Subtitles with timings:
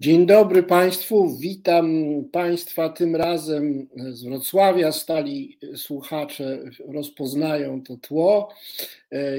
[0.00, 4.92] Dzień dobry Państwu, witam Państwa tym razem z Wrocławia.
[4.92, 8.48] Stali słuchacze rozpoznają to tło.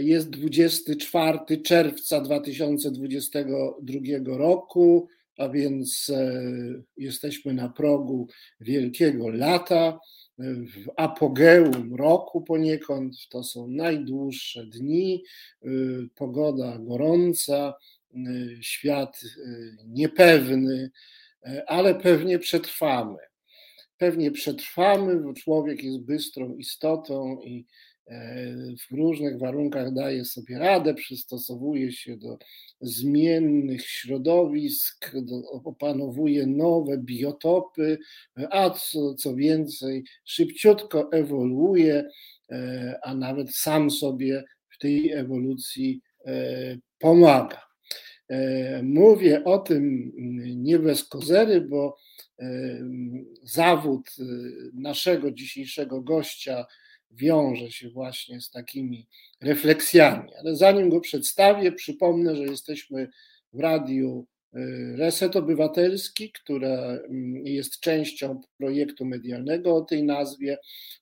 [0.01, 5.07] Jest 24 czerwca 2022 roku,
[5.37, 6.41] a więc e,
[6.97, 8.27] jesteśmy na progu
[8.59, 9.99] wielkiego lata,
[10.41, 13.27] w apogeum roku poniekąd.
[13.29, 15.23] To są najdłuższe dni,
[16.15, 17.73] pogoda gorąca
[18.61, 20.91] świat y, niepewny,
[21.47, 23.17] y, ale pewnie przetrwamy.
[23.97, 27.65] Pewnie przetrwamy, bo człowiek jest bystrą istotą i
[28.89, 32.37] w różnych warunkach daje sobie radę, przystosowuje się do
[32.81, 37.97] zmiennych środowisk, do, opanowuje nowe biotopy,
[38.51, 42.09] a co, co więcej, szybciutko ewoluuje,
[43.03, 46.01] a nawet sam sobie w tej ewolucji
[46.99, 47.68] pomaga.
[48.29, 51.97] E, mówię o tym mm, nie bez kozery, bo
[52.39, 52.79] e,
[53.43, 54.23] zawód e,
[54.73, 56.65] naszego dzisiejszego gościa
[57.11, 59.07] wiąże się właśnie z takimi
[59.41, 60.31] refleksjami.
[60.39, 63.09] Ale zanim go przedstawię, przypomnę, że jesteśmy
[63.53, 64.27] w radiu
[64.95, 70.57] Reset Obywatelski, które mm, jest częścią projektu medialnego o tej nazwie.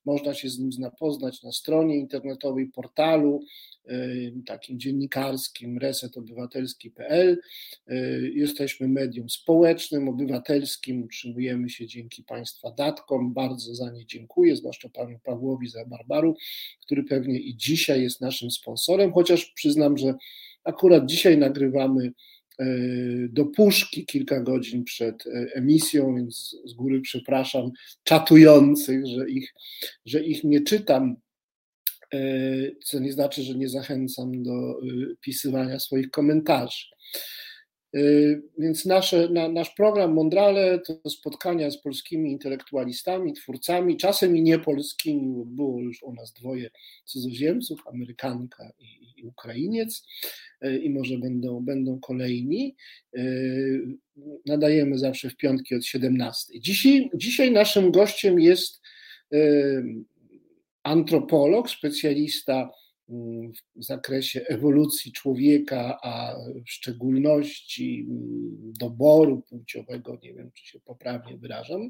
[0.06, 3.42] Można się z nim zapoznać na stronie internetowej, portalu
[4.46, 7.42] takim dziennikarskim resetobywatelski.pl.
[8.34, 13.34] Jesteśmy medium społecznym, obywatelskim, utrzymujemy się dzięki Państwa datkom.
[13.34, 16.36] Bardzo za nie dziękuję, zwłaszcza panu Pawłowi za Barbaru,
[16.82, 20.14] który pewnie i dzisiaj jest naszym sponsorem, chociaż przyznam, że
[20.64, 22.12] akurat dzisiaj nagrywamy
[23.30, 27.72] do puszki kilka godzin przed e, emisją, więc z góry przepraszam
[28.04, 29.54] czatujących, że ich,
[30.06, 31.16] że ich nie czytam
[32.14, 32.20] E,
[32.84, 34.76] co nie znaczy, że nie zachęcam do e,
[35.22, 36.86] pisywania swoich komentarzy.
[37.96, 38.00] E,
[38.58, 45.36] więc nasze, na, nasz program Mondrale to spotkania z polskimi intelektualistami, twórcami, czasem i niepolskimi,
[45.36, 46.70] bo było już u nas dwoje
[47.06, 50.08] cudzoziemców, Amerykanka i, i Ukrainiec,
[50.82, 52.76] i może będą, będą kolejni.
[54.46, 56.60] Nadajemy zawsze w piątki od 17.
[56.60, 58.82] Dzisiaj, dzisiaj naszym gościem jest
[60.84, 62.70] antropolog, specjalista
[63.76, 66.36] w zakresie ewolucji człowieka, a
[66.66, 68.08] w szczególności
[68.80, 71.90] doboru płciowego, nie wiem czy się poprawnie wyrażam,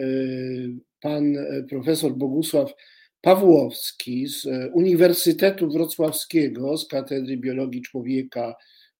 [0.00, 1.36] y, pan
[1.70, 2.72] profesor Bogusław
[3.20, 8.56] Pawłowski z Uniwersytetu Wrocławskiego, z Katedry Biologii Człowieka,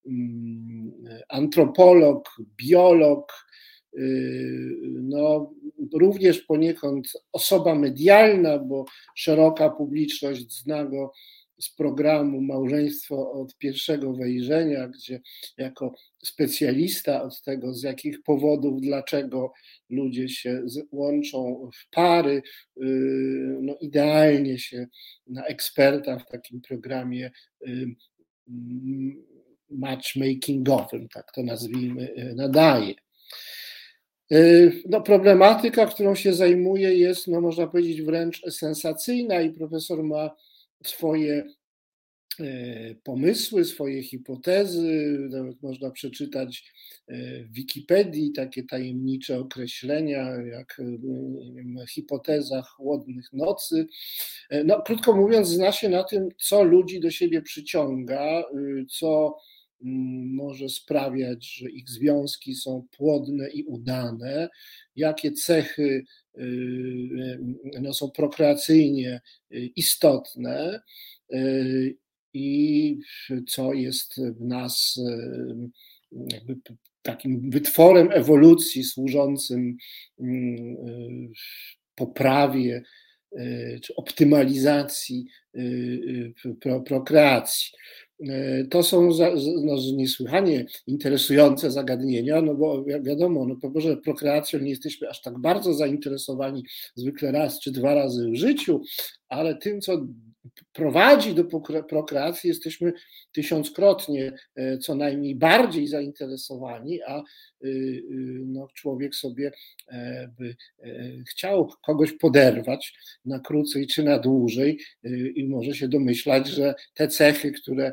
[0.07, 0.93] mm,
[1.29, 3.47] antropolog, biolog,
[3.99, 5.53] y, no,
[5.93, 11.13] również poniekąd osoba medialna, bo szeroka publiczność zna go
[11.61, 15.21] z programu Małżeństwo od pierwszego wejrzenia, gdzie
[15.57, 19.53] jako specjalista od tego, z jakich powodów, dlaczego
[19.91, 22.43] ludzie się łączą w pary,
[22.83, 22.83] y,
[23.63, 24.87] no idealnie się
[25.27, 27.31] na eksperta w takim programie
[27.67, 27.87] y,
[29.71, 32.95] matchmakingowym, tak to nazwijmy, y, nadaje.
[34.87, 40.37] No, problematyka, którą się zajmuje, jest, no, można powiedzieć, wręcz sensacyjna, i profesor ma
[40.85, 41.45] swoje
[42.41, 45.19] y, pomysły, swoje hipotezy.
[45.31, 46.73] Nawet można przeczytać
[47.11, 50.81] y, w Wikipedii takie tajemnicze określenia, jak
[51.55, 53.87] wiem, hipoteza chłodnych nocy.
[54.65, 58.45] No, krótko mówiąc, zna się na tym, co ludzi do siebie przyciąga,
[58.91, 59.39] co
[59.81, 64.49] może sprawiać, że ich związki są płodne i udane,
[64.97, 66.05] jakie cechy
[66.39, 67.39] y,
[67.81, 69.21] no, są prokreacyjnie
[69.53, 70.81] y, istotne
[71.35, 71.97] y,
[72.35, 72.99] i
[73.49, 75.01] co jest w nas
[76.33, 76.57] jakby
[77.03, 79.77] takim wytworem ewolucji służącym
[81.95, 82.83] poprawie
[83.83, 85.27] czy optymalizacji
[86.87, 87.71] prokreacji.
[88.27, 89.11] E, to są
[89.65, 95.39] no, niesłychanie interesujące zagadnienia, no bo wiadomo, no po że prokreacją nie jesteśmy aż tak
[95.39, 98.83] bardzo zainteresowani zwykle raz czy dwa razy w życiu,
[99.29, 100.07] ale tym, co
[100.73, 101.45] prowadzi do
[101.89, 102.93] prokreacji, jesteśmy
[103.33, 107.25] tysiąckrotnie e, co najmniej bardziej zainteresowani, a y,
[107.67, 108.03] y,
[108.47, 109.53] no, człowiek sobie
[109.89, 110.89] e, by e,
[111.31, 114.79] chciał kogoś poderwać na krócej czy na dłużej
[115.35, 117.93] i może się domyślać, że te cechy, które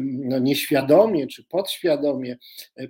[0.00, 2.36] no, nieświadomie czy podświadomie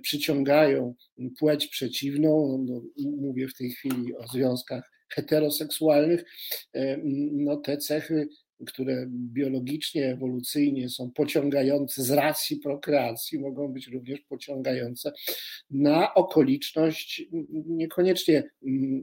[0.01, 0.95] przyciągają
[1.39, 2.81] płeć przeciwną, no,
[3.17, 6.23] mówię w tej chwili o związkach heteroseksualnych,
[7.31, 8.27] no te cechy
[8.65, 15.13] które biologicznie, ewolucyjnie są pociągające z racji prokreacji, mogą być również pociągające
[15.71, 18.43] na okoliczność niekoniecznie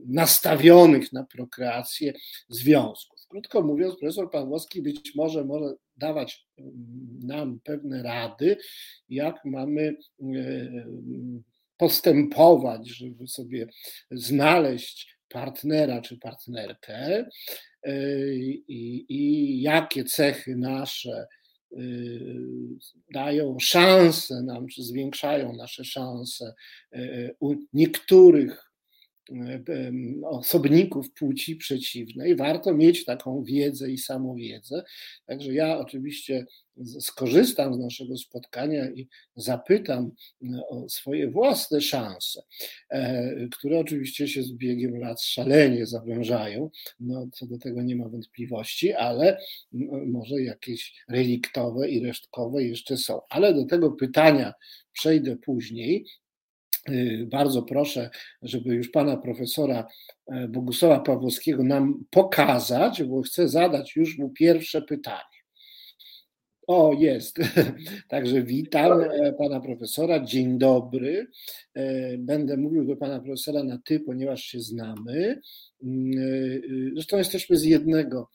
[0.06, 2.12] nastawionych na prokreację
[2.48, 3.20] związków.
[3.28, 6.46] Krótko mówiąc, profesor Pawłowski być może może dawać
[7.22, 8.56] nam pewne rady,
[9.08, 9.96] jak mamy
[11.76, 13.66] postępować, żeby sobie
[14.10, 17.28] znaleźć partnera czy partnerkę
[18.68, 21.26] i, i jakie cechy nasze
[23.14, 26.54] dają szanse nam, czy zwiększają nasze szanse
[27.40, 28.69] u niektórych
[30.24, 34.84] osobników płci przeciwnej, warto mieć taką wiedzę i samowiedzę.
[35.26, 36.46] Także ja oczywiście
[37.00, 40.10] skorzystam z naszego spotkania i zapytam
[40.68, 42.42] o swoje własne szanse,
[42.90, 46.70] e, które oczywiście się z biegiem lat szalenie zawężają.
[47.00, 49.38] No, co do tego nie ma wątpliwości, ale
[50.06, 53.20] może jakieś reliktowe i resztkowe jeszcze są.
[53.28, 54.52] Ale do tego pytania
[54.92, 56.06] przejdę później.
[56.88, 58.10] Y, bardzo proszę,
[58.42, 59.86] żeby już pana profesora
[60.26, 65.40] e, Bogusława Pawłowskiego nam pokazać, bo chcę zadać już mu pierwsze pytanie.
[66.66, 67.36] O, jest.
[68.08, 70.24] Także witam e, pana profesora.
[70.24, 71.26] Dzień dobry.
[71.74, 75.40] E, będę mówił do pana profesora na ty, ponieważ się znamy.
[75.82, 76.10] Mm,
[76.94, 78.28] zresztą jesteśmy z jednego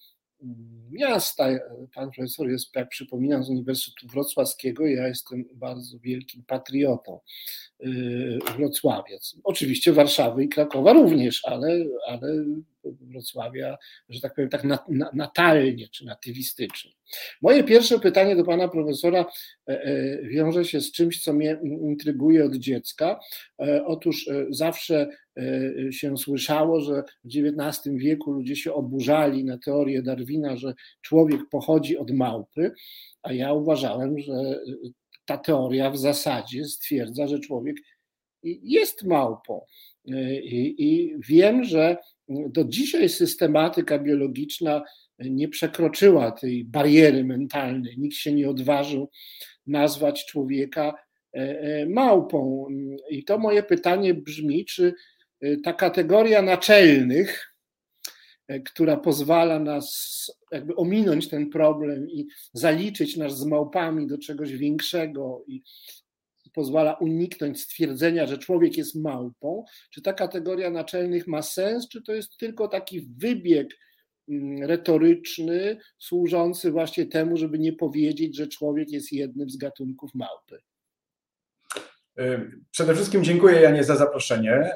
[0.92, 1.48] miasta.
[1.94, 4.88] Pan profesor jest, jak przypominam, z Uniwersytetu Wrocławskiego.
[4.88, 7.20] Ja jestem bardzo wielkim patriotą
[7.86, 9.38] y, Wrocławiec.
[9.44, 12.46] Oczywiście Warszawy i Krakowa również, ale, ale
[13.02, 13.78] Wrocławia,
[14.10, 14.64] że tak powiem, tak
[15.14, 16.92] natalnie czy natywistycznie.
[17.42, 19.26] Moje pierwsze pytanie do pana profesora
[19.70, 23.20] e, e, wiąże się z czymś, co mnie intryguje od dziecka.
[23.62, 25.10] E, otóż zawsze
[25.92, 31.98] się słyszało, że w XIX wieku ludzie się oburzali na teorię Darwina, że człowiek pochodzi
[31.98, 32.72] od małpy,
[33.24, 34.34] a ja uważałem, że
[35.26, 37.76] ta teoria w zasadzie stwierdza, że człowiek
[38.44, 39.66] jest małpą.
[40.44, 41.98] I, i wiem, że
[42.30, 44.84] do dzisiaj systematyka biologiczna
[45.20, 47.98] nie przekroczyła tej bariery mentalnej.
[47.98, 49.10] Nikt się nie odważył
[49.68, 50.94] nazwać człowieka
[51.34, 52.68] e, e, małpą.
[53.10, 54.94] I to moje pytanie brzmi, czy
[55.42, 57.52] e, ta kategoria naczelnych,
[58.66, 60.16] która pozwala nas
[60.52, 65.64] jakby ominąć ten problem i zaliczyć nas z małpami do czegoś większego i
[66.56, 72.14] pozwala uniknąć stwierdzenia, że człowiek jest małpą, czy ta kategoria naczelnych ma sens, czy to
[72.14, 73.68] jest tylko taki wybieg
[74.30, 80.58] mm, retoryczny, służący właśnie temu, żeby nie powiedzieć, że człowiek jest jednym z gatunków małpy.
[82.72, 84.72] Przede wszystkim dziękuję Janie za zaproszenie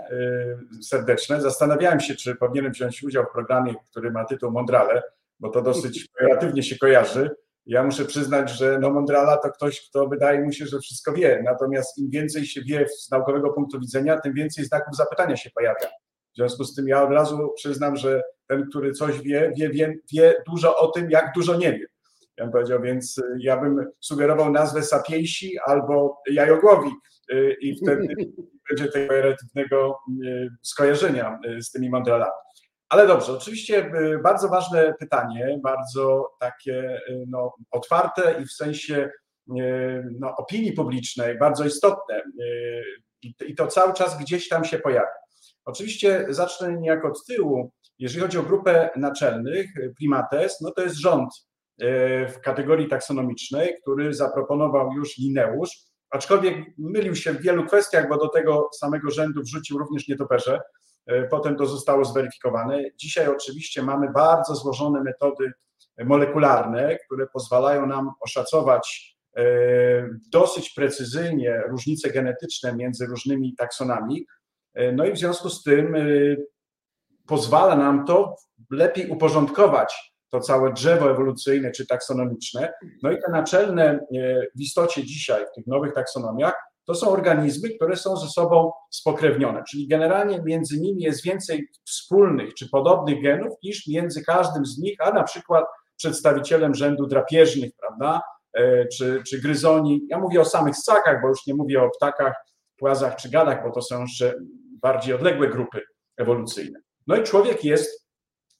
[0.82, 1.42] serdeczne.
[1.42, 5.02] Zastanawiałem się, czy powinienem wziąć udział w programie, który ma tytuł Mondrale,
[5.40, 7.30] bo to dosyć kreatywnie się kojarzy.
[7.70, 11.42] Ja muszę przyznać, że no Mondrala to ktoś, kto wydaje mu się, że wszystko wie.
[11.46, 15.88] Natomiast im więcej się wie z naukowego punktu widzenia, tym więcej znaków zapytania się pojawia.
[16.34, 19.96] W związku z tym ja od razu przyznam, że ten, który coś wie, wie, wie,
[20.14, 21.86] wie dużo o tym, jak dużo nie wie.
[22.38, 26.92] Ja bym powiedział, więc y, ja bym sugerował nazwę sapiejsi albo jajogłowi
[27.34, 28.08] y, i wtedy
[28.70, 32.32] będzie tego relatywnego y, skojarzenia z tymi Mondralami.
[32.90, 39.10] Ale dobrze, oczywiście y, bardzo ważne pytanie, bardzo takie y, no, otwarte i w sensie
[39.60, 42.24] y, no, opinii publicznej bardzo istotne.
[43.48, 45.08] I to cały czas gdzieś tam się pojawia.
[45.66, 47.72] Oczywiście zacznę niejako od tyłu.
[48.00, 49.66] Jeżeli chodzi o grupę naczelnych,
[49.98, 51.30] primates, no to jest rząd
[52.28, 55.70] w kategorii taksonomicznej, który zaproponował już Lineusz,
[56.10, 60.60] aczkolwiek mylił się w wielu kwestiach, bo do tego samego rzędu wrzucił również nietoperze.
[61.10, 62.84] E, potem to zostało zweryfikowane.
[62.96, 65.52] Dzisiaj oczywiście mamy bardzo złożone metody
[66.06, 69.44] molekularne, które pozwalają nam oszacować e,
[70.32, 74.26] dosyć precyzyjnie różnice genetyczne między różnymi taksonami.
[74.74, 75.96] E, no i w związku z tym
[77.28, 78.36] pozwala nam to
[78.72, 82.74] lepiej uporządkować to całe drzewo ewolucyjne czy taksonomiczne.
[83.04, 84.00] No i te naczelne
[84.56, 89.64] w istocie dzisiaj w tych nowych taksonomiach to są organizmy, które są ze sobą spokrewnione,
[89.70, 94.96] czyli generalnie między nimi jest więcej wspólnych czy podobnych genów niż między każdym z nich,
[95.00, 95.66] a na przykład
[95.98, 98.22] przedstawicielem rzędu drapieżnych, prawda,
[98.54, 100.02] e, czy, czy gryzoni.
[100.10, 102.34] Ja mówię o samych ssakach, bo już nie mówię o ptakach,
[102.78, 104.34] płazach czy gadach, bo to są jeszcze
[104.82, 105.82] bardziej odległe grupy
[106.18, 106.80] ewolucyjne.
[107.08, 108.08] No i człowiek jest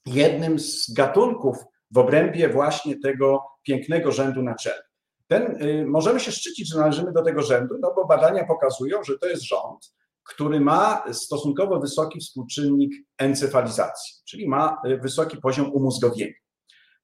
[0.06, 1.56] jednym z gatunków
[1.90, 4.89] w obrębie właśnie tego pięknego rzędu naczelnego.
[5.30, 9.18] Ten, y, możemy się szczycić, że należymy do tego rzędu, no bo badania pokazują, że
[9.18, 9.94] to jest rząd,
[10.24, 16.32] który ma stosunkowo wysoki współczynnik encefalizacji, czyli ma y, wysoki poziom umózgowienia.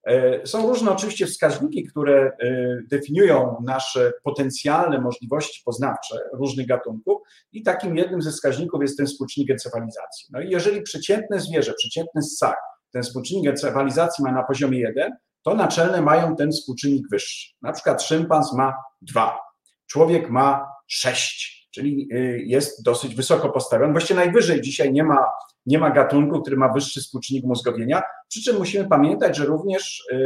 [0.06, 2.56] E, są różne oczywiście wskaźniki, które e,
[2.90, 9.50] definiują nasze potencjalne możliwości poznawcze różnych gatunków i takim jednym ze wskaźników jest ten współczynnik
[9.50, 10.26] encefalizacji.
[10.32, 12.56] No i jeżeli przeciętne zwierzę, przeciętny ssak,
[12.92, 15.12] ten współczynnik encefalizacji ma na poziomie 1,
[15.46, 17.54] to naczelne mają ten współczynnik wyższy.
[17.62, 19.38] Na przykład szympans ma 2,
[19.86, 23.92] człowiek ma 6, czyli y, jest dosyć wysoko postawiony.
[23.92, 25.24] Właściwie najwyżej dzisiaj nie ma,
[25.66, 30.16] nie ma gatunku, który ma wyższy współczynnik mózgowienia, przy czym musimy pamiętać, że również y,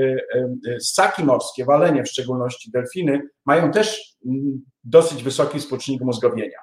[0.66, 6.58] y, ssaki morskie, walenie w szczególności delfiny, mają też mm, dosyć wysoki współczynnik mózgowienia.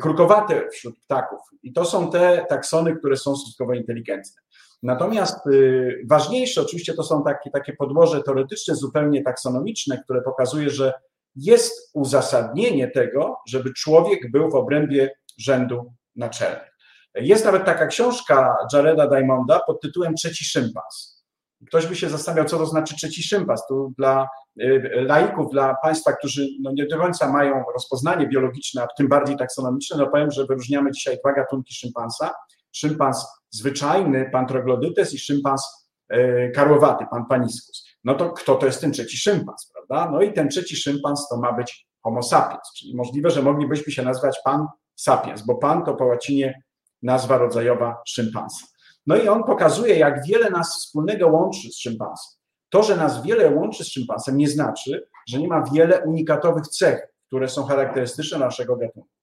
[0.00, 1.40] Krukowate wśród ptaków.
[1.62, 4.42] I to są te taksony, które są stosunkowo inteligentne.
[4.84, 10.92] Natomiast y, ważniejsze oczywiście to są takie, takie podłoże teoretyczne, zupełnie taksonomiczne, które pokazuje, że
[11.36, 16.74] jest uzasadnienie tego, żeby człowiek był w obrębie rzędu naczelnych.
[17.14, 21.24] Jest nawet taka książka Jareda Diamonda pod tytułem Trzeci szympans.
[21.66, 23.66] Ktoś by się zastanawiał, co to znaczy trzeci szympas.
[23.66, 24.28] Tu dla
[24.60, 29.36] y, laików, dla Państwa, którzy no nie do końca mają rozpoznanie biologiczne, a tym bardziej
[29.36, 32.34] taksonomiczne, no powiem, że wyróżniamy dzisiaj dwa gatunki szympansa.
[32.72, 37.86] Szympans zwyczajny, pan troglodytes i szympans e, karłowaty, pan paniskus.
[38.04, 40.10] No to kto to jest ten trzeci szympans, prawda?
[40.10, 44.02] No i ten trzeci szympans to ma być homo sapiens, czyli możliwe, że moglibyśmy się
[44.02, 46.62] nazwać pan sapiens, bo pan to po łacinie
[47.02, 48.66] nazwa rodzajowa szympansa.
[49.06, 52.38] No i on pokazuje, jak wiele nas wspólnego łączy z szympansem.
[52.68, 57.06] To, że nas wiele łączy z szympansem, nie znaczy, że nie ma wiele unikatowych cech,
[57.26, 59.13] które są charakterystyczne naszego gatunku.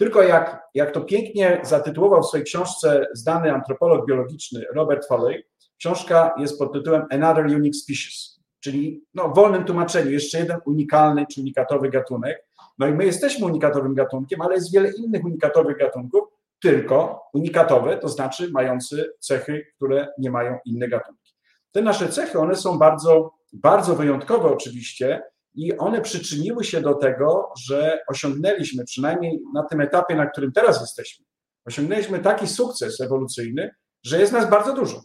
[0.00, 5.44] Tylko jak, jak to pięknie zatytułował w swojej książce znany antropolog biologiczny Robert Foley,
[5.78, 11.26] książka jest pod tytułem Another Unique Species, czyli no, w wolnym tłumaczeniu jeszcze jeden unikalny
[11.26, 12.46] czy unikatowy gatunek.
[12.78, 16.22] No i my jesteśmy unikatowym gatunkiem, ale jest wiele innych unikatowych gatunków,
[16.62, 21.34] tylko unikatowe, to znaczy mający cechy, które nie mają inne gatunki.
[21.72, 25.22] Te nasze cechy, one są bardzo, bardzo wyjątkowe oczywiście,
[25.54, 30.80] i one przyczyniły się do tego, że osiągnęliśmy, przynajmniej na tym etapie, na którym teraz
[30.80, 31.26] jesteśmy,
[31.64, 33.70] osiągnęliśmy taki sukces ewolucyjny,
[34.04, 35.02] że jest nas bardzo dużo.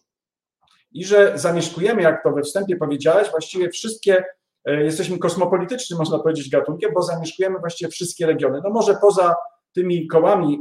[0.92, 4.24] I że zamieszkujemy, jak to we wstępie powiedziałeś, właściwie wszystkie,
[4.66, 8.62] e, jesteśmy kosmopolitycznym, można powiedzieć, gatunkiem, bo zamieszkujemy właściwie wszystkie regiony.
[8.64, 9.36] No może poza
[9.74, 10.60] tymi kołami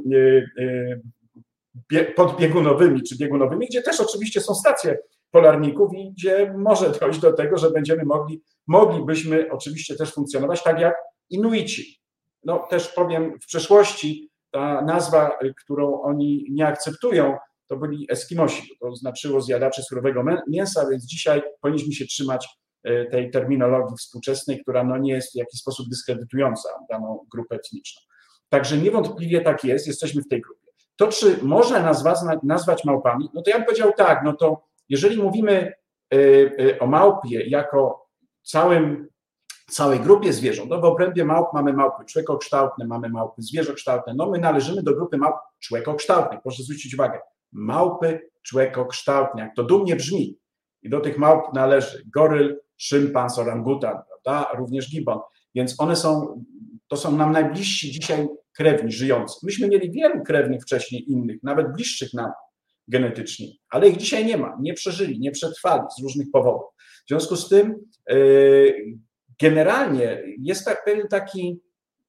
[1.92, 4.98] e, e, podbiegunowymi czy biegunowymi, gdzie też oczywiście są stacje
[5.30, 10.80] polarników i gdzie może dojść do tego, że będziemy mogli, moglibyśmy oczywiście też funkcjonować tak
[10.80, 10.94] jak
[11.30, 12.00] Inuici.
[12.44, 18.96] No też powiem, w przeszłości ta nazwa, którą oni nie akceptują, to byli Eskimosi, to
[18.96, 22.48] znaczyło zjadacze surowego mięsa, więc dzisiaj powinniśmy się trzymać
[22.84, 28.02] e, tej terminologii współczesnej, która no nie jest w jakiś sposób dyskredytująca daną grupę etniczną.
[28.48, 30.64] Także niewątpliwie tak jest, jesteśmy w tej grupie.
[30.96, 35.22] To, czy można nazwać, nazwać małpami, no to ja bym powiedział tak, no to jeżeli
[35.22, 35.72] mówimy
[36.14, 36.16] y,
[36.60, 38.03] y, o małpie jako
[38.44, 39.08] całym,
[39.70, 44.38] całej grupie zwierząt, no w obrębie małp mamy małpy człekokształtne, mamy małpy zwierzokształtne, no my
[44.38, 47.20] należymy do grupy małp człekokształtnych, proszę zwrócić uwagę,
[47.52, 50.38] małpy człekokształtne, jak to dumnie brzmi.
[50.82, 54.52] I do tych małp należy goryl, szympans, orangutan, prawda?
[54.56, 55.18] również gibbon.
[55.54, 56.42] Więc one są,
[56.88, 59.38] to są nam najbliżsi dzisiaj krewni żyjący.
[59.42, 62.30] Myśmy mieli wielu krewnych wcześniej innych, nawet bliższych nam,
[62.88, 66.73] genetycznie, ale ich dzisiaj nie ma, nie przeżyli, nie przetrwali z różnych powodów.
[67.04, 67.74] W związku z tym
[68.08, 68.98] yy,
[69.40, 71.60] generalnie jest tak, pewien taki,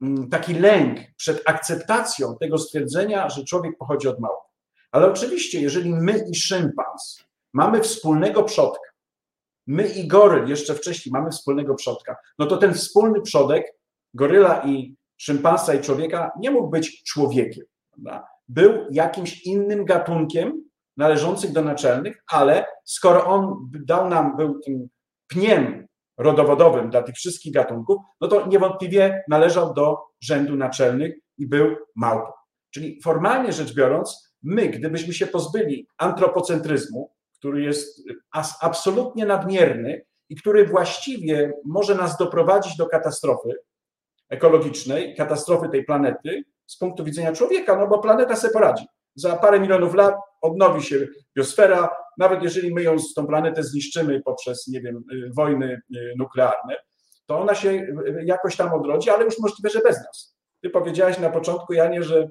[0.01, 4.49] mm, taki lęk przed akceptacją tego stwierdzenia, że człowiek pochodzi od małpy.
[4.91, 8.89] Ale oczywiście, jeżeli my i szympans mamy wspólnego przodka,
[9.67, 13.65] my i goryl jeszcze wcześniej mamy wspólnego przodka, no to ten wspólny przodek
[14.13, 17.65] goryla i szympansa i człowieka nie mógł być człowiekiem.
[17.91, 18.27] Prawda?
[18.47, 20.63] Był jakimś innym gatunkiem,
[20.97, 24.87] należących do naczelnych, ale skoro on dał nam, był tym
[25.27, 25.87] pniem
[26.17, 32.31] rodowodowym dla tych wszystkich gatunków, no to niewątpliwie należał do rzędu naczelnych i był małpą.
[32.73, 38.03] Czyli formalnie rzecz biorąc, my, gdybyśmy się pozbyli antropocentryzmu, który jest
[38.61, 43.49] absolutnie nadmierny i który właściwie może nas doprowadzić do katastrofy
[44.29, 48.85] ekologicznej, katastrofy tej planety z punktu widzenia człowieka, no bo planeta sobie poradzi.
[49.15, 54.67] Za parę milionów lat odnowi się biosfera, nawet jeżeli my ją, tą planetę zniszczymy poprzez,
[54.67, 56.75] nie wiem, y, wojny y, nuklearne,
[57.25, 60.37] to ona się y, jakoś tam odrodzi, ale już możliwe, że bez nas.
[60.61, 62.29] Ty powiedziałeś na początku, Janie, że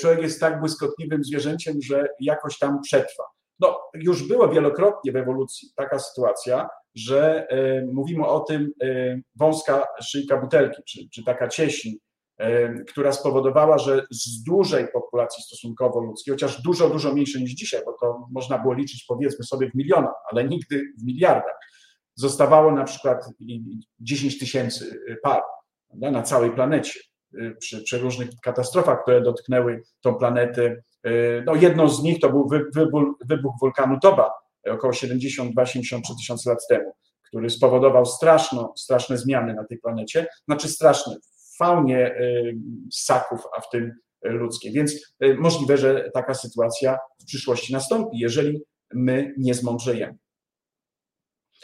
[0.00, 3.24] człowiek jest tak błyskotliwym zwierzęciem, że jakoś tam przetrwa.
[3.60, 7.46] No, już było wielokrotnie w ewolucji taka sytuacja, że
[7.92, 8.72] mówimy o tym
[9.36, 11.90] wąska szyjka butelki, czy, czy taka cieśń,
[12.88, 17.92] która spowodowała, że z dużej populacji stosunkowo ludzkiej, chociaż dużo, dużo mniejszej niż dzisiaj, bo
[18.00, 21.58] to można było liczyć powiedzmy sobie w milionach, ale nigdy w miliardach,
[22.14, 23.24] zostawało na przykład
[24.00, 25.42] 10 tysięcy par
[25.94, 27.00] na całej planecie
[27.58, 30.82] przy przeróżnych katastrofach, które dotknęły tą planetę.
[31.46, 32.48] No jedną z nich to był
[33.28, 34.30] wybuch wulkanu Toba
[34.70, 36.92] około 72-73 tysiące lat temu,
[37.28, 41.16] który spowodował straszno, straszne zmiany na tej planecie, znaczy straszne
[41.58, 42.14] faunie
[42.90, 43.92] ssaków, a w tym
[44.22, 44.72] ludzkiej.
[44.72, 48.62] Więc możliwe, że taka sytuacja w przyszłości nastąpi, jeżeli
[48.94, 50.18] my nie zmądrzejemy.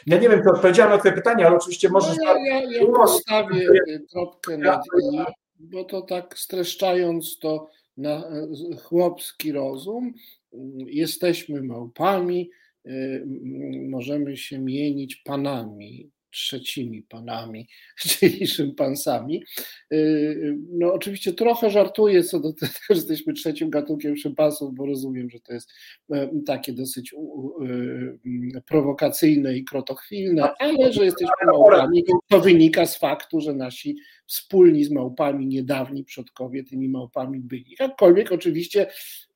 [0.05, 2.17] Ja nie wiem, czy odpowiedziałem na Twoje pytanie, ale oczywiście możesz...
[2.17, 3.69] No ja, ja, ja postawię
[4.11, 4.81] kropkę nad
[5.13, 5.19] i,
[5.59, 8.23] bo to tak streszczając to na
[8.83, 10.13] chłopski rozum,
[10.77, 12.49] jesteśmy małpami,
[13.89, 17.67] możemy się mienić panami, trzecimi panami,
[17.99, 19.43] czyli szympansami.
[20.71, 25.39] No oczywiście trochę żartuję co do tego, że jesteśmy trzecim gatunkiem szympansów, bo rozumiem, że
[25.39, 25.69] to jest
[26.45, 27.15] takie dosyć
[28.65, 34.91] prowokacyjne i krotochwilne, ale że jesteśmy małpami, to wynika z faktu, że nasi wspólni z
[34.91, 37.75] małpami niedawni przodkowie tymi małpami byli.
[37.79, 38.87] Jakkolwiek oczywiście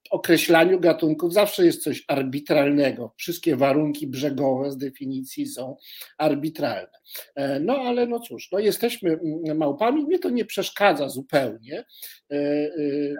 [0.09, 3.13] określaniu gatunków zawsze jest coś arbitralnego.
[3.17, 5.77] Wszystkie warunki brzegowe z definicji są
[6.17, 6.97] arbitralne.
[7.35, 9.19] E, no ale no cóż, no jesteśmy
[9.55, 11.85] małpami, mnie to nie przeszkadza zupełnie.
[12.31, 12.69] E, e,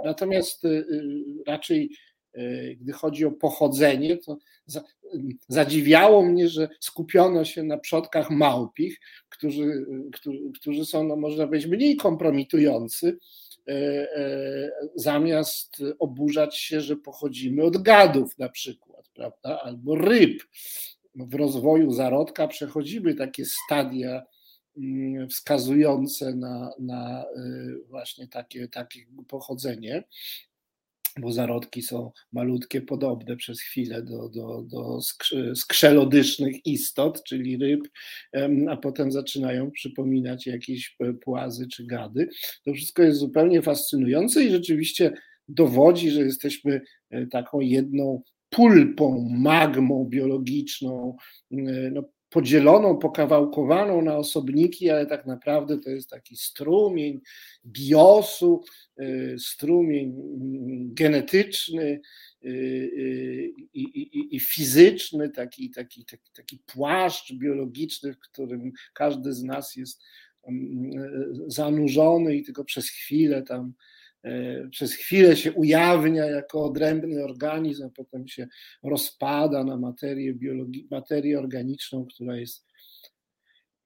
[0.06, 0.64] natomiast
[1.48, 1.90] raczej
[2.78, 4.38] gdy chodzi o pochodzenie, to
[5.48, 9.00] zadziwiało mnie, że skupiono się na przodkach małpich,
[9.30, 9.86] którzy,
[10.56, 13.18] którzy są, no można powiedzieć, mniej kompromitujący
[14.96, 20.44] zamiast oburzać się, że pochodzimy od gadów na przykład, prawda, albo ryb.
[21.16, 24.24] W rozwoju zarodka przechodzimy takie stadia
[24.78, 27.26] mm, wskazujące na, na e,
[27.90, 30.04] właśnie takie, takie pochodzenie
[31.20, 35.00] bo zarodki są malutkie, podobne przez chwilę do, do, do
[35.56, 37.82] skrzelodycznych istot, czyli ryb,
[38.70, 42.30] a potem zaczynają przypominać jakieś płazy czy gady.
[42.66, 45.14] To wszystko jest zupełnie fascynujące i rzeczywiście
[45.48, 51.16] dowodzi, że jesteśmy e, taką jedną pulpą, magmą biologiczną,
[51.52, 51.56] e,
[51.92, 57.22] no, podzieloną, pokawałkowaną na osobniki, ale tak naprawdę to jest taki strumień
[57.66, 58.64] biosu,
[59.02, 62.02] y, strumień mm, genetyczny
[62.46, 69.76] y, y, i, fizyczny, taki, taki, taki, taki płaszcz biologiczny, w którym każdy z nas
[69.76, 70.02] jest
[70.44, 70.92] mm,
[71.48, 73.74] zanurzony i tylko przez chwilę tam
[74.72, 78.48] przez chwilę się ujawnia jako odrębny organizm, a potem się
[78.84, 82.66] rozpada na materię, biologi- materię organiczną, która jest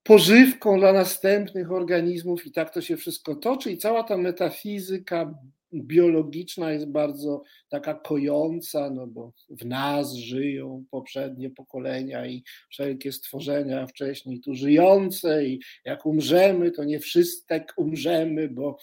[0.03, 5.33] pożywką dla następnych organizmów i tak to się wszystko toczy i cała ta metafizyka
[5.73, 13.87] biologiczna jest bardzo taka kojąca, no bo w nas żyją poprzednie pokolenia i wszelkie stworzenia
[13.87, 18.77] wcześniej tu żyjące i jak umrzemy, to nie wszyscy tak umrzemy, bo,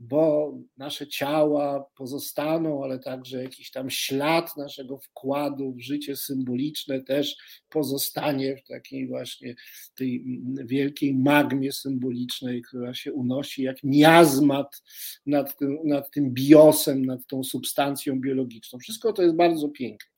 [0.00, 7.36] bo nasze ciała pozostaną, ale także jakiś tam ślad naszego wkładu w życie symboliczne też
[7.68, 9.54] pozostanie w takiej właśnie
[9.94, 10.24] tej
[10.64, 14.82] wielkiej magmie symbolicznej, która się unosi jak miazmat
[15.26, 18.78] nad tym, nad tym biosem, nad tą substancją biologiczną.
[18.78, 20.12] Wszystko to jest bardzo piękne.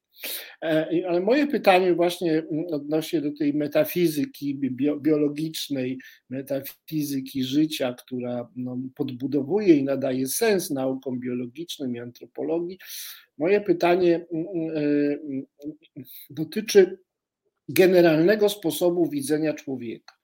[0.62, 4.58] E, ale moje pytanie właśnie odnośnie do tej metafizyki
[5.00, 5.98] biologicznej,
[6.30, 12.78] metafizyki życia, która no, podbudowuje i nadaje sens naukom biologicznym i antropologii.
[13.38, 15.18] Moje pytanie e,
[16.30, 16.98] dotyczy
[17.68, 20.14] generalnego sposobu widzenia człowieka.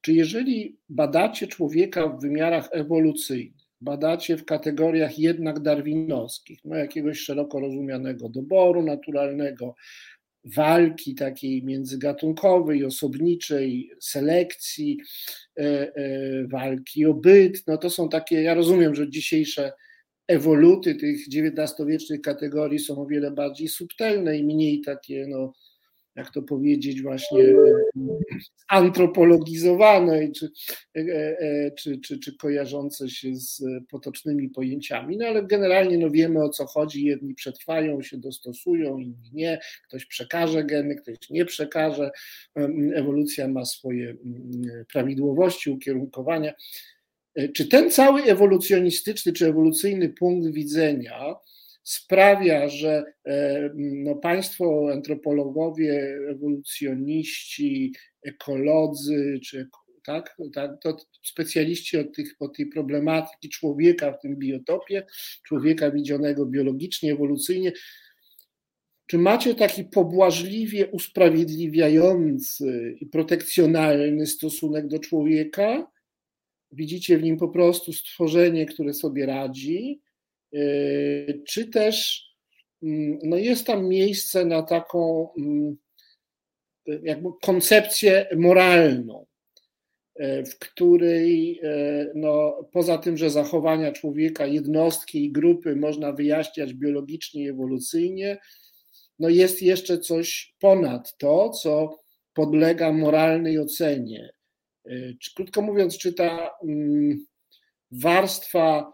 [0.00, 7.60] Czy jeżeli badacie człowieka w wymiarach ewolucyjnych, badacie w kategoriach jednak darwinowskich, no jakiegoś szeroko
[7.60, 9.74] rozumianego doboru naturalnego,
[10.44, 14.98] walki takiej międzygatunkowej, osobniczej, selekcji,
[15.58, 19.72] e, e, walki o byt, no to są takie, ja rozumiem, że dzisiejsze
[20.28, 25.52] ewoluty tych XIX-wiecznych kategorii są o wiele bardziej subtelne i mniej takie no,
[26.16, 27.54] jak to powiedzieć, właśnie
[28.68, 30.50] antropologizowane czy,
[30.96, 31.00] e,
[31.40, 35.16] e, czy, czy, czy kojarzące się z potocznymi pojęciami.
[35.16, 37.04] No ale generalnie no wiemy o co chodzi.
[37.04, 39.60] Jedni przetrwają, się dostosują, inni nie.
[39.88, 42.10] Ktoś przekaże geny, ktoś nie przekaże.
[42.94, 44.16] Ewolucja ma swoje
[44.92, 46.54] prawidłowości, ukierunkowania.
[47.34, 51.34] E, czy ten cały ewolucjonistyczny czy ewolucyjny punkt widzenia,
[51.84, 57.92] sprawia, że e, no, państwo, antropologowie, ewolucjoniści,
[58.22, 59.68] ekolodzy, czy
[60.04, 65.06] tak, tak, to specjaliści od, tych, od tej problematyki człowieka w tym biotopie,
[65.46, 67.72] człowieka widzianego biologicznie, ewolucyjnie,
[69.06, 75.90] czy macie taki pobłażliwie usprawiedliwiający i protekcjonalny stosunek do człowieka?
[76.72, 80.00] Widzicie w nim po prostu stworzenie, które sobie radzi,
[81.46, 82.26] czy też
[82.82, 85.76] mm, no jest tam miejsce na taką mm,
[86.86, 89.26] jakby koncepcję moralną,
[90.14, 96.74] e, w której e, no, poza tym, że zachowania człowieka, jednostki i grupy można wyjaśniać
[96.74, 98.38] biologicznie i ewolucyjnie,
[99.18, 101.98] no jest jeszcze coś ponad to, co
[102.34, 104.32] podlega moralnej ocenie.
[105.36, 107.26] Krótko mówiąc, czy ta mm,
[108.02, 108.92] warstwa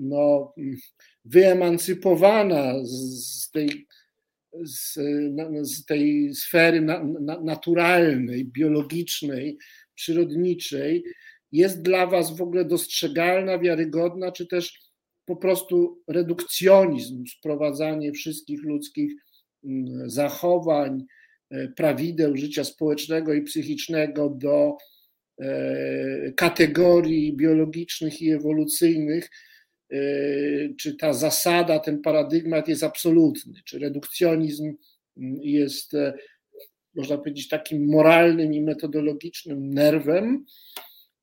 [0.00, 0.54] no,
[1.24, 3.86] wyemancypowana z tej
[4.62, 4.98] z,
[5.62, 9.58] z tej sfery na, na, naturalnej, biologicznej,
[9.94, 11.04] przyrodniczej
[11.52, 14.80] jest dla Was w ogóle dostrzegalna, wiarygodna, czy też
[15.24, 19.12] po prostu redukcjonizm, sprowadzanie wszystkich ludzkich
[19.64, 21.04] mm, zachowań,
[21.50, 24.76] e, prawideł życia społecznego i psychicznego do
[26.36, 29.30] kategorii biologicznych i ewolucyjnych,
[29.92, 34.74] Y, czy ta zasada, ten paradygmat jest absolutny, czy redukcjonizm
[35.42, 36.14] jest, e,
[36.94, 40.44] można powiedzieć, takim moralnym i metodologicznym nerwem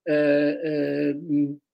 [0.10, 1.14] e, e,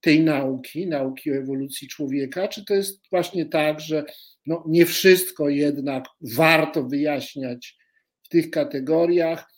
[0.00, 4.04] tej nauki, nauki o ewolucji człowieka, czy to jest właśnie tak, że
[4.46, 7.76] no nie wszystko jednak warto wyjaśniać
[8.22, 9.52] w tych kategoriach,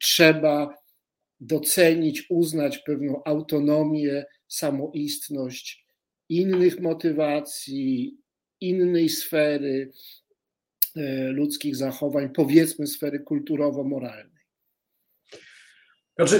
[0.00, 0.74] trzeba
[1.40, 5.86] docenić, uznać pewną autonomię samoistność
[6.28, 8.18] innych motywacji,
[8.60, 9.92] innej sfery
[10.96, 14.38] e, ludzkich zachowań, powiedzmy sfery kulturowo-moralnej.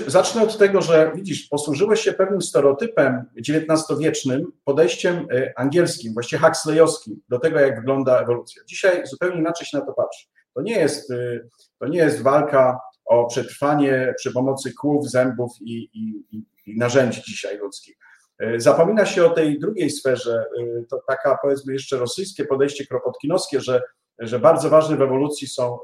[0.07, 7.21] Zacznę od tego, że widzisz, posłużyłeś się pewnym stereotypem XIX-wiecznym, podejściem e, angielskim, właściwie huxleyowskim
[7.29, 8.63] do tego, jak wygląda ewolucja.
[8.67, 10.27] Dzisiaj zupełnie inaczej się na to patrzy.
[10.55, 11.41] To nie jest, e,
[11.79, 16.25] to nie jest walka o przetrwanie przy pomocy kłów, zębów i, i,
[16.67, 17.97] i narzędzi dzisiaj ludzkich.
[18.39, 23.61] E, zapomina się o tej drugiej sferze, e, to taka powiedzmy jeszcze rosyjskie podejście kropotkinowskie,
[23.61, 23.83] że,
[24.19, 25.79] że bardzo ważne w ewolucji są, e,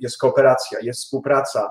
[0.00, 1.70] jest kooperacja, jest współpraca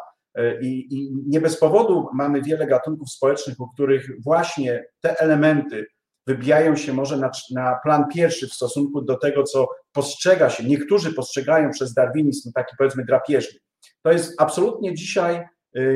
[0.61, 5.85] i, i nie bez powodu mamy wiele gatunków społecznych, u których właśnie te elementy
[6.27, 11.13] wybijają się może na, na plan pierwszy w stosunku do tego, co postrzega się, niektórzy
[11.13, 13.59] postrzegają przez darwinizm taki powiedzmy drapieżny.
[14.05, 15.43] To jest absolutnie dzisiaj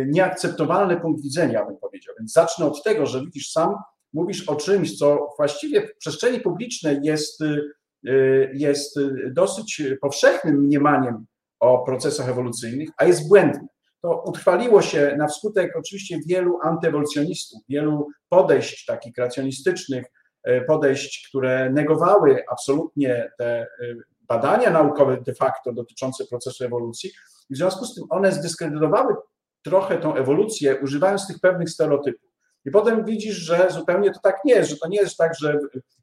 [0.07, 2.15] nieakceptowalny punkt widzenia, bym powiedział.
[2.19, 3.75] Więc zacznę od tego, że widzisz sam,
[4.13, 8.99] mówisz o czymś, co właściwie w przestrzeni publicznej jest, y, jest
[9.31, 11.25] dosyć powszechnym mniemaniem
[11.59, 13.67] o procesach ewolucyjnych, a jest błędne.
[14.01, 20.05] To utrwaliło się na wskutek oczywiście wielu antyewolucjonistów, wielu podejść takich kreacjonistycznych,
[20.49, 27.11] y, podejść, które negowały absolutnie te y, badania naukowe de facto dotyczące procesu ewolucji.
[27.49, 29.15] W związku z tym one zdyskredytowały
[29.63, 32.29] trochę tą ewolucję, używając tych pewnych stereotypów.
[32.65, 35.59] I potem widzisz, że zupełnie to tak nie jest, że to nie jest tak, że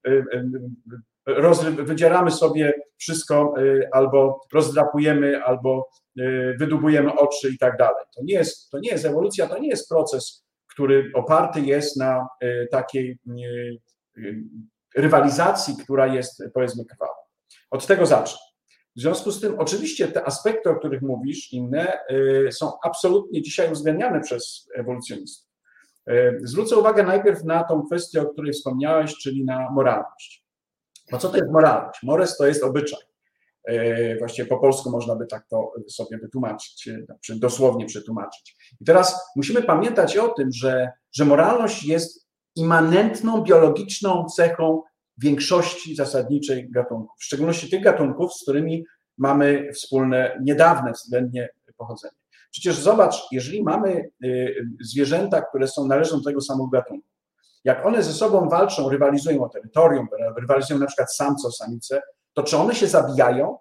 [0.06, 0.24] y, y,
[1.28, 3.54] y, wydzieramy sobie wszystko
[3.92, 5.88] albo rozdrapujemy, albo
[6.58, 8.04] wydubujemy oczy i tak dalej.
[8.16, 12.28] To nie jest, to nie jest ewolucja, to nie jest proces, który oparty jest na
[12.70, 13.18] takiej
[14.96, 17.14] rywalizacji, która jest powiedzmy krwawa.
[17.70, 18.45] Od tego zacznę.
[18.96, 21.98] W związku z tym, oczywiście, te aspekty, o których mówisz, inne,
[22.50, 25.46] są absolutnie dzisiaj uwzględniane przez ewolucjonistów.
[26.06, 30.44] E, zwrócę uwagę najpierw na tą kwestię, o której wspomniałeś, czyli na moralność.
[31.12, 32.02] No co to jest moralność?
[32.02, 33.00] Mores to jest obyczaj.
[33.64, 38.56] E, właściwie po polsku można by tak to sobie wytłumaczyć, e, dosłownie przetłumaczyć.
[38.80, 44.82] I teraz musimy pamiętać o tym, że, że moralność jest immanentną, biologiczną cechą
[45.18, 48.84] większości zasadniczej gatunków, w szczególności tych gatunków, z którymi
[49.18, 52.16] mamy wspólne, niedawne względnie pochodzenie.
[52.50, 57.08] Przecież zobacz, jeżeli mamy y, zwierzęta, które są należą do tego samego gatunku,
[57.64, 62.02] jak one ze sobą walczą, rywalizują o terytorium, rywalizują na przykład samce o samice,
[62.32, 63.58] to czy one się zabijają?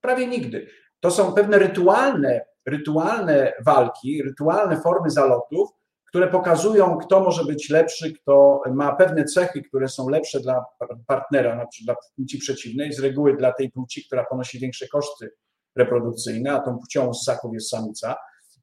[0.00, 0.66] Prawie nigdy.
[1.00, 5.70] To są pewne rytualne, rytualne walki, rytualne formy zalotów,
[6.12, 10.64] które pokazują, kto może być lepszy, kto ma pewne cechy, które są lepsze dla
[11.06, 15.30] partnera, na przykład dla płci przeciwnej, z reguły dla tej płci, która ponosi większe koszty
[15.76, 18.16] reprodukcyjne, a tą płcią ssaków jest samica.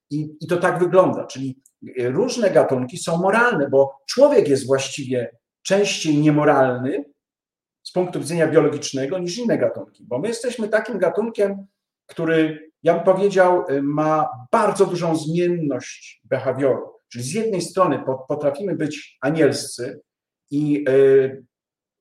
[0.09, 1.61] I, I to tak wygląda, czyli
[1.97, 7.03] różne gatunki są moralne, bo człowiek jest właściwie częściej niemoralny
[7.83, 11.67] z punktu widzenia biologicznego niż inne gatunki, bo my jesteśmy takim gatunkiem,
[12.05, 16.98] który, ja bym powiedział, ma bardzo dużą zmienność behawioru.
[17.09, 20.01] Czyli z jednej strony potrafimy być anielscy
[20.51, 20.91] i e,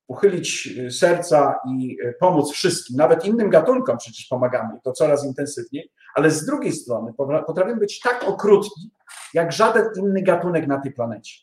[0.09, 6.47] uchylić serca i pomóc wszystkim, nawet innym gatunkom przecież pomagamy, to coraz intensywniej, ale z
[6.47, 7.13] drugiej strony
[7.47, 8.91] potrafimy być tak okrutni,
[9.35, 11.35] jak żaden inny gatunek na tej planecie.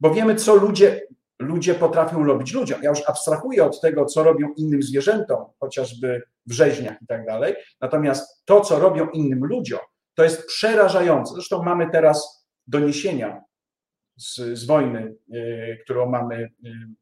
[0.00, 1.00] Bo wiemy, co ludzie,
[1.38, 2.82] ludzie potrafią robić ludziom.
[2.82, 7.54] Ja już abstrahuję od tego, co robią innym zwierzętom, chociażby w rzeźniach i tak dalej.
[7.80, 9.80] Natomiast to, co robią innym ludziom,
[10.18, 11.34] to jest przerażające.
[11.34, 13.42] Zresztą mamy teraz doniesienia
[14.16, 16.50] z, z wojny, y, którą mamy y,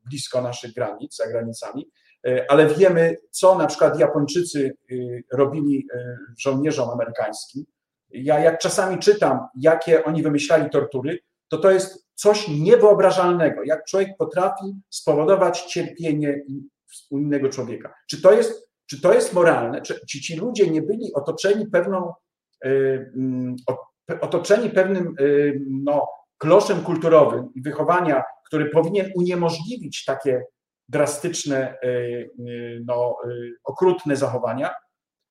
[0.04, 1.90] blisko naszych granic, za granicami,
[2.26, 4.76] y, ale wiemy, co na przykład Japończycy
[5.32, 5.86] robili
[6.38, 7.64] żołnierzom amerykańskim.
[8.10, 14.16] Ja jak czasami czytam, jakie oni wymyślali tortury, to to jest coś niewyobrażalnego, jak człowiek
[14.18, 16.42] potrafi spowodować cierpienie
[17.10, 17.94] u innego człowieka.
[18.10, 19.82] Czy to jest, czy to jest moralne?
[19.82, 22.12] Czy, ci ludzie nie byli otoczeni pewną,
[24.20, 25.14] otoczeni pewnym
[25.70, 30.44] no, kloszem kulturowym i wychowania, który powinien uniemożliwić takie
[30.88, 31.78] drastyczne,
[32.84, 33.16] no,
[33.64, 34.74] okrutne zachowania.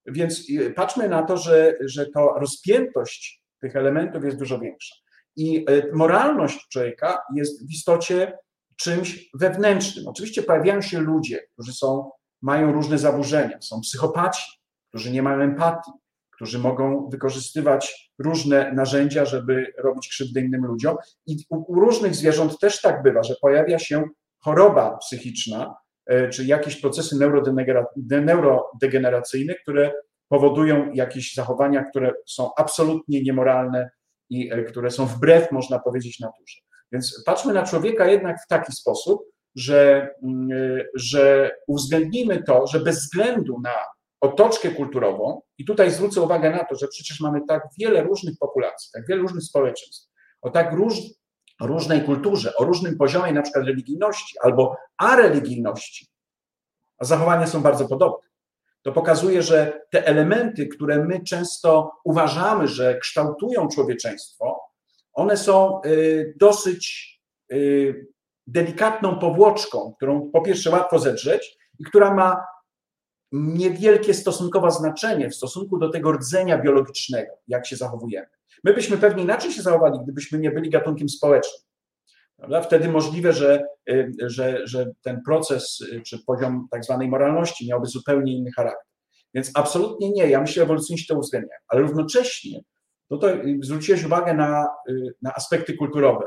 [0.06, 4.96] Więc patrzmy na to, że, że to rozpiętość tych elementów jest dużo większa.
[5.36, 8.38] I moralność człowieka jest w istocie
[8.76, 10.08] czymś wewnętrznym.
[10.08, 12.12] Oczywiście pojawiają się ludzie, którzy są,
[12.42, 14.44] mają różne zaburzenia, są psychopaci,
[14.90, 15.92] którzy nie mają empatii,
[16.36, 20.96] którzy mogą wykorzystywać różne narzędzia, żeby robić krzywdę innym ludziom.
[21.28, 24.04] I u, różnych zwierząt też tak bywa, że pojawia się
[24.40, 27.16] choroba psychiczna, e, czy jakieś procesy
[28.08, 29.92] neurodegeneracyjne, które
[30.30, 33.90] powodują jakieś zachowania, które są absolutnie niemoralne,
[34.30, 36.60] i e, które są wbrew, można powiedzieć, naturze.
[36.92, 39.22] Więc patrzmy na człowieka jednak w taki sposób,
[39.56, 43.76] że, mm, e, że uwzględnimy to, że bez względu na
[44.22, 48.90] otoczkę kulturową, i tutaj zwrócę uwagę na to, że przecież mamy tak wiele różnych populacji,
[48.94, 50.10] tak wiele różnych społeczeństw,
[50.42, 50.96] o tak róż,
[51.62, 56.08] różnej kulturze, o różnym poziomie na przykład religijności albo areligijności,
[56.98, 58.30] a zachowania są bardzo podobne.
[58.82, 64.62] To pokazuje, że te elementy, które my często uważamy, że kształtują człowieczeństwo,
[65.14, 67.16] one są y, dosyć
[67.52, 68.08] y,
[68.48, 72.46] delikatną powłoczką, którą po pierwsze łatwo zedrzeć i która ma
[73.36, 78.28] niewielkie stosunkowe znaczenie w stosunku do tego rdzenia biologicznego, jak się zachowujemy.
[78.64, 81.62] My byśmy pewnie inaczej się zachowali, gdybyśmy nie byli gatunkiem społecznym.
[82.38, 82.62] Prawda?
[82.62, 87.88] Wtedy możliwe, że, y, że, że ten proces y, czy poziom tak zwanej moralności miałby
[87.88, 88.86] zupełnie inny charakter.
[89.34, 92.62] Więc absolutnie nie, ja myślę, że ewolucjoniści to uwzględniają, ale równocześnie
[93.10, 93.28] no to
[93.62, 96.26] zwróciłeś uwagę na, y, na aspekty kulturowe.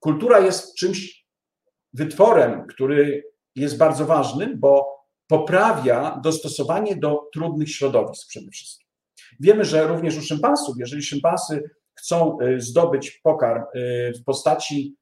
[0.00, 1.26] Kultura jest czymś,
[1.92, 4.99] wytworem, który jest bardzo ważny, bo
[5.30, 8.86] poprawia dostosowanie do trudnych środowisk przede wszystkim.
[9.40, 13.62] Wiemy, że również u szympansów, jeżeli szympansy chcą zdobyć pokarm
[14.20, 14.96] w postaci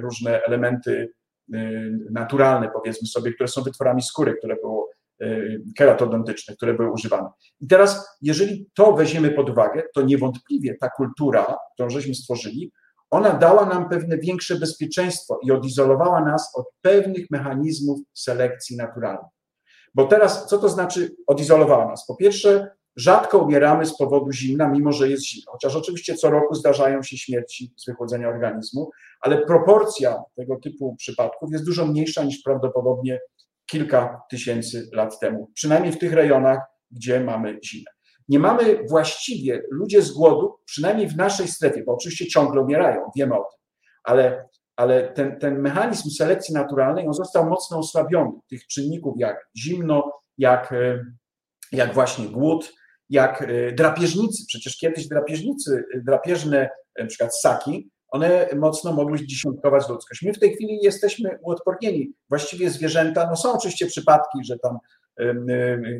[0.00, 1.12] różne elementy
[2.10, 4.90] naturalne, powiedzmy sobie, które są wytworami skóry, które było
[5.76, 7.28] keratodontyczne, które były używane.
[7.60, 12.72] I teraz, jeżeli to weźmiemy pod uwagę, to niewątpliwie ta kultura, którą żeśmy stworzyli,
[13.10, 19.30] ona dała nam pewne większe bezpieczeństwo i odizolowała nas od pewnych mechanizmów selekcji naturalnej.
[19.94, 22.06] Bo teraz, co to znaczy odizolowała nas?
[22.06, 25.52] Po pierwsze, rzadko umieramy z powodu zimna, mimo że jest zimno.
[25.52, 31.52] Chociaż oczywiście co roku zdarzają się śmierci z wychłodzenia organizmu, ale proporcja tego typu przypadków
[31.52, 33.20] jest dużo mniejsza niż prawdopodobnie
[33.70, 36.58] kilka tysięcy lat temu, przynajmniej w tych rejonach,
[36.90, 37.90] gdzie mamy zimę.
[38.28, 43.34] Nie mamy właściwie, ludzie z głodu, przynajmniej w naszej strefie, bo oczywiście ciągle umierają, wiemy
[43.34, 43.60] o tym,
[44.04, 50.12] ale, ale ten, ten mechanizm selekcji naturalnej, on został mocno osłabiony, tych czynników jak zimno,
[50.38, 51.04] jak, e,
[51.72, 52.72] jak właśnie głód,
[53.10, 60.22] jak e, drapieżnicy, przecież kiedyś drapieżnicy, drapieżne na przykład ssaki, one mocno mogły dziesiątkować ludzkość.
[60.22, 62.12] My w tej chwili jesteśmy uodpornieni.
[62.28, 64.78] Właściwie zwierzęta, no są oczywiście przypadki, że tam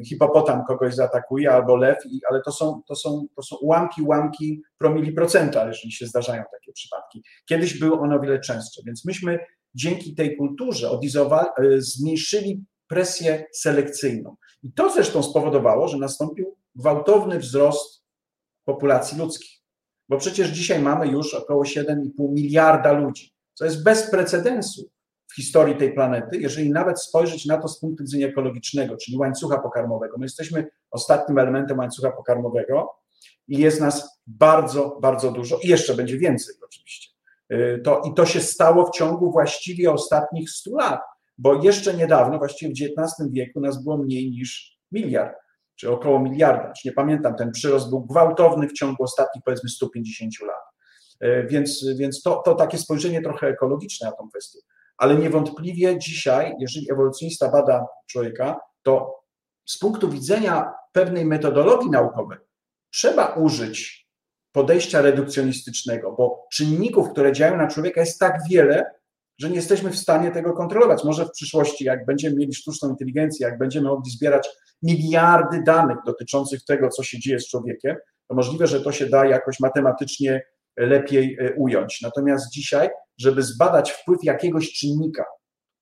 [0.07, 1.99] hipopotam kogoś zaatakuje albo lew,
[2.31, 6.73] ale to są, to są, to są ułamki, ułamki promili procenta, jeżeli się zdarzają takie
[6.73, 7.23] przypadki.
[7.49, 9.39] Kiedyś były one o wiele częstsze, więc myśmy
[9.75, 14.37] dzięki tej kulturze e, zmniejszyli presję selekcyjną.
[14.63, 18.05] I to zresztą spowodowało, że nastąpił gwałtowny wzrost
[18.65, 19.58] populacji ludzkich.
[20.09, 24.91] Bo przecież dzisiaj mamy już około 7,5 miliarda ludzi, co jest bez precedensu
[25.27, 29.59] w historii tej planety, jeżeli nawet spojrzeć na to z punktu widzenia ekologicznego, czyli łańcucha
[29.59, 30.19] pokarmowego.
[30.19, 32.91] My jesteśmy ostatnim elementem łańcucha pokarmowego
[33.49, 37.09] i jest nas bardzo, bardzo dużo i jeszcze będzie więcej oczywiście.
[37.53, 41.01] Y, to, I to się stało w ciągu właściwie ostatnich 100 lat,
[41.39, 45.37] bo jeszcze niedawno, właściwie w XIX wieku, nas było mniej niż miliard,
[45.79, 46.73] czy około miliarda.
[46.85, 50.65] nie pamiętam, ten przyrost był gwałtowny w ciągu ostatnich powiedzmy 150 lat.
[51.25, 54.59] Y, więc, więc to, to takie spojrzenie trochę ekologiczne na tą kwestię.
[54.97, 59.23] Ale niewątpliwie dzisiaj, jeżeli ewolucjonista bada człowieka, to
[59.67, 62.39] z punktu widzenia pewnej metodologii naukowej
[62.91, 64.09] trzeba użyć
[64.53, 68.91] podejścia redukcjonistycznego, bo czynników, które działają na człowieka jest tak wiele,
[69.39, 71.05] że nie jesteśmy w stanie tego kontrolować.
[71.05, 74.49] Może w przyszłości, jak będziemy mieli sztuczną inteligencję, jak będziemy mogli zbierać
[74.83, 77.97] miliardy danych dotyczących tego, co się dzieje z człowiekiem,
[78.29, 80.43] to możliwe, że to się da jakoś matematycznie
[80.77, 82.01] lepiej e, ująć.
[82.03, 85.25] Natomiast dzisiaj, żeby zbadać wpływ jakiegoś czynnika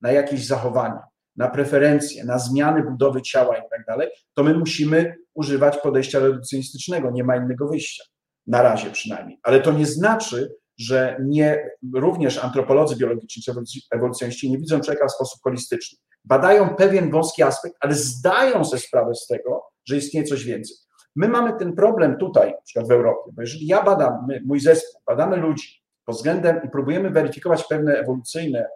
[0.00, 1.00] na jakieś zachowanie,
[1.36, 7.10] na preferencje, na zmiany budowy ciała i tak dalej, to my musimy używać podejścia redukcjonistycznego,
[7.10, 8.04] nie ma innego wyjścia
[8.46, 9.38] na razie przynajmniej.
[9.42, 13.52] Ale to nie znaczy, że nie, również antropolodzy biologiczni czy
[13.90, 15.98] ewolucjoniści nie widzą człowieka w sposób holistyczny.
[16.24, 20.76] Badają pewien wąski aspekt, ale zdają sobie sprawę z tego, że istnieje coś więcej.
[21.16, 24.60] My mamy ten problem tutaj, na przykład w Europie, bo jeżeli ja badam, my, mój
[24.60, 28.66] zespół, badamy ludzi pod względem i próbujemy weryfikować pewne ewolucyjne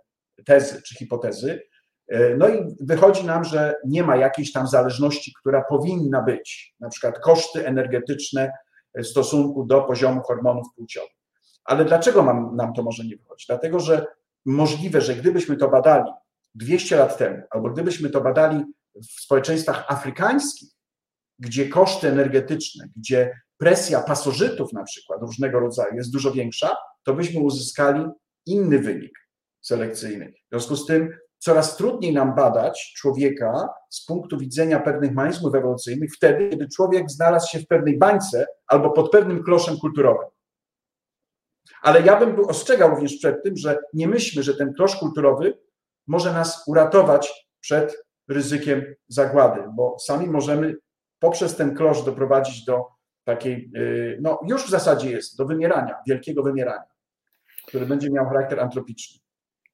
[0.46, 1.62] tezy czy hipotezy,
[2.08, 6.88] e, no i wychodzi nam, że nie ma jakiejś tam zależności, która powinna być, na
[6.88, 8.52] przykład koszty energetyczne
[8.94, 11.19] w stosunku do poziomu hormonów płciowych.
[11.64, 13.46] Ale dlaczego mam, nam to może nie wychodzić?
[13.46, 14.06] Dlatego, że
[14.46, 16.10] możliwe, że gdybyśmy to badali
[16.54, 20.68] 200 lat temu, albo gdybyśmy to badali w społeczeństwach afrykańskich,
[21.38, 27.40] gdzie koszty energetyczne, gdzie presja pasożytów na przykład różnego rodzaju jest dużo większa, to byśmy
[27.40, 28.04] uzyskali
[28.46, 29.12] inny wynik
[29.60, 30.32] selekcyjny.
[30.46, 36.10] W związku z tym coraz trudniej nam badać człowieka z punktu widzenia pewnych mechanizmów ewolucyjnych
[36.16, 40.28] wtedy, kiedy człowiek znalazł się w pewnej bańce albo pod pewnym kloszem kulturowym.
[41.82, 45.58] Ale ja bym ostrzegał również przed tym, że nie myślmy, że ten klosz kulturowy
[46.06, 47.96] może nas uratować przed
[48.28, 50.74] ryzykiem zagłady, bo sami możemy
[51.18, 52.86] poprzez ten klosz doprowadzić do
[53.24, 56.84] takiej, y, no już w zasadzie jest, do wymierania, wielkiego wymierania,
[57.66, 59.20] które będzie miał charakter antropiczny.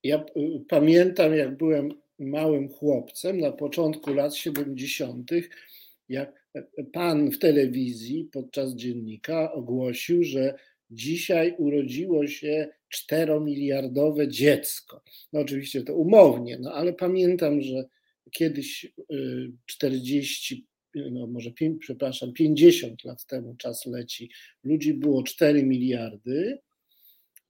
[0.02, 5.30] Ja y, pamiętam, jak byłem małym chłopcem na początku lat 70.,
[6.08, 6.46] jak
[6.92, 10.54] pan w telewizji podczas dziennika ogłosił, że
[10.90, 15.02] dzisiaj urodziło się czteromiliardowe dziecko.
[15.32, 17.84] No oczywiście to umownie, no ale pamiętam, że
[18.30, 18.92] kiedyś
[19.66, 24.30] 40, y, no może przepraszam, 50 lat temu czas leci,
[24.64, 26.58] ludzi było 4 miliardy,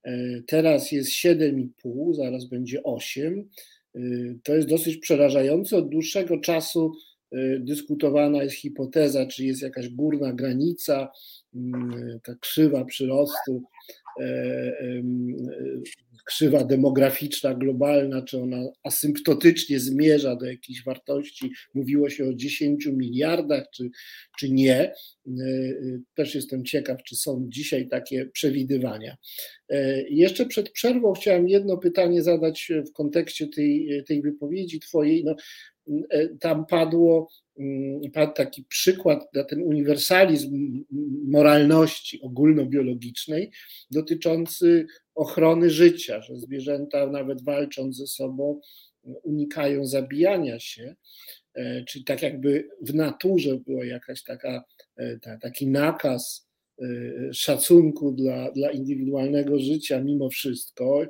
[0.07, 3.49] E, teraz jest 7,5, zaraz będzie 8.
[3.95, 3.99] E,
[4.43, 5.77] to jest dosyć przerażające.
[5.77, 6.93] Od dłuższego czasu
[7.59, 11.11] dyskutowana jest hipoteza, czy jest jakaś górna granica,
[11.55, 13.63] mm, ta krzywa przyrostu
[16.27, 21.51] krzywa demograficzna globalna, czy ona asymptotycznie zmierza do jakiejś wartości.
[21.73, 23.89] Mówiło się o 10 miliardach, czy,
[24.39, 24.79] czy nie.
[24.81, 24.93] E,
[25.27, 25.73] e,
[26.13, 29.17] też jestem ciekaw, czy są dzisiaj takie przewidywania.
[29.69, 35.23] E, jeszcze przed przerwą chciałem jedno pytanie zadać w kontekście tej, tej wypowiedzi Twojej.
[35.23, 35.35] No,
[36.39, 37.37] tam padło padł
[38.35, 40.83] taki przykład na ten uniwersalizm
[41.27, 43.51] moralności ogólnobiologicznej
[43.91, 48.61] dotyczący ochrony życia, że zwierzęta nawet walcząc ze sobą
[49.23, 50.95] unikają zabijania się,
[51.53, 54.63] e, czyli tak jakby w naturze była jakaś taka,
[54.97, 56.47] e, taki nakaz
[56.81, 56.85] e,
[57.33, 61.05] szacunku dla, dla indywidualnego życia mimo wszystko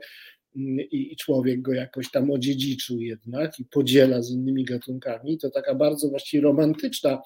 [0.92, 6.10] i, człowiek go jakoś tam odziedziczył jednak i podziela z innymi gatunkami, to taka bardzo
[6.10, 7.22] właściwie romantyczna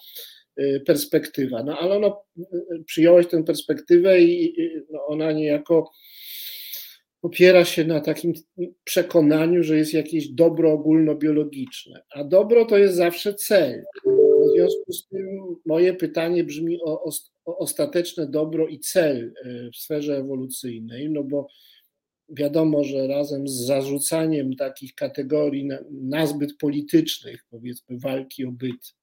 [0.60, 1.64] y, perspektywa.
[1.64, 4.56] No ale ona, y, przyjąłeś tę perspektywę i
[4.92, 5.92] no, ona niejako
[7.22, 8.34] opiera się na takim
[8.84, 13.84] przekonaniu, że jest jakieś dobro ogólnobiologiczne, a dobro to jest zawsze cel.
[14.06, 17.04] W związku z tym moje pytanie brzmi o,
[17.46, 21.48] o ostateczne dobro i cel y, w sferze ewolucyjnej, no bo
[22.32, 28.96] wiadomo, że razem z zarzucaniem takich kategorii nazbyt politycznych, powiedzmy walki o byt,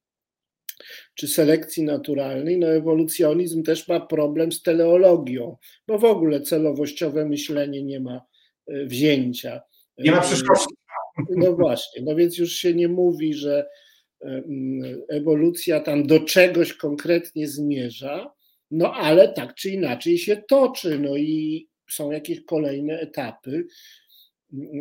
[1.15, 5.57] czy selekcji naturalnej, no ewolucjonizm też ma problem z teleologią,
[5.87, 8.21] bo w ogóle celowościowe myślenie nie ma
[8.67, 9.61] e, wzięcia.
[9.99, 10.59] Nie ma przeszkód.
[11.37, 13.67] No właśnie, no więc już się nie mówi, że
[15.09, 18.33] ewolucja tam do czegoś konkretnie zmierza,
[18.71, 23.67] No ale tak czy inaczej się toczy, no i są jakieś kolejne etapy.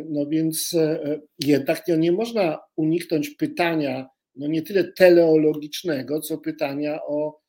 [0.08, 7.40] No więc e, jednak nie można uniknąć pytania, no nie tyle teleologicznego, co pytania o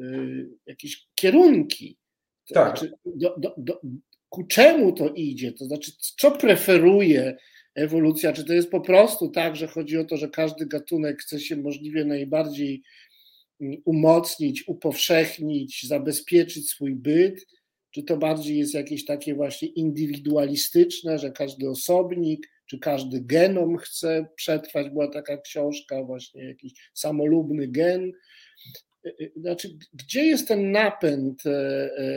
[0.00, 1.96] y, jakieś kierunki.
[2.48, 2.78] To tak.
[2.78, 3.80] Znaczy, do, do, do,
[4.28, 5.52] ku czemu to idzie?
[5.52, 7.36] To znaczy, co preferuje
[7.74, 8.32] ewolucja?
[8.32, 11.56] Czy to jest po prostu tak, że chodzi o to, że każdy gatunek chce się
[11.56, 12.82] możliwie najbardziej
[13.84, 17.46] umocnić, upowszechnić, zabezpieczyć swój byt?
[17.90, 24.26] Czy to bardziej jest jakieś takie właśnie indywidualistyczne, że każdy osobnik, czy każdy genom chce
[24.36, 24.90] przetrwać?
[24.90, 28.12] Była taka książka, właśnie jakiś samolubny gen.
[29.06, 32.14] Y, y, znaczy, gdzie jest ten napęd e, e,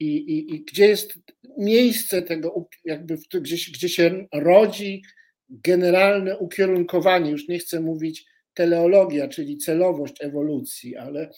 [0.00, 1.18] i, i, i gdzie jest
[1.58, 5.02] miejsce tego, jakby gdzie, gdzie się rodzi
[5.48, 7.30] generalne ukierunkowanie?
[7.30, 11.30] Już nie chcę mówić teleologia, czyli celowość ewolucji, ale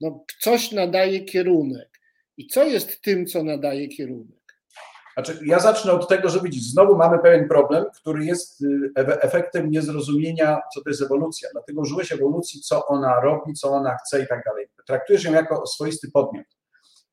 [0.00, 2.00] no, coś nadaje kierunek.
[2.36, 4.42] I co jest tym, co nadaje kierunek?
[5.14, 9.70] Znaczy, ja zacznę od tego, że widzisz, znowu mamy pewien problem, który jest y, efektem
[9.70, 11.48] niezrozumienia, co to jest ewolucja.
[11.52, 14.66] Dlatego użyłeś ewolucji, co ona robi, co ona chce i tak dalej.
[14.86, 16.46] Traktujesz ją jako swoisty podmiot.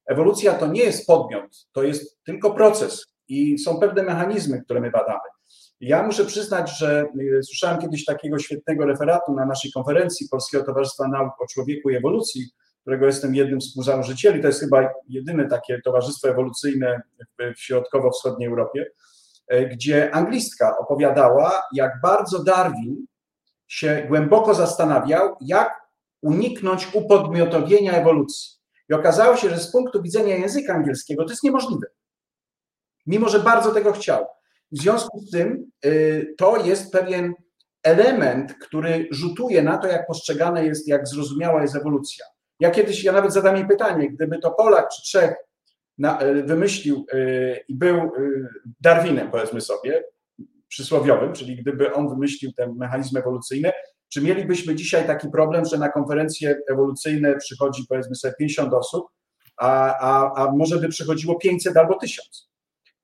[0.05, 4.91] Ewolucja to nie jest podmiot, to jest tylko proces i są pewne mechanizmy, które my
[4.91, 5.38] badamy.
[5.81, 7.05] Ja muszę przyznać, że
[7.39, 11.95] y, słyszałem kiedyś takiego świetnego referatu na naszej konferencji Polskiego Towarzystwa Nauk o Człowieku i
[11.95, 12.51] Ewolucji,
[12.81, 14.41] którego jestem jednym z współzałożycieli.
[14.41, 17.01] To jest chyba jedyne takie towarzystwo ewolucyjne
[17.39, 18.85] w środkowo-wschodniej Europie,
[19.53, 23.05] y, gdzie anglistka opowiadała, jak bardzo Darwin
[23.67, 25.89] się głęboko zastanawiał, jak
[26.21, 28.59] uniknąć upodmiotowienia ewolucji.
[28.89, 31.87] I okazało się, że z punktu widzenia języka angielskiego to jest niemożliwe.
[33.05, 34.25] Mimo, że bardzo tego chciał.
[34.71, 37.33] W związku z tym y, to jest pewien
[37.83, 42.25] element, który rzutuje na to, jak postrzegane jest, jak zrozumiała jest ewolucja.
[42.59, 45.35] Ja kiedyś, ja nawet zadam jej pytanie, gdyby to Polak czy Czech
[46.21, 48.11] y, wymyślił y, i był
[48.81, 50.03] Darwinem, powiedzmy sobie,
[50.67, 53.71] przysłowiowym, czyli gdyby on wymyślił ten mechanizm ewolucyjny,
[54.09, 59.07] czy mielibyśmy dzisiaj taki problem, że na konferencje ewolucyjne przychodzi powiedzmy sobie 50 osób,
[59.57, 62.48] a, a, a może by przychodziło 500 albo 1000?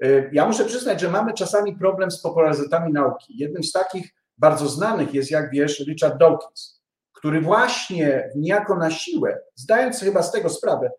[0.04, 3.38] Y, ja muszę przyznać, że mamy czasami problem z popularyzatami nauki.
[3.38, 6.82] Jednym z takich bardzo znanych jest, jak wiesz, Richard Dawkins,
[7.14, 10.92] który właśnie niejako na siłę, zdając chyba z tego sprawę,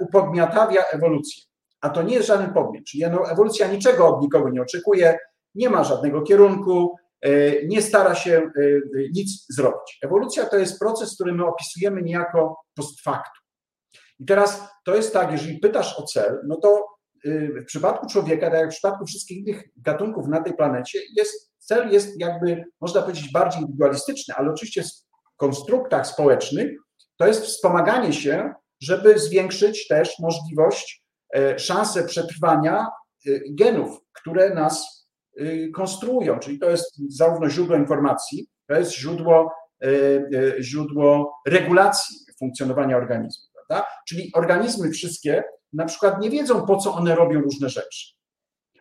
[0.00, 1.42] upodmiatawia ewolucję.
[1.80, 2.84] A to nie jest żaden podmiot.
[2.84, 5.18] Czyli ewolucja niczego od nikogo nie oczekuje,
[5.54, 8.82] nie ma żadnego kierunku, y, nie stara się y,
[9.14, 9.98] nic zrobić.
[10.02, 13.42] Ewolucja to jest proces, który my opisujemy niejako post factum.
[14.18, 16.97] I teraz to jest tak, jeżeli pytasz o cel, no to
[17.62, 21.90] w przypadku człowieka, tak jak w przypadku wszystkich innych gatunków na tej planecie, jest, cel
[21.90, 26.70] jest jakby, można powiedzieć, bardziej indywidualistyczny, ale oczywiście w konstruktach społecznych
[27.16, 28.52] to jest wspomaganie się,
[28.82, 31.04] żeby zwiększyć też możliwość,
[31.34, 32.86] e, szansę przetrwania
[33.26, 35.06] y, genów, które nas
[35.40, 39.52] y, konstruują, czyli to jest zarówno źródło informacji, to jest źródło,
[39.82, 43.44] e, e, źródło regulacji funkcjonowania organizmu.
[43.54, 43.88] Prawda?
[44.08, 48.14] Czyli organizmy wszystkie na przykład nie wiedzą, po co one robią różne rzeczy.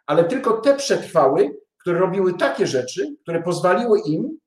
[0.06, 4.38] Ale tylko te przetrwały, które robiły takie rzeczy, które pozwoliły im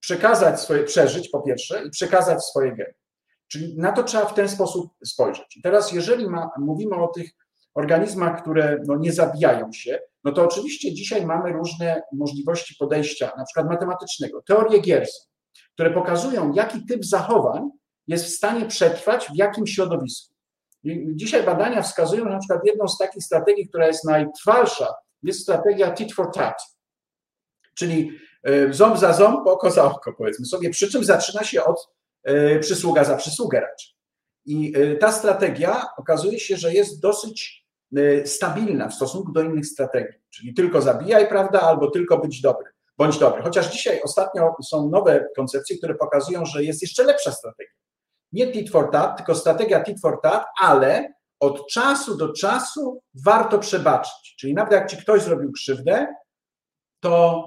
[0.00, 2.94] przekazać swoje, przeżyć po pierwsze i przekazać swoje geny.
[3.48, 5.56] Czyli na to trzeba w ten sposób spojrzeć.
[5.56, 7.30] I teraz, jeżeli ma, mówimy o tych
[7.74, 13.44] organizmach, które no, nie zabijają się, no to oczywiście dzisiaj mamy różne możliwości podejścia, na
[13.44, 15.06] przykład matematycznego, teorie gier,
[15.74, 17.70] które pokazują, jaki typ zachowań
[18.06, 20.29] jest w stanie przetrwać w jakim środowisku.
[21.14, 26.14] Dzisiaj badania wskazują na przykład jedną z takich strategii, która jest najtrwalsza, jest strategia tit
[26.14, 26.62] for tat,
[27.74, 28.10] czyli
[28.42, 31.88] e, ząb za ząb, oko za oko, powiedzmy sobie, przy czym zaczyna się od
[32.24, 33.90] e, przysługa za przysługę raczej.
[34.44, 37.60] I e, ta strategia okazuje się, że jest dosyć
[38.24, 43.18] stabilna w stosunku do innych strategii, czyli tylko zabijaj, prawda, albo tylko być dobry, bądź
[43.18, 43.42] dobry.
[43.42, 47.74] Chociaż dzisiaj ostatnio są nowe koncepcje, które pokazują, że jest jeszcze lepsza strategia
[48.32, 53.58] nie tit for tat, tylko strategia tit for tat, ale od czasu do czasu warto
[53.58, 54.34] przebaczyć.
[54.38, 56.06] Czyli nawet jak ci ktoś zrobił krzywdę,
[57.00, 57.44] to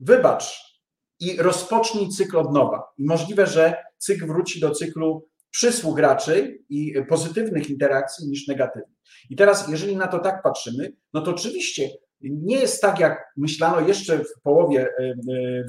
[0.00, 0.72] wybacz
[1.20, 2.82] i rozpocznij cykl od nowa.
[2.98, 8.98] I możliwe, że cykl wróci do cyklu przysług raczej i pozytywnych interakcji niż negatywnych.
[9.30, 11.90] I teraz, jeżeli na to tak patrzymy, no to oczywiście
[12.30, 14.88] nie jest tak, jak myślano jeszcze w połowie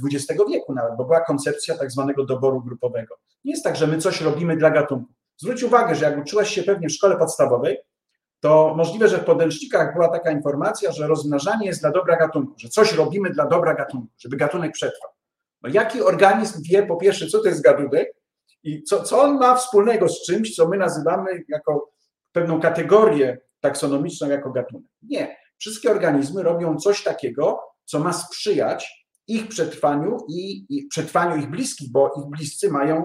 [0.05, 3.15] XX e, e, wieku nawet, bo była koncepcja tak zwanego doboru grupowego.
[3.43, 5.13] Nie jest tak, że my coś robimy dla gatunku.
[5.37, 7.77] Zwróć uwagę, że jak uczyłaś się pewnie w szkole podstawowej,
[8.39, 12.69] to możliwe, że w podręcznikach była taka informacja, że rozmnażanie jest dla dobra gatunku, że
[12.69, 15.11] coś robimy dla dobra gatunku, żeby gatunek przetrwał.
[15.61, 18.13] No jaki organizm wie po pierwsze, co to jest gatunek
[18.63, 21.91] I co, co on ma wspólnego z czymś, co my nazywamy jako
[22.31, 24.91] pewną kategorię taksonomiczną jako gatunek?
[25.01, 25.42] Nie.
[25.63, 31.91] Wszystkie organizmy robią coś takiego, co ma sprzyjać ich przetrwaniu i, i przetrwaniu ich bliskich,
[31.91, 33.03] bo ich bliscy mają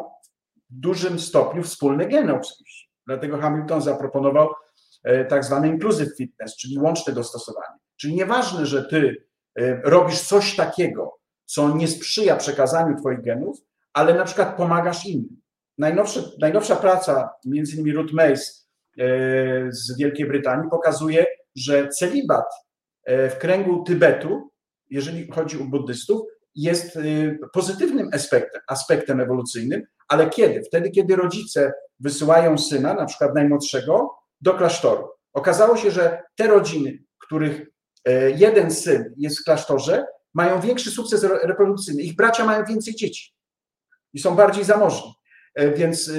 [0.70, 2.88] w dużym stopniu wspólne geny oczywiście.
[3.06, 4.48] Dlatego Hamilton zaproponował
[5.04, 7.78] e, tak zwany inclusive fitness, czyli łączne dostosowanie.
[7.96, 9.26] Czyli nieważne, że ty
[9.58, 13.58] e, robisz coś takiego, co nie sprzyja przekazaniu twoich genów,
[13.92, 15.40] ale na przykład pomagasz innym.
[15.78, 18.42] Najnowsza, najnowsza praca, między innymi Ruth Mace
[19.68, 21.26] z Wielkiej Brytanii, pokazuje,
[21.60, 22.46] że celibat
[23.06, 24.50] w kręgu Tybetu,
[24.90, 26.20] jeżeli chodzi o buddystów,
[26.54, 26.98] jest
[27.52, 30.62] pozytywnym aspektem, aspektem ewolucyjnym, ale kiedy?
[30.62, 35.08] Wtedy, kiedy rodzice wysyłają syna, na przykład najmłodszego, do klasztoru.
[35.32, 37.66] Okazało się, że te rodziny, których
[38.04, 42.02] e, jeden syn jest w klasztorze, mają większy sukces reprodukcyjny.
[42.02, 43.34] Ich bracia mają więcej dzieci
[44.12, 45.12] i są bardziej zamożni.
[45.58, 46.12] E, więc, e,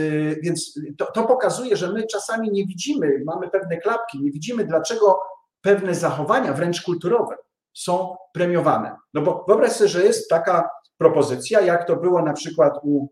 [0.43, 5.19] więc to, to pokazuje, że my czasami nie widzimy, mamy pewne klapki, nie widzimy, dlaczego
[5.61, 7.35] pewne zachowania, wręcz kulturowe,
[7.73, 8.95] są premiowane.
[9.13, 13.07] No bo wyobraź sobie, że jest taka propozycja, jak to było na przykład u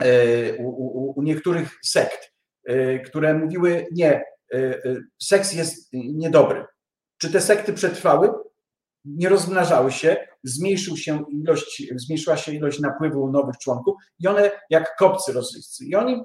[0.00, 2.32] E, u, u, u niektórych sekt,
[2.66, 4.24] e, które mówiły nie,
[5.22, 6.64] seks jest niedobry.
[7.18, 8.30] Czy te sekty przetrwały?
[9.04, 14.96] Nie rozmnażały się, zmniejszył się ilość, zmniejszyła się ilość napływu nowych członków i one jak
[14.96, 15.84] kopcy rosyjscy.
[15.84, 16.22] I oni,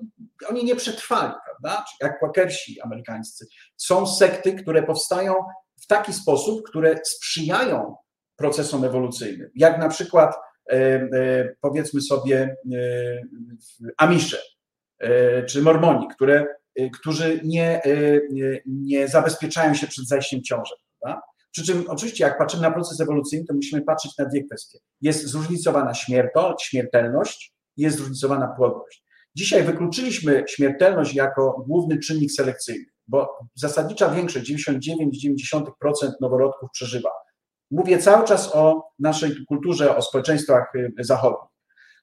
[0.49, 1.85] oni nie przetrwali, prawda?
[2.01, 3.45] Jak quakersi amerykańscy.
[3.77, 5.33] Są sekty, które powstają
[5.81, 7.95] w taki sposób, które sprzyjają
[8.35, 9.49] procesom ewolucyjnym.
[9.55, 10.35] Jak na przykład
[10.71, 13.21] E, e, powiedzmy sobie e,
[13.97, 14.37] Amisze
[15.47, 16.45] czy Mormoni, które,
[16.93, 17.81] którzy nie,
[18.65, 20.73] nie zabezpieczają się przed zajściem ciąży.
[20.99, 21.21] Prawda?
[21.55, 24.79] Przy czym oczywiście jak patrzymy na proces ewolucyjny, to musimy patrzeć na dwie kwestie.
[25.01, 25.93] Jest zróżnicowana
[26.59, 29.03] śmiertelność, jest zróżnicowana płodność.
[29.35, 35.61] Dzisiaj wykluczyliśmy śmiertelność jako główny czynnik selekcyjny, bo zasadnicza większość, 99-90%
[36.21, 37.09] noworodków przeżywa.
[37.71, 41.51] Mówię cały czas o naszej kulturze, o społeczeństwach y, zachodnich.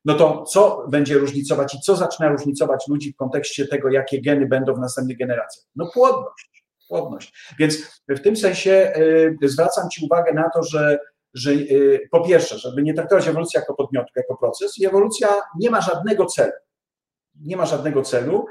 [0.05, 4.47] No to co będzie różnicować i co zaczyna różnicować ludzi w kontekście tego, jakie geny
[4.47, 5.67] będą w następnych generacjach?
[5.77, 6.62] No płodność.
[6.93, 7.55] Płodność.
[7.59, 8.93] Więc w tym sensie
[9.43, 10.99] y, zwracam Ci uwagę na to, że,
[11.35, 15.29] że y, po pierwsze, żeby nie traktować ewolucji jako podmiotu, jako proces, i ewolucja
[15.59, 16.53] nie ma żadnego celu.
[17.41, 18.47] Nie ma żadnego celu.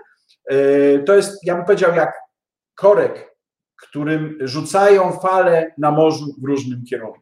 [1.06, 2.14] To jest, ja bym powiedział, jak
[2.76, 3.32] korek
[3.82, 7.20] którym rzucają fale na morzu w różnym kierunku.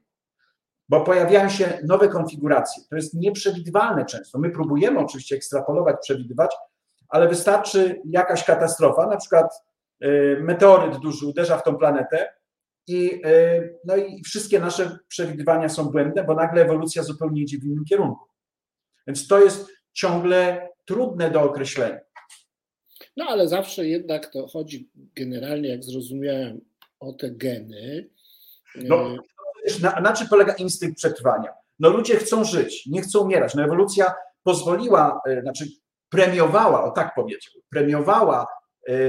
[0.90, 2.84] Bo pojawiają się nowe konfiguracje.
[2.90, 4.40] To jest nieprzewidywalne często.
[4.40, 6.56] My próbujemy oczywiście ekstrapolować, przewidywać,
[7.10, 9.69] ale wystarczy jakaś katastrofa, na przykład y,
[10.40, 12.30] meteoryt duży uderza w tą planetę
[12.90, 17.64] i, y, no i wszystkie nasze przewidywania są błędne, bo nagle ewolucja zupełnie idzie w
[17.64, 18.26] innym kierunku.
[19.08, 22.00] Więc to jest ciągle trudne do określenia.
[23.18, 26.62] No ale zawsze jednak to chodzi generalnie, jak zrozumiałem,
[27.00, 28.10] o te geny.
[28.76, 29.16] No,
[29.82, 31.54] na, na czym polega instynkt przetrwania?
[31.80, 33.56] No ludzie chcą żyć, nie chcą umierać.
[33.56, 35.66] No ewolucja pozwoliła, znaczy
[36.10, 38.48] premiowała, o tak powiedział, premiowała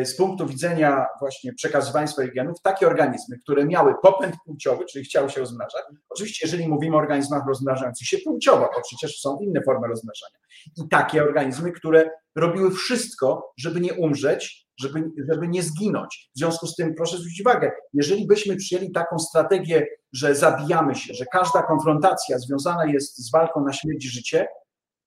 [0.04, 5.30] z punktu widzenia właśnie przekazywania swoich genów takie organizmy, które miały popęd płciowy, czyli chciały
[5.30, 5.82] się rozmnażać.
[6.08, 10.38] Oczywiście, jeżeli mówimy o organizmach rozmnażających się płciowo, to przecież są inne formy rozmnażania.
[10.76, 16.30] I takie organizmy, które robiły wszystko, żeby nie umrzeć, żeby, żeby nie zginąć.
[16.34, 21.14] W związku z tym proszę zwrócić uwagę, jeżeli byśmy przyjęli taką strategię, że zabijamy się,
[21.14, 24.48] że każda konfrontacja związana jest z walką na śmierć i życie,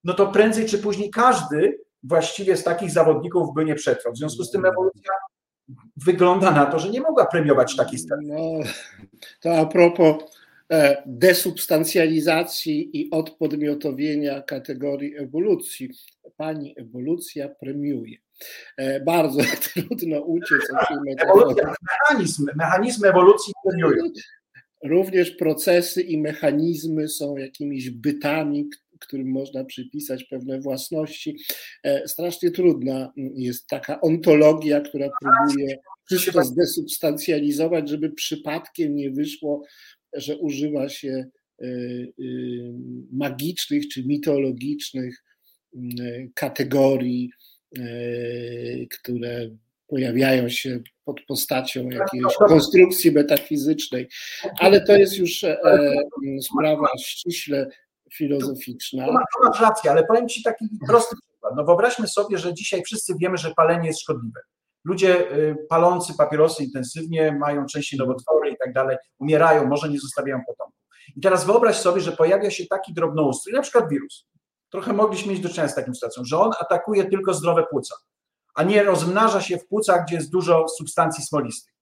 [0.03, 4.13] no to prędzej czy później każdy właściwie z takich zawodników by nie przetrwał.
[4.13, 5.11] W związku z tym ewolucja
[5.97, 8.33] wygląda na to, że nie mogła premiować takiej strategii.
[8.33, 8.59] No,
[9.41, 10.15] to a propos
[10.71, 15.89] e, desubstancjalizacji i odpodmiotowienia kategorii ewolucji.
[16.37, 18.17] Pani ewolucja premiuje.
[18.77, 19.39] E, bardzo
[19.73, 20.97] trudno uciec od tej.
[22.09, 24.03] Mechanizm, mechanizmy ewolucji premiują.
[24.83, 28.69] Również procesy i mechanizmy są jakimiś bytami,
[29.07, 31.37] którym można przypisać pewne własności.
[31.83, 39.63] E, strasznie trudna jest taka ontologia, która próbuje wszystko zdesubstancjalizować, żeby przypadkiem nie wyszło,
[40.13, 41.25] że używa się
[41.61, 41.67] e, e,
[43.11, 45.23] magicznych czy mitologicznych
[46.35, 47.29] kategorii,
[48.91, 49.49] które
[49.87, 54.07] pojawiają się pod postacią jakiejś konstrukcji metafizycznej,
[54.59, 55.45] ale to jest już
[56.41, 57.69] sprawa ściśle
[58.15, 59.05] filozoficzna.
[59.05, 61.53] To, masz rację, ale powiem Ci taki prosty przykład.
[61.55, 64.39] No wyobraźmy sobie, że dzisiaj wszyscy wiemy, że palenie jest szkodliwe.
[64.85, 70.41] Ludzie y, palący papierosy intensywnie mają częściej nowotwory i tak dalej, umierają, może nie zostawiają
[70.47, 70.79] potomków.
[71.15, 74.27] I teraz wyobraź sobie, że pojawia się taki drobnoustrój, na przykład wirus,
[74.69, 77.95] trochę mogliśmy mieć do czynienia z taką sytuacją, że on atakuje tylko zdrowe płuca,
[78.55, 81.72] a nie rozmnaża się w płucach, gdzie jest dużo substancji smolistych.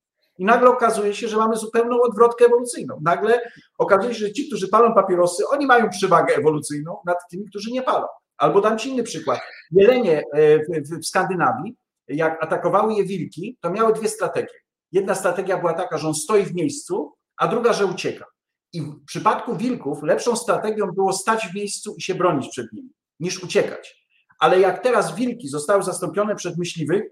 [0.42, 3.00] I nagle okazuje się, że mamy zupełną odwrotkę ewolucyjną.
[3.02, 3.40] Nagle
[3.78, 7.82] okazuje się, że ci, którzy palą papierosy, oni mają przewagę ewolucyjną nad tymi, którzy nie
[7.82, 8.06] palą.
[8.36, 9.40] Albo dam Ci inny przykład.
[9.70, 11.76] Jelenie e, w, Skandynawii,
[12.08, 14.54] jak atakowały je wilki, to miały dwie strategie.
[14.92, 18.24] Jedna strategia była taka, że on stoi w miejscu, a druga, że ucieka.
[18.72, 22.90] I w przypadku wilków lepszą strategią było stać w miejscu i się bronić przed nimi,
[23.20, 24.06] niż uciekać.
[24.38, 27.02] Ale jak teraz wilki zostały zastąpione przez myśliwych,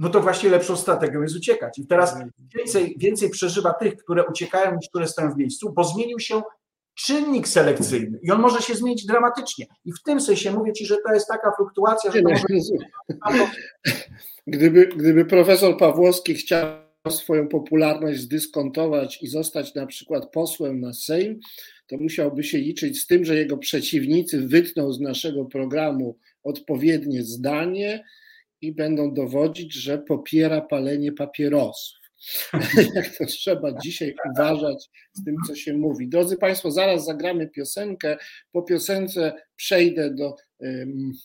[0.00, 1.78] no to właśnie lepszą strategią jest uciekać.
[1.78, 2.16] I teraz
[2.56, 6.42] więcej, więcej przeżywa tych, które uciekają, niż które stoją w miejscu, bo zmienił się
[6.94, 9.66] czynnik selekcyjny i on może się zmienić dramatycznie.
[9.84, 13.50] I w tym sensie mówię Ci, że to jest taka fluktuacja, że to może...
[14.46, 16.66] Gdyby, gdyby profesor Pawłowski chciał
[17.10, 21.40] swoją popularność zdyskontować i zostać na przykład posłem na Sejm,
[21.86, 28.04] to musiałby się liczyć z tym, że jego przeciwnicy wytną z naszego programu odpowiednie zdanie
[28.62, 32.00] i będą dowodzić, że popiera palenie papierosów.
[32.94, 36.08] Jak to trzeba dzisiaj uważać z tym, co się mówi.
[36.08, 38.16] Drodzy Państwo, zaraz zagramy piosenkę.
[38.52, 40.36] Po piosence przejdę do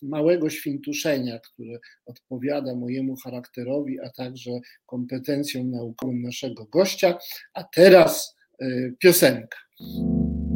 [0.01, 4.51] małego świntuszenia, które odpowiada mojemu charakterowi, a także
[4.85, 7.17] kompetencjom naukowym naszego gościa.
[7.53, 9.57] A teraz y, piosenka.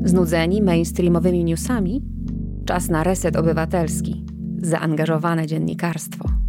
[0.03, 2.01] Znudzeni mainstreamowymi newsami?
[2.65, 4.25] Czas na reset obywatelski.
[4.57, 6.48] Zaangażowane dziennikarstwo.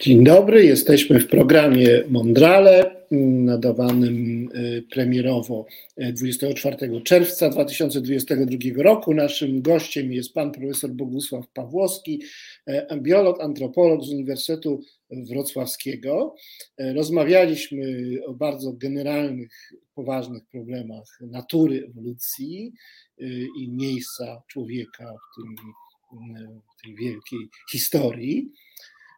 [0.00, 5.66] Dzień dobry, jesteśmy w programie Mondrale, nadawanym y, premierowo
[5.98, 9.14] 24 y, czerwca 2022 roku.
[9.14, 12.22] Naszym gościem jest pan profesor Bogusław Pawłowski,
[12.68, 14.80] y, biolog, antropolog z Uniwersytetu
[15.10, 16.34] Wrocławskiego.
[16.78, 17.84] Rozmawialiśmy
[18.26, 22.72] o bardzo generalnych, poważnych problemach natury, ewolucji
[23.60, 25.56] i miejsca człowieka w, tym,
[26.84, 27.38] tej wielkiej
[27.72, 28.52] historii.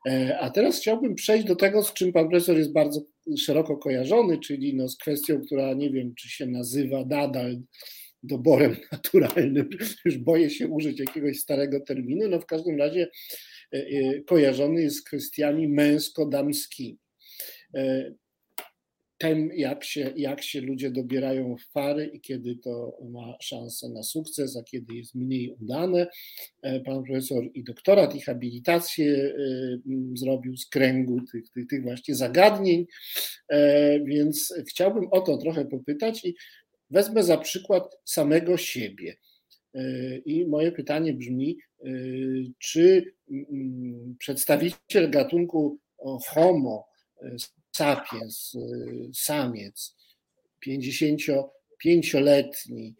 [0.08, 3.00] E, a teraz chciałbym przejść do tego, z czym pan profesor jest bardzo
[3.38, 7.60] szeroko kojarzony, czyli no z kwestią, która nie wiem, czy się nazywa nadal
[8.22, 9.68] doborem naturalnym.
[10.04, 12.28] Już boję się użyć jakiegoś starego terminu.
[12.28, 13.08] No w każdym razie
[13.72, 16.96] e, e, kojarzony jest z kwestiami męsko-damskimi
[19.18, 24.02] tem, jak się, jak się ludzie dobierają w pary i kiedy to ma szansę na
[24.02, 26.06] sukces, a kiedy jest mniej udane.
[26.62, 29.34] E, pan profesor i doktorat, i habilitację e,
[30.14, 32.86] zrobił z kręgu tych, tych, tych właśnie zagadnień,
[33.48, 36.34] e, więc chciałbym o to trochę popytać i
[36.90, 39.16] wezmę za przykład samego siebie.
[40.24, 41.58] I moje pytanie brzmi,
[42.58, 43.14] czy
[44.18, 45.78] przedstawiciel gatunku
[46.26, 46.88] Homo
[47.72, 49.94] sapiens, y, samiec,
[50.66, 52.94] 55-letni,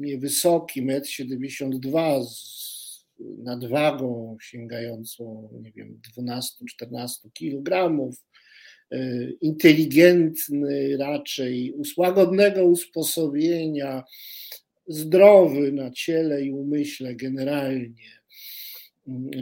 [0.00, 2.68] niewysoki, 1,72 m z
[3.18, 7.94] nadwagą sięgającą, nie wiem, 12-14 kg,
[8.92, 14.04] y, inteligentny raczej, łagodnego usposobienia,
[14.88, 18.18] zdrowy na ciele i umyśle generalnie.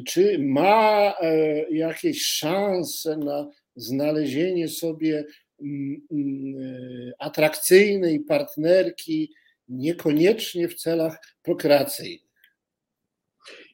[0.07, 1.35] Czy ma e,
[1.71, 5.25] jakieś szanse na znalezienie sobie
[5.63, 9.33] mm, mm, e, atrakcyjnej partnerki,
[9.69, 12.27] niekoniecznie w celach prokreacyjnych.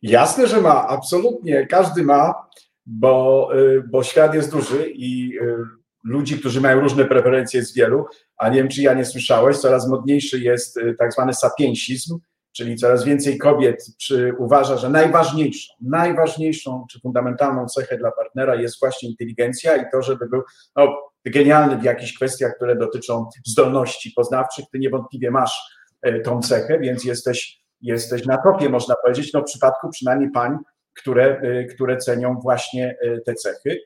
[0.03, 2.35] Jasne, że ma, absolutnie, każdy ma,
[2.87, 5.57] bo, e, bo świat jest duży i e,
[6.05, 8.05] ludzi, którzy mają różne preferencje jest wielu,
[8.37, 12.19] a nie wiem, czy ja nie słyszałeś, coraz modniejszy jest tak zwany sapiensizm,
[12.53, 18.81] czyli coraz więcej kobiet przy, uważa, że najważniejszą, najważniejszą czy fundamentalną cechę dla partnera jest
[18.81, 20.43] właśnie inteligencja i to, żeby był
[20.77, 20.97] no,
[21.27, 24.65] genialny w jakichś kwestiach, które dotyczą zdolności poznawczych.
[24.73, 25.61] Ty niewątpliwie masz
[26.03, 30.59] e, tą cechę, więc jesteś, jesteś na topie, można powiedzieć, no w przypadku przynajmniej pań,
[30.95, 33.79] które, e, które cenią właśnie e, te cechy.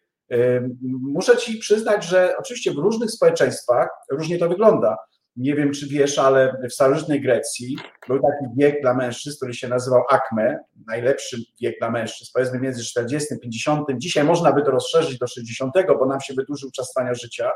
[1.03, 4.97] Muszę Ci przyznać, że oczywiście w różnych społeczeństwach różnie to wygląda
[5.37, 7.76] nie wiem, czy wiesz, ale w starożytnej Grecji
[8.09, 12.84] był taki wiek dla mężczyzn, który się nazywał akme, najlepszy wiek dla mężczyzn, powiedzmy między
[12.84, 13.87] 40 a 50.
[13.97, 17.51] Dzisiaj można by to rozszerzyć do 60, bo nam się wydłużył czas trwania życia.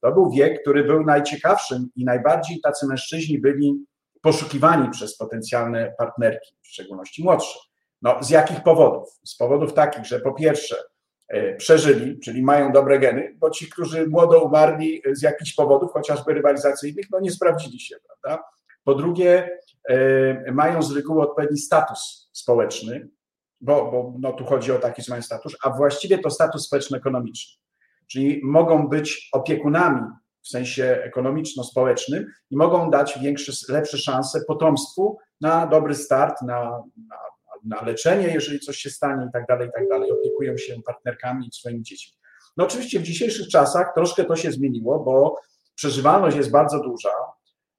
[0.00, 3.84] To był wiek, który był najciekawszym i najbardziej tacy mężczyźni byli
[4.22, 7.58] poszukiwani przez potencjalne partnerki, w szczególności młodsze.
[8.02, 9.08] No, z jakich powodów?
[9.24, 10.76] Z powodów takich, że po pierwsze,
[11.56, 17.06] przeżyli, czyli mają dobre geny, bo ci, którzy młodo umarli z jakichś powodów, chociażby rywalizacyjnych,
[17.10, 18.44] no nie sprawdzili się, prawda?
[18.84, 19.58] Po drugie,
[19.88, 23.08] e, mają z reguły odpowiedni status społeczny,
[23.60, 27.62] bo, bo no tu chodzi o taki sam status, a właściwie to status społeczno-ekonomiczny.
[28.06, 30.00] Czyli mogą być opiekunami
[30.42, 37.16] w sensie ekonomiczno-społecznym i mogą dać większe, lepsze szanse potomstwu na dobry start, na, na,
[37.64, 40.10] na leczenie, jeżeli coś się stanie i tak dalej, i tak dalej.
[40.10, 42.12] Opiekują się partnerkami i swoimi dziećmi.
[42.56, 45.40] No oczywiście w dzisiejszych czasach troszkę to się zmieniło, bo
[45.74, 47.10] przeżywalność jest bardzo duża.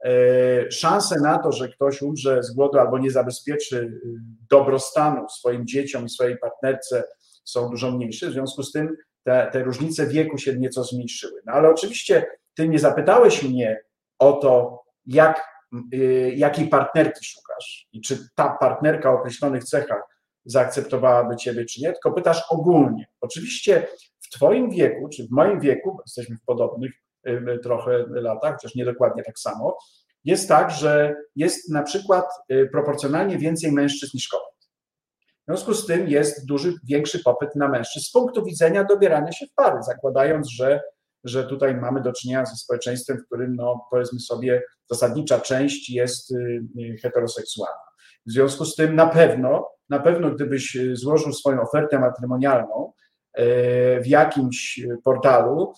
[0.06, 4.02] E, szanse na to, że ktoś umrze z głodu albo nie zabezpieczy y,
[4.50, 7.04] dobrostanu swoim dzieciom i swojej partnerce
[7.44, 8.30] są dużo mniejsze.
[8.30, 11.42] W związku z tym te, te różnice wieku się nieco zmniejszyły.
[11.46, 12.26] No ale oczywiście
[12.56, 13.84] ty nie zapytałeś mnie
[14.20, 15.53] o to, jak,
[16.36, 20.02] jakiej partnerki szukasz i czy ta partnerka o określonych cechach
[20.46, 23.08] zaakceptowałaby ciebie, czy nie, tylko pytasz ogólnie.
[23.22, 23.88] Oczywiście
[24.20, 26.92] w twoim wieku, czy w moim wieku, jesteśmy w podobnych
[27.28, 29.78] y, trochę latach, chociaż nie dokładnie tak samo,
[30.24, 34.54] jest tak, że jest na przykład y, proporcjonalnie więcej mężczyzn niż kobiet.
[35.44, 39.46] W związku z tym jest duży, większy popyt na mężczyzn z punktu widzenia dobierania się
[39.46, 40.82] w pary, zakładając, że,
[41.24, 46.32] że tutaj mamy do czynienia ze społeczeństwem, w którym, no, powiedzmy sobie, zasadnicza część jest
[46.32, 47.84] y, y, heteroseksualna.
[48.26, 52.94] W związku z tym na pewno, na pewno gdybyś y, złożył swoją ofertę matrymonialną
[54.02, 55.74] w jakimś portalu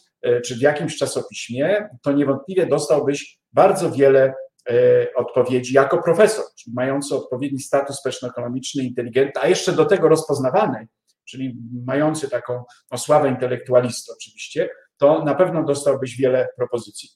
[0.45, 4.33] czy w jakimś czasopiśmie, to niewątpliwie dostałbyś bardzo wiele
[5.15, 10.87] odpowiedzi jako profesor, czyli mający odpowiedni status społeczno-ekonomiczny, inteligentny, a jeszcze do tego rozpoznawany,
[11.25, 12.63] czyli mający taką
[12.97, 17.09] sławę intelektualisty oczywiście, to na pewno dostałbyś wiele propozycji.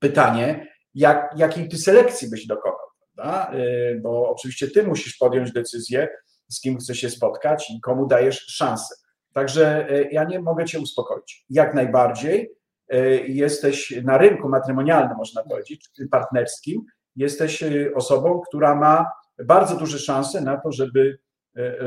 [0.00, 3.52] Pytanie, jak, jakiej ty selekcji byś dokonał, prawda?
[3.52, 6.08] E, bo oczywiście ty musisz podjąć decyzję,
[6.48, 8.94] z kim chcesz się spotkać i komu dajesz szansę.
[9.32, 11.44] Także e, ja nie mogę cię uspokoić.
[11.50, 12.56] Jak najbardziej
[12.88, 16.82] E, jesteś na rynku matrymonialnym, można powiedzieć, partnerskim,
[17.16, 17.64] jesteś
[17.94, 19.06] osobą, która ma
[19.44, 21.18] bardzo duże szanse na to, żeby,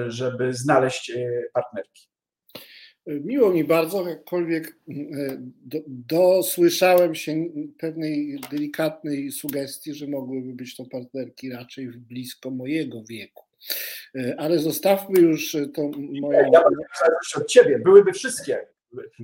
[0.08, 1.12] żeby znaleźć
[1.54, 2.10] partnerki.
[3.10, 4.78] Miło mi bardzo, jakkolwiek
[5.66, 7.46] do, dosłyszałem się
[7.80, 13.44] pewnej delikatnej sugestii, że mogłyby być to partnerki raczej w blisko mojego wieku.
[14.38, 15.92] Ale zostawmy już to
[16.22, 16.52] moją.
[16.54, 16.80] Ja bym
[17.38, 18.68] od ciebie, byłyby wszystkie.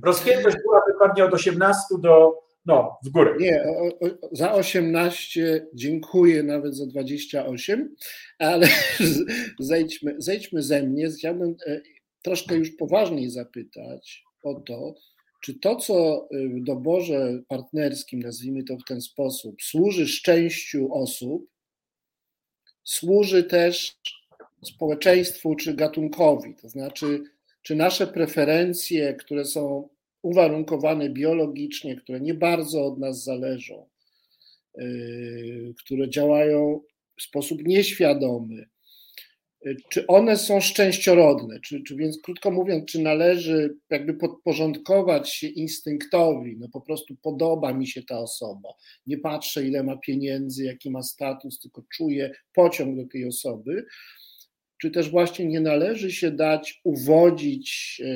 [0.02, 2.32] Rozpiętość byłaby pewnie od 18 do,
[2.66, 3.34] no, w górę.
[3.40, 7.96] Nie, o, o, za 18 dziękuję, nawet za 28,
[8.38, 8.68] ale
[9.58, 11.08] zejdźmy, zejdźmy ze mnie.
[11.08, 11.80] Chciałbym e,
[12.26, 14.94] troszkę już poważniej zapytać o to,
[15.42, 21.50] czy to, co w doborze partnerskim, nazwijmy to w ten sposób, służy szczęściu osób,
[22.84, 23.96] służy też
[24.64, 26.54] społeczeństwu czy gatunkowi.
[26.62, 27.22] To znaczy,
[27.62, 29.88] czy nasze preferencje, które są
[30.22, 33.88] uwarunkowane biologicznie, które nie bardzo od nas zależą,
[34.74, 36.80] yy, które działają
[37.16, 38.66] w sposób nieświadomy,
[39.88, 46.56] czy one są szczęściorodne, czy, czy więc krótko mówiąc, czy należy jakby podporządkować się instynktowi,
[46.58, 48.68] no po prostu podoba mi się ta osoba,
[49.06, 53.86] nie patrzę ile ma pieniędzy, jaki ma status, tylko czuję pociąg do tej osoby,
[54.80, 58.06] czy też właśnie nie należy się dać uwodzić e,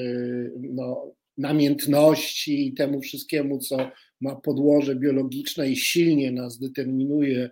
[0.60, 7.50] no, namiętności i temu wszystkiemu, co ma podłoże biologiczne i silnie nas determinuje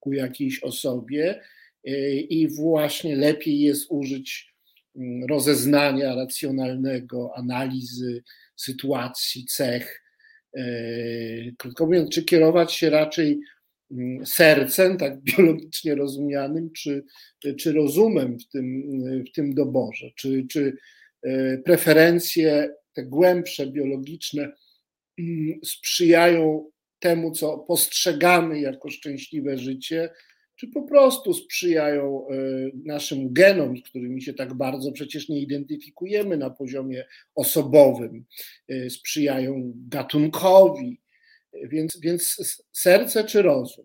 [0.00, 1.40] ku jakiejś osobie,
[2.20, 4.54] i właśnie lepiej jest użyć
[4.96, 8.22] mm, rozeznania racjonalnego, analizy
[8.56, 10.02] sytuacji, cech.
[10.56, 10.62] E,
[11.58, 13.40] krótko mówiąc, czy kierować się raczej
[13.90, 17.04] Mm, sercem, tak biologicznie rozumianym, czy,
[17.58, 18.82] czy rozumem w tym,
[19.24, 20.76] w tym doborze, czy, czy
[21.22, 24.52] e, preferencje te głębsze, biologiczne
[25.18, 30.10] mm, sprzyjają temu, co postrzegamy jako szczęśliwe życie,
[30.60, 32.34] czy po prostu sprzyjają e,
[32.84, 37.04] naszym genom, z którymi się tak bardzo przecież nie identyfikujemy na poziomie
[37.34, 38.24] osobowym,
[38.68, 41.00] e, sprzyjają gatunkowi,
[41.52, 42.36] więc, więc
[42.72, 43.84] serce czy rozum?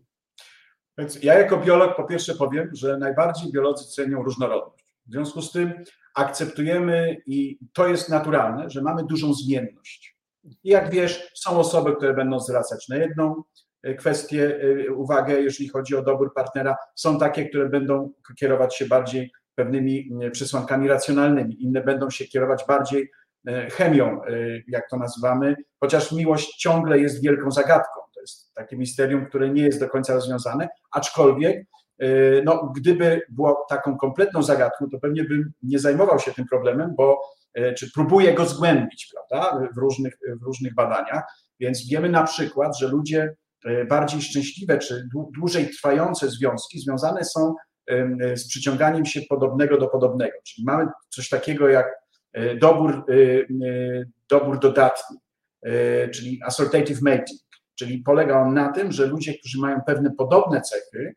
[0.98, 4.86] Więc ja jako biolog po pierwsze powiem, że najbardziej biolodzy cenią różnorodność.
[5.06, 5.84] W związku z tym
[6.16, 10.18] akceptujemy i to jest naturalne, że mamy dużą zmienność.
[10.44, 13.44] I jak wiesz, są osoby, które będą zwracać na jedną
[13.86, 16.76] e, kwestię e, uwagę, jeżeli chodzi o dobór partnera.
[16.96, 21.64] Są takie, które będą kierować się bardziej pewnymi przesłankami racjonalnymi.
[21.64, 23.12] Inne będą się kierować bardziej
[23.48, 24.22] E, chemią,
[24.68, 28.02] jak to nazywamy, chociaż miłość ciągle jest wielką zagadką.
[28.14, 31.66] To jest takie misterium, które nie jest do końca rozwiązane, aczkolwiek
[32.46, 37.22] no, gdyby było taką kompletną zagadką, to pewnie bym nie zajmował się tym problemem, bo
[37.78, 41.24] czy próbuję go zgłębić, prawda, w różnych, w różnych badaniach.
[41.60, 43.36] Więc wiemy na przykład, że ludzie
[43.89, 45.07] bardziej szczęśliwe czy
[45.38, 47.53] dłużej trwające związki związane są
[48.36, 50.34] z przyciąganiem się podobnego do podobnego.
[50.45, 51.88] Czyli mamy coś takiego jak
[52.36, 53.13] E, dobór, e,
[53.68, 55.18] e, dobór dodatni,
[56.13, 57.39] czyli assortative mating,
[57.76, 61.16] czyli polega on na tym, że ludzie, którzy mają pewne podobne cechy,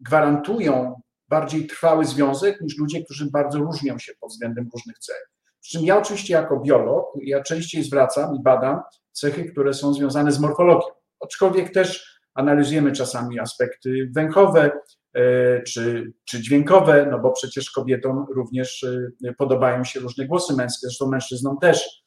[0.00, 5.30] gwarantują bardziej trwały związek niż ludzie, którzy bardzo różnią się pod względem różnych cech.
[5.60, 8.80] Przy czym ja oczywiście jako biolog, ja częściej zwracam i badam
[9.16, 10.86] cechy, które są związane z morfologią,
[11.20, 14.70] aczkolwiek też analizujemy czasami aspekty węchowe
[15.14, 18.82] e, czy, czy dźwiękowe, no bo przecież kobietom również
[19.24, 22.02] e, podobają się różne głosy męskie, zresztą mężczyznom też.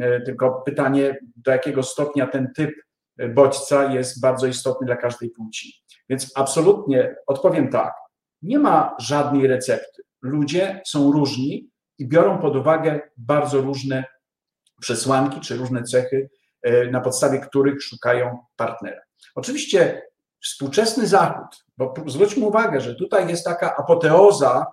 [0.00, 2.70] E, tylko pytanie, do jakiego stopnia ten typ
[3.34, 5.72] bodźca jest bardzo istotny dla każdej płci.
[6.08, 7.94] Więc absolutnie odpowiem tak,
[8.42, 10.02] nie ma żadnej recepty.
[10.22, 14.04] Ludzie są różni i biorą pod uwagę bardzo różne
[14.80, 16.30] przesłanki czy różne cechy,
[16.90, 19.00] na podstawie których szukają partnera.
[19.34, 20.02] Oczywiście
[20.44, 24.66] współczesny Zachód, bo zwróćmy uwagę, że tutaj jest taka apoteoza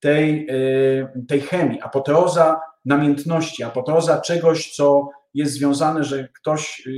[0.00, 6.90] tej, e, tej chemii, apoteoza namiętności, apoteoza czegoś, co jest związane, że ktoś e,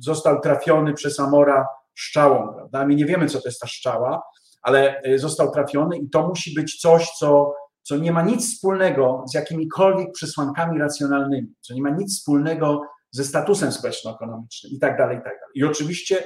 [0.00, 2.86] został trafiony przez Amora szczałą, prawda?
[2.86, 4.22] My nie wiemy, co to jest ta szczała,
[4.62, 7.54] ale został trafiony i to musi być coś, co
[7.86, 13.24] co nie ma nic wspólnego z jakimikolwiek przesłankami racjonalnymi, co nie ma nic wspólnego ze
[13.24, 15.52] statusem społeczno-ekonomicznym i tak dalej, i tak dalej.
[15.54, 16.24] I oczywiście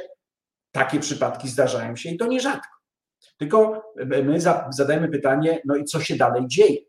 [0.72, 2.80] takie przypadki zdarzają się i to nierzadko.
[3.38, 6.80] Tylko my zadajemy pytanie, no i co się dalej dzieje?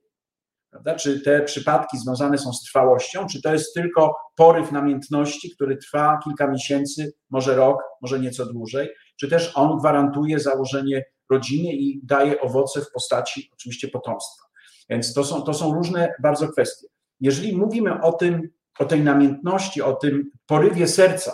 [0.70, 0.96] Prawda?
[0.96, 6.20] Czy te przypadki związane są z trwałością, czy to jest tylko poryw namiętności, który trwa
[6.24, 8.89] kilka miesięcy, może rok, może nieco dłużej,
[9.20, 14.44] czy też on gwarantuje założenie rodziny i daje owoce w postaci oczywiście potomstwa.
[14.89, 16.88] Więc to są, to są różne bardzo kwestie.
[17.20, 18.50] Jeżeli mówimy o tym,
[18.80, 21.32] o tej namiętności, o tym porywie serca,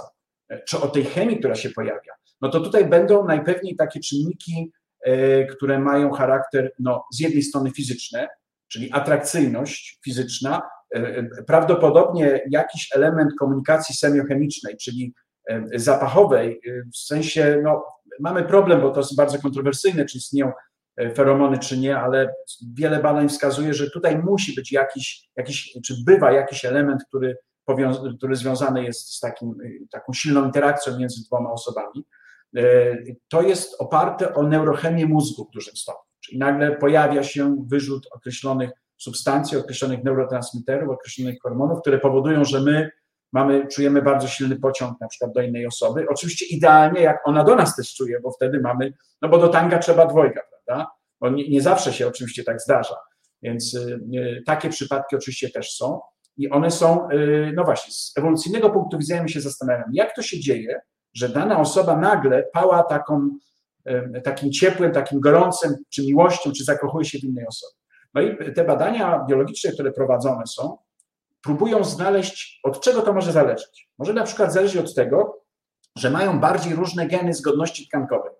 [0.67, 4.71] czy o tej chemii, która się pojawia, no to tutaj będą najpewniej takie czynniki,
[5.05, 8.27] e, które mają charakter no, z jednej strony fizyczny,
[8.67, 10.61] czyli atrakcyjność fizyczna,
[10.95, 15.13] e, e, prawdopodobnie jakiś element komunikacji semiochemicznej, czyli
[15.75, 16.61] zapachowej,
[16.93, 17.85] w sensie, no,
[18.19, 20.51] mamy problem, bo to jest bardzo kontrowersyjne, czy istnieją
[21.15, 22.33] feromony czy nie, ale
[22.73, 27.37] wiele badań wskazuje, że tutaj musi być jakiś, jakiś czy bywa jakiś element, który,
[28.17, 29.55] który związany jest z takim,
[29.91, 32.05] taką silną interakcją między dwoma osobami.
[32.57, 32.63] E,
[33.27, 38.69] to jest oparte o neurochemię mózgu w dużym stopniu, czyli nagle pojawia się wyrzut określonych
[38.97, 42.89] substancji, określonych neurotransmiterów, określonych hormonów, które powodują, że my
[43.33, 46.05] mamy, czujemy bardzo silny pociąg na przykład do innej osoby.
[46.09, 49.79] Oczywiście idealnie, jak ona do nas też czuje, bo wtedy mamy, no bo do tanga
[49.79, 50.91] trzeba dwojga, prawda?
[51.21, 52.95] Bo nie, nie zawsze się oczywiście tak zdarza.
[53.41, 55.99] Więc y, y, takie przypadki oczywiście też są.
[56.37, 60.39] I one są, y, no właśnie, z ewolucyjnego punktu widzenia się zastanawiam, jak to się
[60.39, 60.81] dzieje,
[61.13, 63.29] że dana osoba nagle pała taką,
[64.23, 67.73] takim ciepłem, takim gorącym, czy miłością, czy zakochuje się w innej osobie.
[68.13, 70.77] No i te badania biologiczne, które prowadzone są,
[71.41, 73.89] próbują znaleźć, od czego to może zależeć.
[73.97, 75.41] Może na przykład zależeć od tego,
[75.97, 78.31] że mają bardziej różne geny zgodności tkankowej.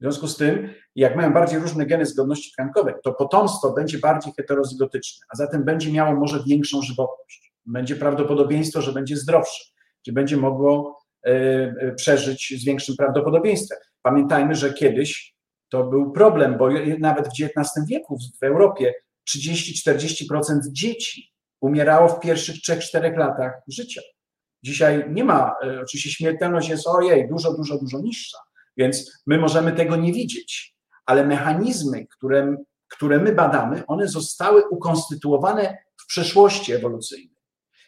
[0.00, 5.26] związku z tym, jak mają bardziej różne geny zgodności tkankowej, to potomstwo będzie bardziej heterozygotyczne,
[5.32, 7.52] a zatem będzie miało może większą żywotność.
[7.66, 9.64] Będzie prawdopodobieństwo, że będzie zdrowsze,
[10.06, 13.78] że będzie mogło e, e, przeżyć z większym prawdopodobieństwem.
[14.02, 15.34] Pamiętajmy, że kiedyś
[15.68, 16.68] to był problem, bo
[16.98, 18.94] nawet w XIX wieku w Europie
[19.36, 24.00] 30-40% dzieci umierało w pierwszych 3-4 latach życia.
[24.62, 28.38] Dzisiaj nie ma, e, oczywiście śmiertelność jest ojej, dużo, dużo, dużo niższa,
[28.76, 32.56] więc my możemy tego nie widzieć, ale mechanizmy, które,
[32.88, 37.34] które my badamy, one zostały ukonstytuowane w przeszłości ewolucyjnej.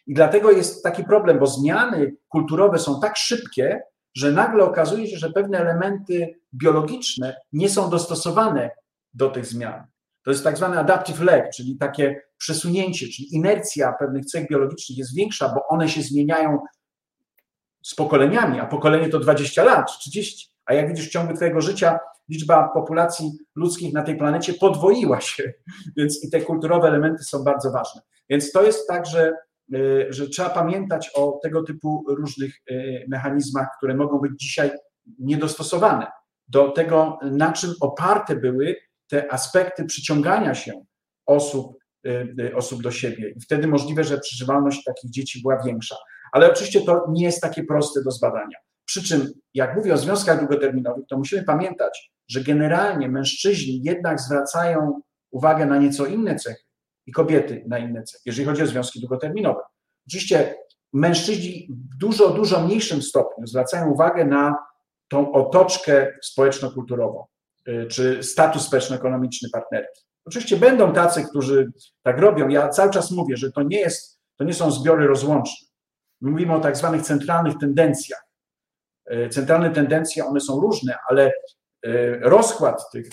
[0.06, 3.80] I dlatego jest taki problem, bo zmiany kulturowe są tak szybkie,
[4.14, 8.70] że nagle okazuje się, że pewne elementy biologiczne nie są dostosowane
[9.14, 9.84] do tych zmian.
[10.22, 15.14] To jest tak zwany adaptive lag, czyli takie przesunięcie, czyli inercja pewnych cech biologicznych jest
[15.14, 16.58] większa, bo one się zmieniają
[17.82, 20.55] z pokoleniami, a pokolenie to 20 lat, 30.
[20.66, 21.98] A jak widzisz, w ciągu Twojego życia
[22.28, 25.52] liczba populacji ludzkich na tej planecie podwoiła się,
[25.96, 28.00] więc i te kulturowe elementy są bardzo ważne.
[28.30, 29.32] Więc to jest tak, że,
[29.74, 34.70] y, że trzeba pamiętać o tego typu różnych y, mechanizmach, które mogą być dzisiaj
[35.18, 36.06] niedostosowane
[36.48, 38.76] do tego, na czym oparte były
[39.08, 40.72] te aspekty przyciągania się
[41.26, 43.30] osób, y, osób do siebie.
[43.36, 45.96] I wtedy możliwe, że przeżywalność takich dzieci była większa.
[46.32, 48.56] Ale oczywiście to nie jest takie proste do zbadania.
[48.86, 55.00] Przy czym, jak mówię o związkach długoterminowych, to musimy pamiętać, że generalnie mężczyźni jednak zwracają
[55.30, 56.62] uwagę na nieco inne cechy
[57.06, 59.60] i kobiety na inne cechy, jeżeli chodzi o związki długoterminowe.
[60.08, 60.54] Oczywiście
[60.92, 64.54] mężczyźni w dużo, dużo mniejszym stopniu zwracają uwagę na
[65.08, 67.24] tą otoczkę społeczno-kulturową
[67.68, 70.00] y, czy status społeczno-ekonomiczny partnerki.
[70.24, 71.72] Oczywiście będą tacy, którzy
[72.02, 72.48] tak robią.
[72.48, 75.68] Ja cały czas mówię, że to nie, jest, to nie są zbiory rozłączne.
[76.20, 78.25] Mówimy o tak zwanych centralnych tendencjach.
[79.06, 81.32] E, centralne tendencje, one są różne, ale
[82.20, 83.08] rozkład tych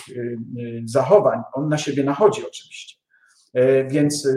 [0.84, 2.96] zachowań, on na siebie nachodzi oczywiście.
[3.88, 4.28] Więc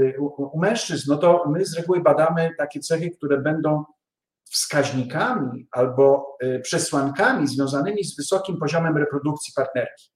[0.53, 3.83] u mężczyzn, no to my z reguły badamy takie cechy, które będą
[4.51, 10.11] wskaźnikami albo przesłankami związanymi z wysokim poziomem reprodukcji partnerki.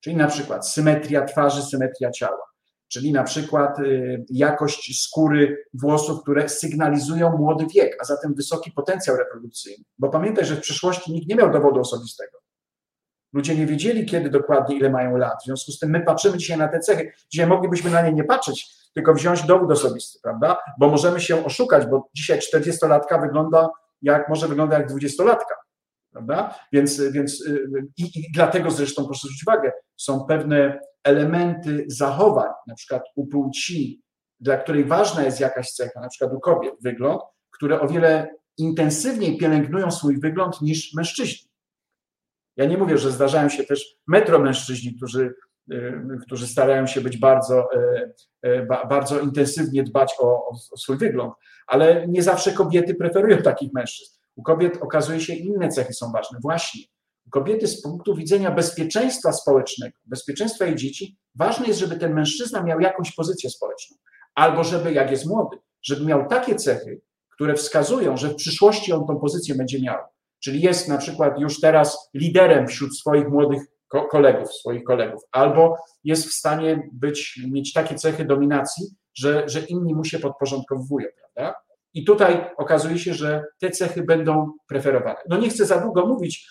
[0.00, 2.51] Czyli na przykład symetria twarzy, symetria ciała,
[2.92, 9.16] czyli na przykład y, jakość skóry włosów, które sygnalizują młody wiek, a zatem wysoki potencjał
[9.16, 9.84] reprodukcyjny.
[9.98, 12.38] Bo pamiętaj, że w przeszłości nikt nie miał dowodu osobistego.
[13.32, 15.42] Ludzie nie wiedzieli, kiedy dokładnie, ile mają lat.
[15.42, 17.12] W związku z tym my patrzymy dzisiaj na te cechy.
[17.30, 20.56] Dzisiaj moglibyśmy na nie nie patrzeć, tylko wziąć dowód osobisty, prawda?
[20.78, 23.68] Bo możemy się oszukać, bo dzisiaj 40-latka wygląda
[24.02, 25.54] jak, może wygląda jak 20-latka.
[26.10, 26.54] Prawda?
[26.72, 29.72] Więc, więc y, i, i dlatego zresztą proszę zwrócić uwagę,
[30.02, 34.02] są pewne elementy zachowań, na przykład u płci,
[34.40, 39.38] dla której ważna jest jakaś cecha, na przykład u kobiet wygląd, które o wiele intensywniej
[39.38, 41.50] pielęgnują swój wygląd niż mężczyźni.
[42.56, 45.34] Ja nie mówię, że zdarzają się też metromężczyźni, którzy,
[45.72, 45.92] y,
[46.26, 47.68] którzy starają się być bardzo,
[48.46, 51.34] y, bardzo intensywnie dbać o, o swój wygląd,
[51.66, 54.18] ale nie zawsze kobiety preferują takich mężczyzn.
[54.36, 56.38] U kobiet okazuje się inne cechy są ważne.
[56.42, 56.82] Właśnie
[57.30, 62.80] kobiety z punktu widzenia bezpieczeństwa społecznego, bezpieczeństwa jej dzieci, ważne jest, żeby ten mężczyzna miał
[62.80, 63.96] jakąś pozycję społeczną.
[64.34, 67.00] Albo żeby, jak jest młody, żeby miał takie cechy,
[67.30, 69.98] które wskazują, że w przyszłości on tą pozycję będzie miał.
[70.44, 73.62] Czyli jest na przykład już teraz liderem wśród swoich młodych
[74.10, 79.94] kolegów, swoich kolegów, albo jest w stanie być, mieć takie cechy dominacji, że, że inni
[79.94, 81.60] mu się podporządkowują, prawda?
[81.94, 85.18] I tutaj okazuje się, że te cechy będą preferowane.
[85.28, 86.46] No nie chcę za długo mówić,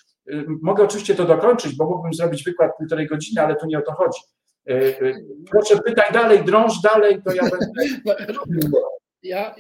[0.62, 3.92] mogę oczywiście to dokończyć, bo mógłbym zrobić wykład półtorej godziny, ale tu nie o to
[3.92, 4.22] chodzi.
[4.70, 8.22] Y, y, proszę pytaj dalej, drąż dalej, to ja będę.
[9.24, 9.56] Ja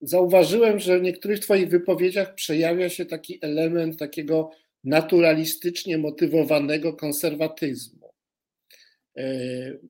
[0.00, 4.50] zauważyłem, że w niektórych Twoich wypowiedziach przejawia się taki element takiego
[4.84, 8.08] naturalistycznie motywowanego konserwatyzmu.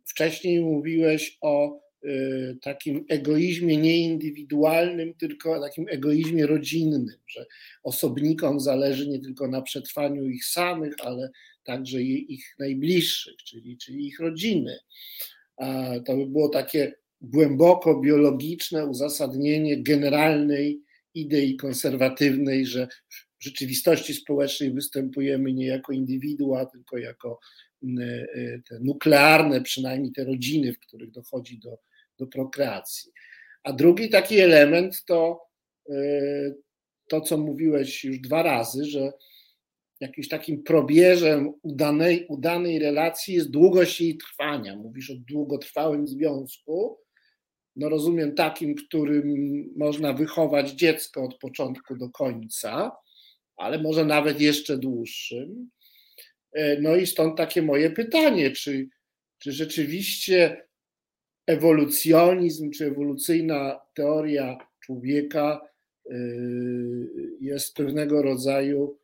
[0.04, 1.87] Wcześniej mówiłeś o Y,
[2.62, 7.46] takim egoizmie nie indywidualnym, tylko takim egoizmie rodzinnym, że
[7.82, 11.30] osobnikom zależy nie tylko na przetrwaniu ich samych, ale
[11.64, 14.78] także ich najbliższych, czyli, czyli ich rodziny.
[15.56, 20.82] A to by było takie głęboko biologiczne uzasadnienie generalnej
[21.14, 22.88] idei konserwatywnej, że
[23.38, 27.67] w rzeczywistości społecznej występujemy nie jako indywidua, tylko jako y, y,
[28.68, 31.78] te nuklearne, przynajmniej te rodziny, w których dochodzi do
[32.18, 33.12] do prokreacji.
[33.62, 35.40] A drugi taki element to
[35.90, 36.56] y,
[37.08, 39.12] to, co mówiłeś już dwa razy, że
[40.00, 44.76] jakimś takim probierzem udanej, udanej relacji jest długość jej trwania.
[44.76, 46.98] Mówisz o długotrwałym związku.
[47.76, 49.34] No rozumiem takim, którym
[49.76, 52.92] można wychować dziecko od początku do końca,
[53.56, 55.70] ale może nawet jeszcze dłuższym.
[56.56, 58.88] Y, no i stąd takie moje pytanie, czy,
[59.38, 60.68] czy rzeczywiście
[61.46, 65.60] ewolucjonizm czy ewolucyjna teoria człowieka
[66.10, 66.12] y,
[67.40, 68.98] jest pewnego rodzaju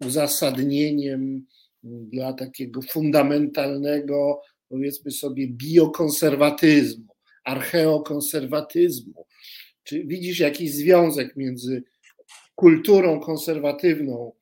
[0.00, 1.46] uzasadnieniem
[1.82, 7.06] dla takiego fundamentalnego, powiedzmy sobie, biokonserwatyzmu,
[7.44, 9.26] archeokonserwatyzmu.
[9.84, 11.82] Czy widzisz jakiś związek między
[12.54, 14.32] kulturą konserwatywną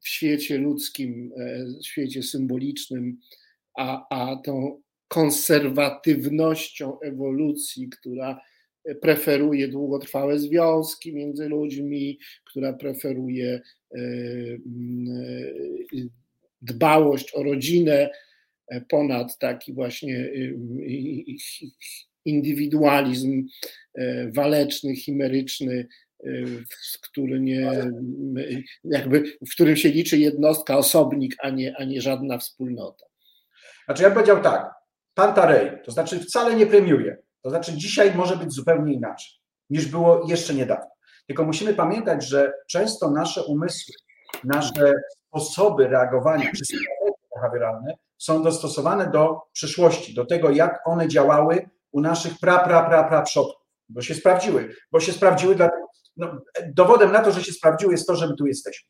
[0.00, 3.18] w świecie ludzkim, e, w świecie symbolicznym,
[3.78, 8.40] a, a tą konserwatywnością ewolucji, która
[9.02, 13.60] preferuje długotrwałe związki między ludźmi, która preferuje
[13.94, 14.00] e,
[16.62, 18.10] dbałość o rodzinę
[18.88, 20.30] ponad taki właśnie e,
[22.24, 23.46] indywidualizm
[23.94, 25.86] e, waleczny, chimeryczny,
[27.02, 27.90] który nie,
[28.84, 33.06] jakby, w którym się liczy jednostka, osobnik, a nie, a nie żadna wspólnota.
[33.84, 34.70] Znaczy ja powiedział tak,
[35.14, 37.16] Pantarej, to znaczy wcale nie premiuje.
[37.42, 39.40] To znaczy dzisiaj może być zupełnie inaczej
[39.70, 40.90] niż było jeszcze niedawno.
[41.26, 43.94] Tylko musimy pamiętać, że często nasze umysły,
[44.44, 44.92] nasze
[45.28, 52.00] sposoby reagowania czy strategie behawioralne są dostosowane do przyszłości, do tego, jak one działały u
[52.00, 57.12] naszych pra, pra, pra, pra przodków, bo się sprawdziły, bo się sprawdziły, dlatego, no, dowodem
[57.12, 58.88] na to, że się sprawdziły jest to, że my tu jesteśmy.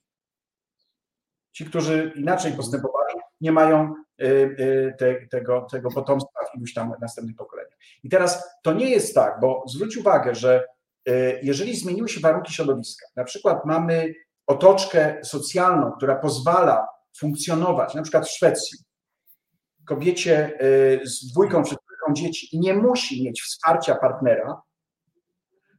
[1.53, 6.95] Ci, którzy inaczej postępowali, nie mają y, y, te, tego, tego potomstwa w iluś tam
[7.01, 7.79] następnych pokoleniach.
[8.03, 10.65] I teraz to nie jest tak, bo zwróć uwagę, że
[11.09, 14.15] y, jeżeli zmieniły się warunki środowiska, na przykład mamy
[14.47, 18.79] otoczkę socjalną, która pozwala funkcjonować, na przykład w Szwecji,
[19.85, 20.59] kobiecie
[21.05, 24.63] z dwójką czy trójką dzieci i nie musi mieć wsparcia partnera,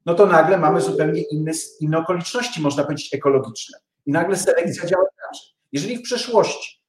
[0.05, 3.77] no to nagle mamy zupełnie inne, inne okoliczności, można powiedzieć, ekologiczne.
[4.05, 5.47] I nagle selekcja działa inaczej.
[5.71, 6.81] Jeżeli w przeszłości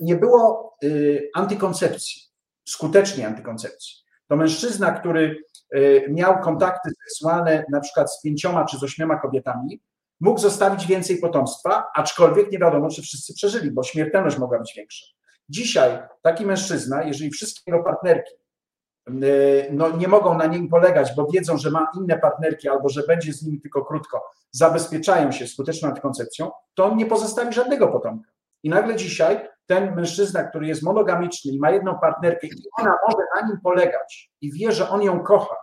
[0.00, 2.22] nie było y, antykoncepcji,
[2.64, 3.96] skutecznej antykoncepcji,
[4.28, 5.36] to mężczyzna, który
[5.74, 9.80] y, miał kontakty seksualne na przykład z pięcioma czy z ośmioma kobietami,
[10.20, 15.06] mógł zostawić więcej potomstwa, aczkolwiek nie wiadomo, czy wszyscy przeżyli, bo śmiertelność mogła być większa.
[15.48, 18.34] Dzisiaj taki mężczyzna, jeżeli wszystkie jego partnerki
[19.70, 23.32] no, nie mogą na nim polegać, bo wiedzą, że ma inne partnerki albo że będzie
[23.32, 28.30] z nimi tylko krótko, zabezpieczają się skuteczną antykoncepcją, to on nie pozostawi żadnego potomka.
[28.62, 33.26] I nagle dzisiaj ten mężczyzna, który jest monogamiczny i ma jedną partnerkę i ona może
[33.34, 35.56] na nim polegać i wie, że on ją kocha,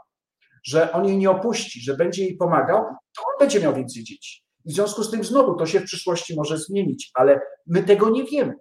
[0.63, 4.43] że on jej nie opuści, że będzie jej pomagał, to on będzie miał więcej dzieci.
[4.65, 8.09] I w związku z tym znowu to się w przyszłości może zmienić, ale my tego
[8.09, 8.53] nie wiemy.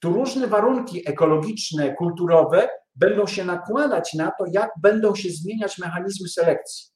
[0.00, 6.28] Tu różne warunki ekologiczne, kulturowe będą się nakładać na to, jak będą się zmieniać mechanizmy
[6.28, 6.90] selekcji.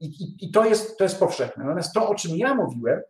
[0.00, 1.64] I, i, i to, jest, to jest powszechne.
[1.64, 3.00] Natomiast to, o czym ja mówiłem,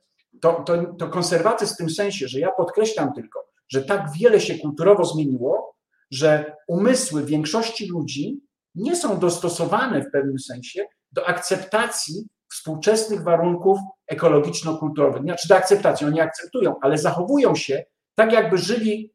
[0.41, 1.23] to, to, to
[1.67, 5.77] w tym sensie, że ja podkreślam tylko, że tak wiele się kulturowo zmieniło,
[6.11, 8.41] że umysły większości ludzi
[8.75, 15.23] nie są dostosowane w pewnym sensie do akceptacji współczesnych warunków ekologiczno-kulturowych.
[15.23, 19.13] Znaczy do akceptacji, oni akceptują, ale zachowują się tak, jakby żyli,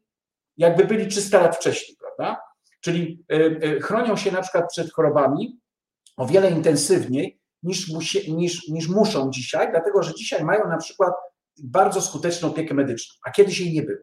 [0.56, 2.40] jakby byli 300 lat wcześniej, prawda?
[2.82, 5.60] Czyli y, y, chronią się na przykład przed chorobami
[6.16, 11.12] o wiele intensywniej niż, musi, niż, niż muszą dzisiaj, dlatego że dzisiaj mają na przykład
[11.62, 13.98] bardzo skuteczną opiekę medyczną, a kiedyś jej nie było.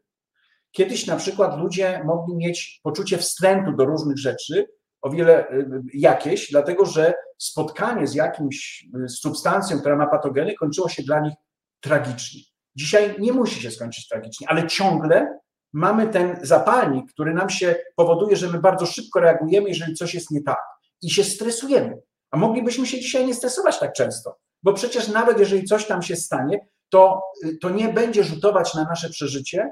[0.72, 4.68] Kiedyś na przykład ludzie mogli mieć poczucie wstrętu do różnych rzeczy,
[5.02, 11.04] o wiele y, jakieś, dlatego że spotkanie z jakimś substancją, która ma patogeny, kończyło się
[11.04, 11.34] dla nich
[11.80, 12.42] tragicznie.
[12.76, 15.40] Dzisiaj nie musi się skończyć tragicznie, ale ciągle
[15.74, 20.32] mamy ten zapalnik, który nam się powoduje, że my bardzo szybko reagujemy, jeżeli coś jest
[20.32, 20.60] nie tak
[21.02, 22.02] i się stresujemy.
[22.32, 26.16] A moglibyśmy się dzisiaj nie stresować tak często, bo przecież nawet jeżeli coś tam się
[26.16, 27.22] stanie, to,
[27.62, 29.72] to nie będzie rzutować na nasze przeżycie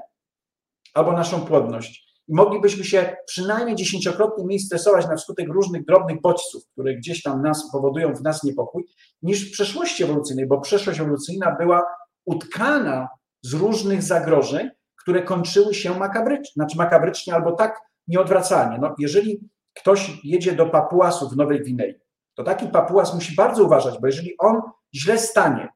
[0.94, 2.08] albo naszą płodność.
[2.28, 7.42] I moglibyśmy się przynajmniej dziesięciokrotnie mniej stresować na wskutek różnych drobnych bodźców, które gdzieś tam
[7.42, 8.84] nas powodują w nas niepokój,
[9.22, 11.86] niż w przeszłości ewolucyjnej, bo przeszłość ewolucyjna była
[12.24, 13.08] utkana
[13.42, 14.70] z różnych zagrożeń,
[15.08, 18.78] które kończyły się makabrycznie, znaczy makabrycznie albo tak nieodwracalnie.
[18.78, 19.40] No, jeżeli
[19.74, 21.94] ktoś jedzie do Papuasów w Nowej Gwinei,
[22.34, 24.60] to taki papułas musi bardzo uważać, bo jeżeli on
[24.94, 25.68] źle stanie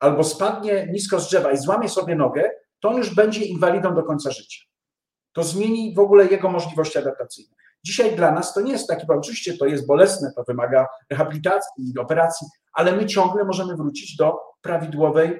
[0.00, 2.50] albo spadnie nisko z drzewa i złamie sobie nogę,
[2.80, 4.64] to on już będzie inwalidą do końca życia.
[5.32, 7.54] To zmieni w ogóle jego możliwości adaptacyjne.
[7.84, 11.94] Dzisiaj dla nas to nie jest taki, bo oczywiście to jest bolesne, to wymaga rehabilitacji
[11.98, 15.38] operacji, ale my ciągle możemy wrócić do prawidłowej,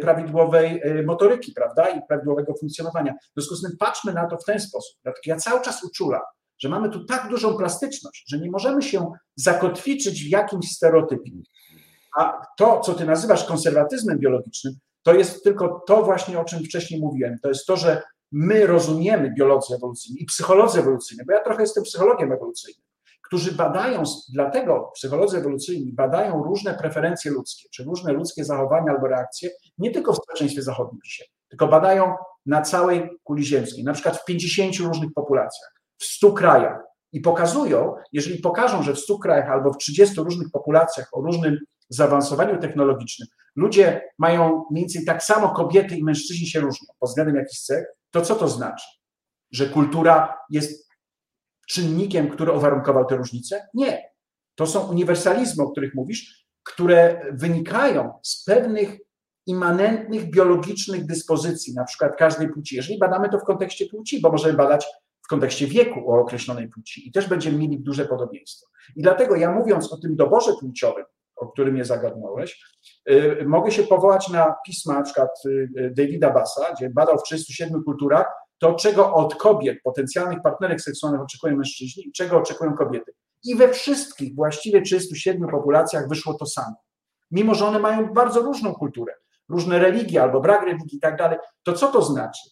[0.00, 3.12] prawidłowej e, motoryki, prawda, i prawidłowego funkcjonowania.
[3.12, 4.96] W związku z tym patrzmy na to w ten sposób.
[5.02, 6.22] Dlatego ja cały czas uczulam,
[6.58, 11.30] że mamy tu tak dużą plastyczność, że nie możemy się zakotwiczyć w jakimś stereotypie.
[12.18, 17.00] A to, co ty nazywasz konserwatyzmem biologicznym, to jest tylko to właśnie, o czym wcześniej
[17.00, 17.38] mówiłem.
[17.42, 18.02] To jest to, że
[18.32, 22.84] my rozumiemy biolodzy ewolucyjni i psycholodzy ewolucyjni, bo ja trochę jestem psychologiem ewolucyjnym,
[23.30, 24.02] którzy badają,
[24.32, 30.12] dlatego psycholodzy ewolucyjni badają różne preferencje ludzkie, czy różne ludzkie zachowania albo reakcje, nie tylko
[30.12, 32.14] w społeczeństwie zachodnim dzisiaj, tylko badają
[32.46, 36.78] na całej kuli ziemskiej, na przykład w 50 różnych populacjach w 100 krajach
[37.12, 41.58] i pokazują, jeżeli pokażą, że w 100 krajach albo w 30 różnych populacjach o różnym
[41.88, 47.36] zaawansowaniu technologicznym ludzie mają mniej więcej tak samo, kobiety i mężczyźni się różnią pod względem
[47.36, 48.86] jakichś cech, to co to znaczy?
[49.52, 50.89] Że kultura jest
[51.70, 53.68] czynnikiem, który uwarunkował te różnice?
[53.74, 54.10] Nie.
[54.54, 58.98] To są uniwersalizmy, o których mówisz, które wynikają z pewnych
[59.46, 62.76] immanentnych, biologicznych dyspozycji, na przykład każdej płci.
[62.76, 64.86] Jeżeli badamy to w kontekście płci, bo możemy badać
[65.30, 68.66] kontekście wieku o określonej płci i też będziemy mieli duże podobieństwo.
[68.96, 71.04] I dlatego ja mówiąc o tym doborze płciowym,
[71.36, 72.64] o którym mnie zagadnąłeś,
[73.06, 77.84] yy, mogę się powołać na pisma na przykład yy, Davida Bassa, gdzie badał w 37
[77.84, 78.26] kulturach
[78.60, 83.12] to, czego od kobiet, potencjalnych partnerek seksualnych oczekują mężczyźni i czego oczekują kobiety.
[83.44, 86.76] I we wszystkich właściwie 37 populacjach wyszło to samo.
[87.30, 89.14] Mimo, że one mają bardzo różną kulturę,
[89.48, 92.50] różne religie albo brak religii i tak dalej, to co to znaczy?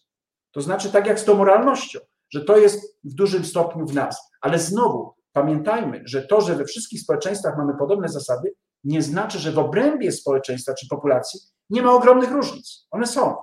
[0.51, 1.99] To znaczy tak jak z tą moralnością
[2.29, 4.17] że to jest w dużym stopniu w nas.
[4.41, 8.53] Ale znowu pamiętajmy, że to, że we wszystkich społeczeństwach mamy podobne zasady,
[8.83, 12.87] nie znaczy, że w obrębie społeczeństwa czy populacji nie ma ogromnych różnic.
[12.91, 13.35] One są.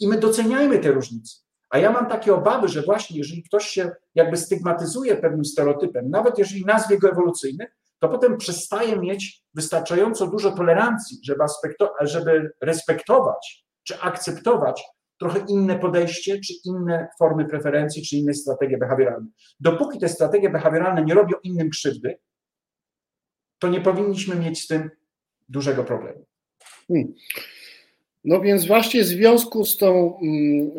[0.00, 1.41] I my doceniajmy te różnice.
[1.72, 6.38] A ja mam takie obawy, że właśnie jeżeli ktoś się jakby stygmatyzuje pewnym stereotypem, nawet
[6.38, 7.66] jeżeli nazwie go ewolucyjny,
[7.98, 11.44] to potem przestaje mieć wystarczająco dużo tolerancji, żeby,
[12.00, 14.84] żeby respektować czy akceptować
[15.18, 19.26] trochę inne podejście, czy inne formy preferencji, czy inne strategie behawioralne.
[19.60, 22.18] Dopóki te strategie behawioralne nie robią innym krzywdy,
[23.58, 24.90] to nie powinniśmy mieć z tym
[25.48, 26.26] dużego problemu.
[26.88, 27.14] Hmm.
[28.24, 30.70] No więc właśnie w związku z, tą, mm,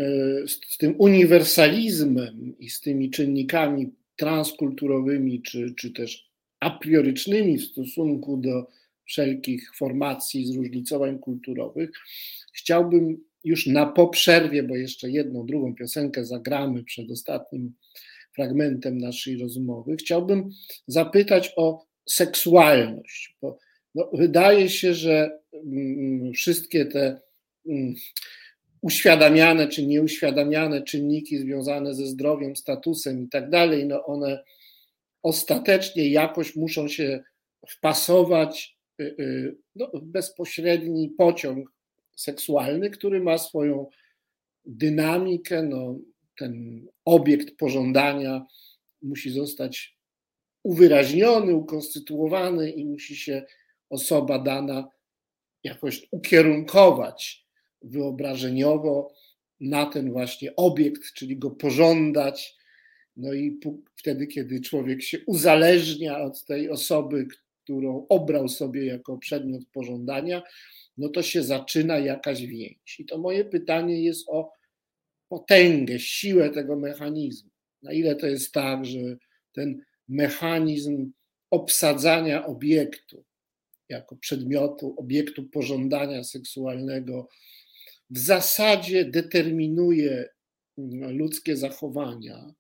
[0.44, 6.30] e, z tym uniwersalizmem i z tymi czynnikami transkulturowymi, czy, czy też
[6.60, 8.68] apriorycznymi w stosunku do
[9.06, 11.91] wszelkich formacji, zróżnicowań kulturowych,
[12.53, 17.74] chciałbym już na poprzerwie, bo jeszcze jedną, drugą piosenkę zagramy przed ostatnim
[18.36, 20.49] fragmentem naszej rozmowy, chciałbym
[20.88, 23.57] zapytać o seksualność, bo
[23.95, 27.20] no, wydaje się, że mm, wszystkie te
[28.81, 34.44] uświadamiane czy nieuświadamiane czynniki związane ze zdrowiem, statusem i tak dalej, no one
[35.23, 37.23] ostatecznie jakoś muszą się
[37.69, 41.72] wpasować y, y, no, w bezpośredni pociąg
[42.15, 43.90] seksualny, który ma swoją
[44.65, 45.99] dynamikę, no,
[46.38, 48.45] ten obiekt pożądania
[49.02, 49.98] musi zostać
[50.64, 53.45] uwyraźniony, ukonstytuowany i musi się
[53.90, 54.90] osoba dana
[55.64, 57.43] jakoś ukierunkować
[57.84, 59.14] wyobrażeniowo
[59.60, 62.56] na ten właśnie obiekt, czyli go pożądać.
[63.18, 63.60] No i
[63.96, 67.28] wtedy, kiedy człowiek się uzależnia od tej osoby,
[67.64, 70.44] którą obrał sobie jako przedmiot pożądania,
[70.98, 73.00] no to się zaczyna jakaś więź.
[73.00, 74.52] I to moje pytanie jest o
[75.30, 77.50] potęgę, siłę tego mechanizmu.
[77.82, 79.00] Na ile to jest tak, że
[79.54, 81.12] ten mechanizm
[81.52, 83.24] obsadzania obiektu
[83.90, 87.30] jako przedmiotu, obiektu pożądania seksualnego
[88.14, 90.30] w zasadzie determinuje
[90.77, 92.53] mm, ludzkie zachowania,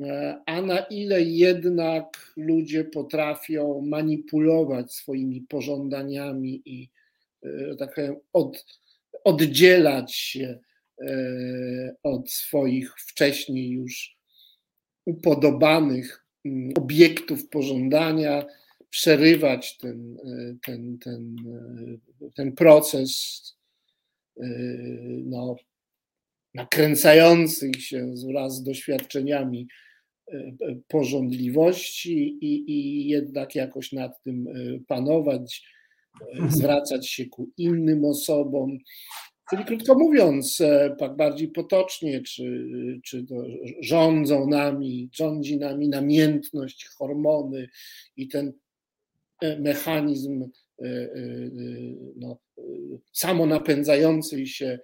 [0.00, 6.90] e, a na ile jednak ludzie potrafią manipulować swoimi pożądaniami i
[7.42, 8.66] e, tak powiem, od,
[9.24, 10.58] oddzielać się
[11.00, 14.16] e, od swoich wcześniej już
[15.04, 18.46] upodobanych mm, obiektów pożądania,
[18.90, 20.16] przerywać ten,
[20.62, 21.36] ten, ten,
[22.34, 23.56] ten proces
[25.24, 25.56] no,
[26.54, 29.68] nakręcających się wraz z doświadczeniami
[30.88, 34.46] porządliwości i, i jednak jakoś nad tym
[34.88, 35.62] panować,
[36.32, 36.50] mhm.
[36.50, 38.78] zwracać się ku innym osobom.
[39.50, 40.58] Czyli krótko mówiąc,
[40.98, 42.68] tak bardziej potocznie, czy,
[43.04, 43.34] czy to
[43.80, 47.68] rządzą nami, rządzi nami namiętność, hormony
[48.16, 48.52] i ten
[49.42, 50.48] e, mechanizm e,
[52.16, 52.38] no,
[53.12, 54.78] samonapędzającej się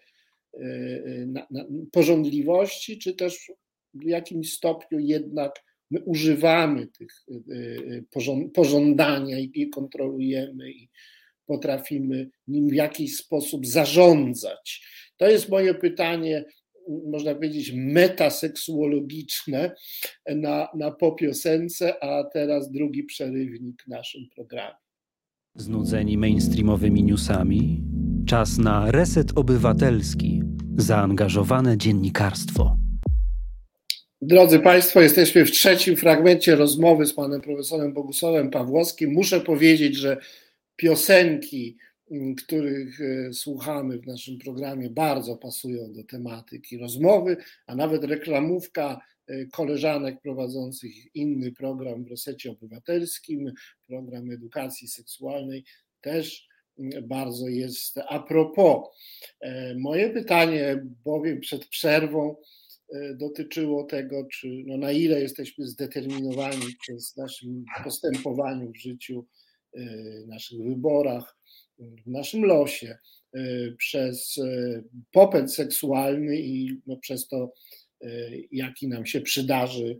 [1.26, 1.46] na
[1.92, 3.52] porządliwości, czy też
[3.94, 7.26] w jakimś stopniu jednak my używamy tych
[8.54, 10.88] pożądania i je kontrolujemy i
[11.46, 14.86] potrafimy nim w jakiś sposób zarządzać.
[15.16, 16.44] To jest moje pytanie,
[17.06, 19.74] można powiedzieć, metaseksuologiczne
[20.26, 24.81] na, na popiosence, a teraz drugi przerywnik w naszym programie.
[25.54, 27.82] Znudzeni mainstreamowymi newsami?
[28.26, 30.42] Czas na reset obywatelski,
[30.76, 32.76] zaangażowane dziennikarstwo.
[34.22, 39.12] Drodzy Państwo, jesteśmy w trzecim fragmencie rozmowy z panem profesorem Bogusławem Pawłowskim.
[39.12, 40.16] Muszę powiedzieć, że
[40.76, 41.76] piosenki,
[42.10, 49.00] mm, których e, słuchamy w naszym programie, bardzo pasują do tematyki rozmowy, a nawet reklamówka
[49.52, 53.52] koleżanek prowadzących inny program w resecie obywatelskim,
[53.86, 55.64] program edukacji seksualnej,
[56.00, 56.46] też
[56.78, 58.88] mm, bardzo jest a propos.
[59.40, 62.36] E, moje pytanie, bowiem przed przerwą,
[63.14, 69.26] dotyczyło tego, czy no na ile jesteśmy zdeterminowani przez naszym postępowaniu w życiu
[69.76, 71.36] Y, naszych wyborach,
[71.78, 72.98] w naszym losie,
[73.36, 77.52] y, przez y, popęd seksualny i no przez to,
[78.52, 79.98] jaki nam się przydarzy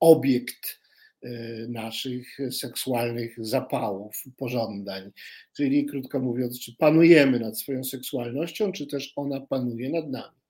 [0.00, 0.80] obiekt
[1.68, 5.10] naszych seksualnych zapałów, pożądań.
[5.56, 10.40] Czyli krótko mówiąc, czy panujemy nad swoją seksualnością, czy też ona panuje nad nami.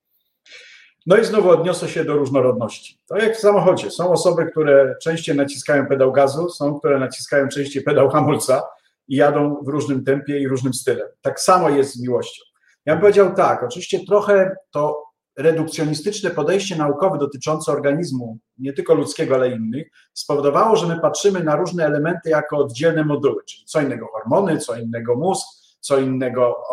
[1.05, 2.97] No i znowu odniosę się do różnorodności.
[3.07, 3.91] To jak w samochodzie.
[3.91, 8.63] Są osoby, które częściej naciskają pedał gazu, są, które naciskają częściej pedał hamulca
[9.07, 11.07] i jadą w różnym tempie i różnym stylem.
[11.21, 12.43] Tak samo jest z miłością.
[12.85, 15.03] Ja bym powiedział tak, oczywiście trochę to
[15.41, 21.55] redukcjonistyczne podejście naukowe dotyczące organizmu, nie tylko ludzkiego, ale innych, spowodowało, że my patrzymy na
[21.55, 25.47] różne elementy jako oddzielne moduły, czyli co innego hormony, co innego mózg,
[25.81, 26.63] co innego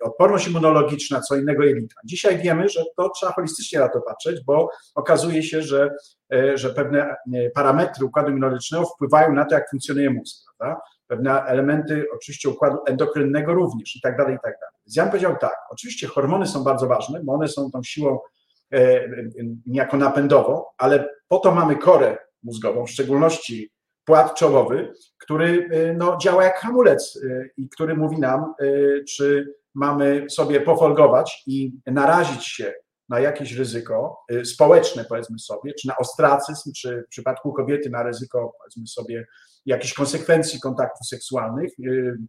[0.00, 1.94] odporność immunologiczna, co innego jelita.
[2.04, 5.90] Dzisiaj wiemy, że to trzeba holistycznie na to patrzeć, bo okazuje się, że,
[6.32, 10.44] e, że pewne e, parametry układu immunologicznego wpływają na to, jak funkcjonuje mózg.
[10.58, 10.80] Prawda?
[11.10, 14.74] Pewne elementy oczywiście układu endokrynnego również i tak dalej, i tak dalej.
[14.86, 18.18] Więc ja bym powiedział tak, oczywiście hormony są bardzo ważne, bo one są tą siłą
[18.72, 19.08] e,
[19.66, 23.70] niejako napędową, ale po to mamy korę mózgową, w szczególności
[24.04, 25.68] płat czołowy, który
[25.98, 27.20] no, działa jak hamulec
[27.56, 28.54] i który mówi nam,
[29.08, 32.72] czy mamy sobie pofolgować i narazić się
[33.10, 38.52] na jakieś ryzyko społeczne, powiedzmy sobie, czy na ostracyzm, czy w przypadku kobiety na ryzyko,
[38.58, 39.26] powiedzmy sobie,
[39.66, 41.72] jakichś konsekwencji kontaktów seksualnych,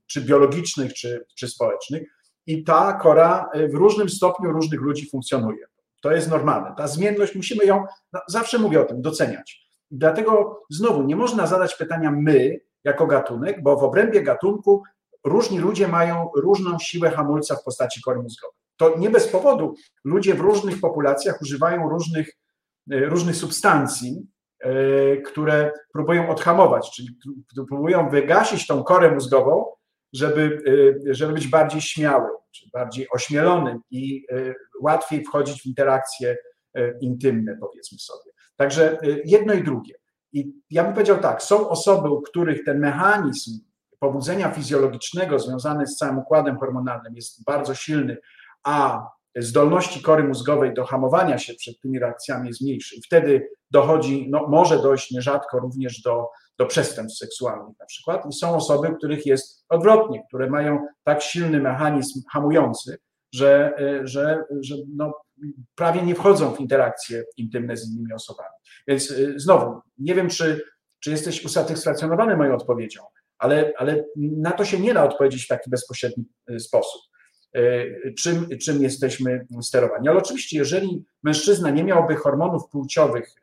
[0.07, 2.03] czy biologicznych, czy, czy społecznych.
[2.47, 5.65] I ta kora w różnym stopniu różnych ludzi funkcjonuje.
[6.01, 6.75] To jest normalne.
[6.77, 9.71] Ta zmienność, musimy ją, no, zawsze mówię o tym, doceniać.
[9.91, 14.83] Dlatego znowu nie można zadać pytania my jako gatunek, bo w obrębie gatunku
[15.25, 18.60] różni ludzie mają różną siłę hamulca w postaci kory mózgowej.
[18.81, 22.29] To nie bez powodu ludzie w różnych populacjach używają różnych,
[22.91, 24.27] e, różnych substancji,
[24.59, 27.09] e, które próbują odhamować, czyli
[27.69, 29.65] próbują wygasić tą korę mózgową,
[30.13, 30.63] żeby,
[31.09, 34.25] e, żeby być bardziej śmiałym, czy bardziej ośmielonym i
[34.81, 36.37] łatwiej wchodzić w interakcje
[37.01, 38.31] intymne, powiedzmy sobie.
[38.55, 39.95] Także jedno i drugie.
[40.33, 43.59] I ja bym powiedział tak, są osoby, u których ten mechanizm
[43.99, 48.17] pobudzenia fizjologicznego związany z całym układem hormonalnym jest bardzo silny,
[48.63, 52.95] a zdolności kory mózgowej do hamowania się przed tymi reakcjami jest mniejszy.
[52.95, 56.27] I wtedy dochodzi, no, może dojść nierzadko również do,
[56.59, 58.25] do przestępstw seksualnych na przykład.
[58.29, 62.97] I są osoby, których jest odwrotnie, które mają tak silny mechanizm hamujący,
[63.33, 63.73] że,
[64.03, 65.13] że, że no,
[65.75, 68.49] prawie nie wchodzą w interakcje intymne z innymi osobami.
[68.87, 70.61] Więc y, znowu, nie wiem, czy,
[70.99, 73.01] czy jesteś usatysfakcjonowany moją odpowiedzią,
[73.37, 77.01] ale, ale na to się nie da odpowiedzieć w taki bezpośredni y, sposób.
[77.57, 80.07] Y, czym, czym jesteśmy sterowani.
[80.07, 83.35] Ale oczywiście, jeżeli mężczyzna nie miałby hormonów płciowych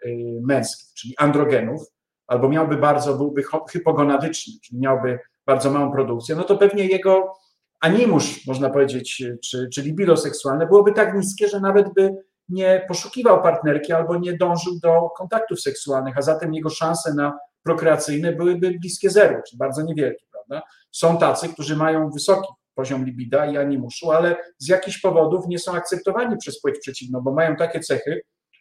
[0.43, 1.83] męskich, czyli androgenów,
[2.27, 7.35] albo miałby bardzo, byłby hypogonadyczny, czyli miałby bardzo małą produkcję, no to pewnie jego
[7.81, 12.17] animusz, można powiedzieć, czy, czy libido seksualne byłoby tak niskie, że nawet by
[12.49, 18.33] nie poszukiwał partnerki albo nie dążył do kontaktów seksualnych, a zatem jego szanse na prokreacyjne
[18.33, 20.67] byłyby bliskie zeru, czy bardzo niewielkie, prawda?
[20.91, 22.49] Są tacy, którzy mają wysoki
[22.79, 27.33] poziom libida i animuszu, ale z jakichś powodów nie są akceptowani przez płeć przeciwną, bo
[27.33, 28.21] mają takie cechy,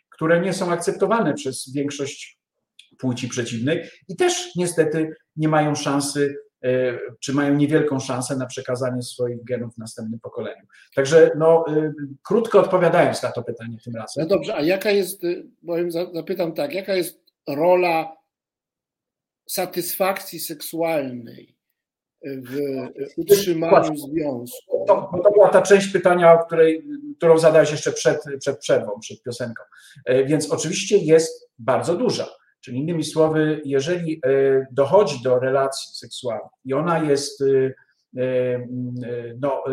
[0.09, 2.39] które nie są akceptowane przez większość
[2.97, 9.01] płci przeciwnej i też niestety nie mają szansy E, czy mają niewielką szansę na przekazanie
[9.01, 10.65] swoich genów w następnym pokoleniu.
[10.95, 14.23] Także no, e, krótko odpowiadając na to pytanie tym razem.
[14.23, 15.21] No dobrze, a jaka jest,
[15.65, 18.17] powiem, zapytam tak, jaka jest rola
[19.49, 21.56] satysfakcji seksualnej
[22.25, 22.57] w
[23.17, 24.85] utrzymaniu związku?
[24.87, 26.83] To, to była ta część pytania, której,
[27.17, 29.63] którą zadałeś jeszcze przed, przed przerwą, przed piosenką.
[30.05, 32.27] E, więc oczywiście jest bardzo duża
[32.67, 34.19] Czyli innymi słowy, jeżeli e,
[34.71, 37.45] dochodzi do relacji seksualnej i ona jest e,
[38.21, 38.59] e,
[39.41, 39.63] no,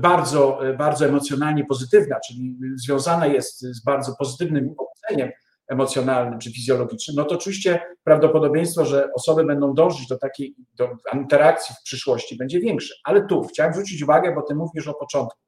[0.00, 5.30] bardzo, bardzo emocjonalnie pozytywna, czyli związana jest z bardzo pozytywnym obudzeniem
[5.68, 11.74] emocjonalnym czy fizjologicznym, no to oczywiście prawdopodobieństwo, że osoby będą dążyć do takiej do interakcji
[11.80, 12.94] w przyszłości będzie większe.
[13.04, 15.38] Ale tu chciałem zwrócić uwagę, bo ty mówisz o początku.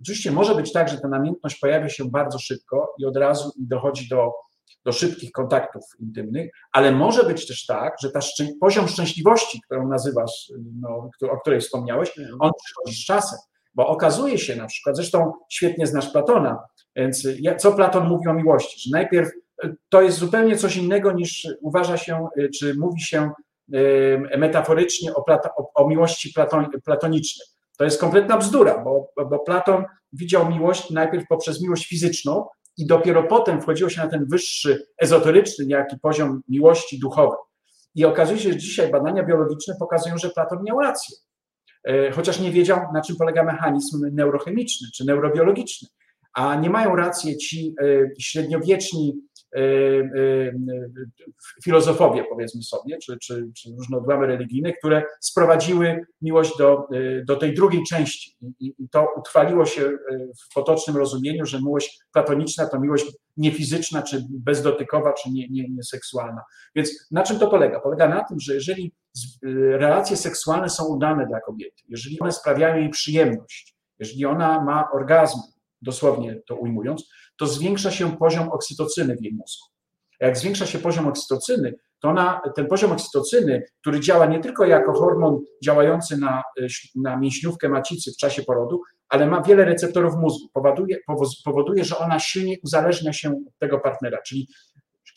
[0.00, 4.08] Oczywiście może być tak, że ta namiętność pojawia się bardzo szybko i od razu dochodzi
[4.08, 4.32] do
[4.84, 9.88] do szybkich kontaktów intymnych, ale może być też tak, że ta szczę poziom szczęśliwości, którą
[9.88, 12.36] nazywasz, no, o której wspomniałeś, mhm.
[12.40, 13.38] on przychodzi z czasem.
[13.74, 16.58] Bo okazuje się na przykład, zresztą świetnie znasz Platona,
[16.96, 17.28] więc
[17.58, 18.80] co Platon mówi o miłości?
[18.80, 19.30] Że najpierw
[19.88, 23.30] to jest zupełnie coś innego niż uważa się, e, czy mówi się
[23.72, 25.24] e, metaforycznie o,
[25.74, 27.46] o, miłości platon, platonicznej.
[27.78, 33.22] To jest kompletna bzdura, bo, bo Platon widział miłość najpierw poprzez miłość fizyczną, i dopiero
[33.22, 37.38] potem wchodziło się na ten wyższy, ezoteryczny niejaki poziom miłości duchowej.
[37.94, 41.16] I okazuje się, że dzisiaj badania biologiczne pokazują, że Platon miał rację,
[41.84, 45.88] e, chociaż nie wiedział, na czym polega mechanizm neurochemiczny czy neurobiologiczny.
[46.34, 47.84] A nie mają racji ci e,
[48.20, 49.14] średniowieczni
[51.64, 56.88] filozofowie, powiedzmy sobie, czy, czy, czy różne odłamy religijne, które sprowadziły miłość do,
[57.26, 58.36] do tej drugiej części.
[58.60, 59.82] I, I to utrwaliło się
[60.50, 63.06] w potocznym rozumieniu, że miłość platoniczna to miłość
[63.36, 66.42] niefizyczna, czy bezdotykowa, czy nie, nie, nieseksualna.
[66.74, 67.80] Więc na czym to polega?
[67.80, 68.92] Polega na tym, że jeżeli
[69.78, 75.38] relacje seksualne są udane dla kobiety, jeżeli one sprawiają jej przyjemność, jeżeli ona ma orgazm,
[75.82, 79.66] dosłownie to ujmując, to zwiększa się poziom oksytocyny w jej mózgu.
[80.20, 84.92] Jak zwiększa się poziom oksytocyny, to ona, ten poziom oksytocyny, który działa nie tylko jako
[84.92, 86.42] hormon działający na,
[86.94, 90.98] na mięśniówkę macicy w czasie porodu, ale ma wiele receptorów mózgu, powoduje,
[91.44, 94.48] powoduje, że ona silnie uzależnia się od tego partnera, czyli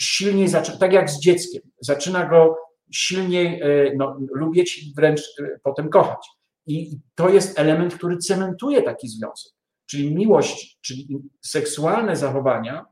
[0.01, 0.47] silniej,
[0.79, 2.55] tak jak z dzieckiem, zaczyna go
[2.91, 6.27] silniej e, no, lubić wręcz e, potem kochać.
[6.65, 9.56] I to jest element, który cementuje taki związek.
[9.89, 11.07] Czyli miłość, czyli
[11.41, 12.85] seksualne zachowania,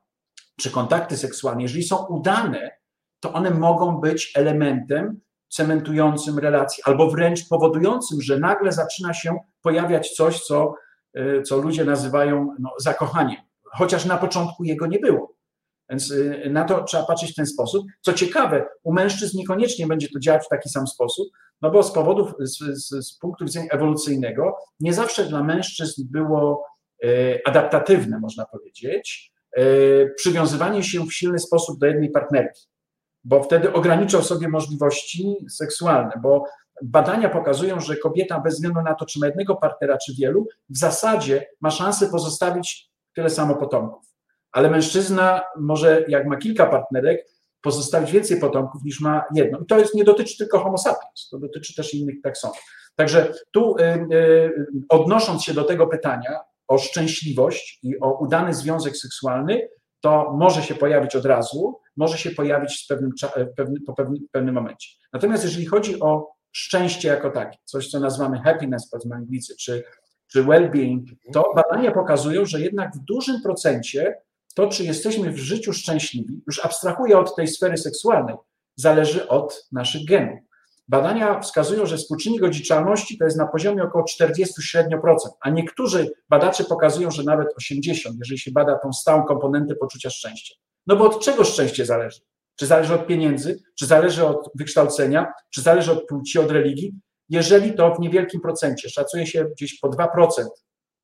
[0.60, 2.72] czy kontakty seksualne, jeżeli są udane,
[3.20, 10.10] to one mogą być elementem cementującym relacje, albo wręcz powodującym, że nagle zaczyna się pojawiać
[10.10, 10.74] coś, co,
[11.18, 15.36] y, co ludzie nazywają no, zakochaniem, chociaż na początku jego nie było.
[15.90, 17.86] Więc y, na to trzeba patrzeć w ten sposób.
[18.02, 21.28] Co ciekawe, u mężczyzn niekoniecznie będzie to działać w taki sam sposób,
[21.62, 26.66] no bo z powodów, z, z, z punktu widzenia ewolucyjnego, nie zawsze dla mężczyzn było
[27.46, 29.32] adaptatywne, można powiedzieć,
[30.16, 32.68] przywiązywanie się w silny sposób do jednej partnerki
[33.26, 36.44] bo wtedy ograniczał sobie możliwości seksualne, bo
[36.84, 40.78] badania pokazują, że kobieta bez względu na to, czy ma jednego partnera, czy wielu, w
[40.78, 44.06] zasadzie ma szansę pozostawić tyle samo potomków.
[44.52, 47.28] Ale mężczyzna może, jak ma kilka partnerek,
[47.62, 49.60] pozostawić więcej potomków niż ma jedno.
[49.60, 52.64] I to jest, nie dotyczy tylko homo sapiens, to dotyczy też innych taksonów.
[52.96, 53.84] Także tu y,
[54.16, 59.68] y, odnosząc się do tego pytania o szczęśliwość i o udany związek seksualny,
[60.02, 63.12] to może się pojawić od razu, może się pojawić pewnym,
[63.86, 64.90] po pewnym, pewnym momencie.
[65.14, 69.84] Natomiast jeżeli chodzi o szczęście jako takie, coś co nazywamy happiness, powiedzmy anglicy, czy,
[70.28, 74.16] czy well-being, to badania pokazują, że jednak w dużym procencie
[74.56, 78.36] to, czy jesteśmy w życiu szczęśliwi, już abstrahuję od tej sfery seksualnej,
[78.76, 80.40] zależy od naszych genów.
[80.88, 86.12] Badania wskazują, że współczynnik odziczalności to jest na poziomie około 40 średnio procent, a niektórzy
[86.30, 90.56] badacze pokazują, że nawet 80, jeżeli się bada tą stałą komponentę poczucia szczęścia.
[90.88, 92.22] No bo od czego szczęście zależy?
[92.56, 96.94] Czy zależy od pieniędzy, czy zależy od wykształcenia, czy zależy od płci, od religii?
[97.30, 100.08] Jeżeli to w niewielkim procencie, szacuje się gdzieś po 2%.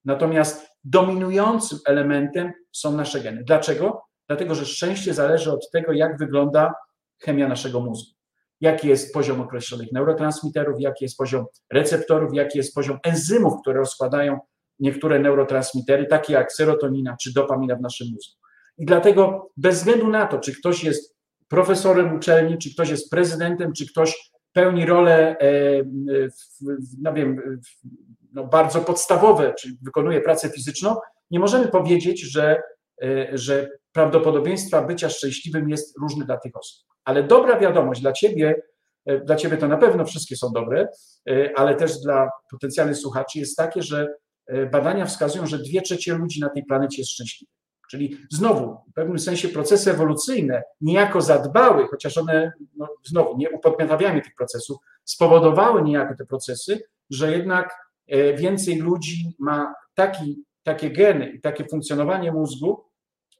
[0.05, 3.43] Natomiast dominującym elementem są nasze geny.
[3.43, 4.01] Dlaczego?
[4.27, 6.73] Dlatego, że szczęście zależy od tego, jak wygląda
[7.19, 8.20] chemia naszego mózgu.
[8.61, 14.39] Jaki jest poziom określonych neurotransmiterów, jaki jest poziom receptorów, jaki jest poziom enzymów, które rozkładają
[14.79, 18.39] niektóre neurotransmitery, takie jak serotonina czy dopamina w naszym mózgu.
[18.77, 21.15] I dlatego bez względu na to, czy ktoś jest
[21.47, 25.83] profesorem uczelni, czy ktoś jest prezydentem, czy ktoś pełni role, e,
[27.01, 27.59] no wiem,
[28.33, 30.95] no bardzo podstawowe, czy wykonuje pracę fizyczną,
[31.31, 32.61] nie możemy powiedzieć, że,
[33.03, 36.90] e, że prawdopodobieństwa bycia szczęśliwym jest różne dla tych osób.
[37.05, 38.61] Ale dobra wiadomość dla ciebie,
[39.05, 40.87] e, dla ciebie to na pewno wszystkie są dobre,
[41.55, 44.07] ale też dla potencjalnych słuchaczy jest takie, że
[44.71, 47.61] badania wskazują, że dwie trzecie ludzi na tej planecie jest szczęśliwych.
[47.91, 54.21] Czyli znowu, w pewnym sensie procesy ewolucyjne niejako zadbały, chociaż one, no, znowu, nie upodmiotawiamy
[54.21, 56.79] tych procesów, spowodowały niejako te procesy,
[57.09, 57.75] że jednak
[58.07, 62.83] e, więcej ludzi ma taki, takie geny i takie funkcjonowanie mózgu,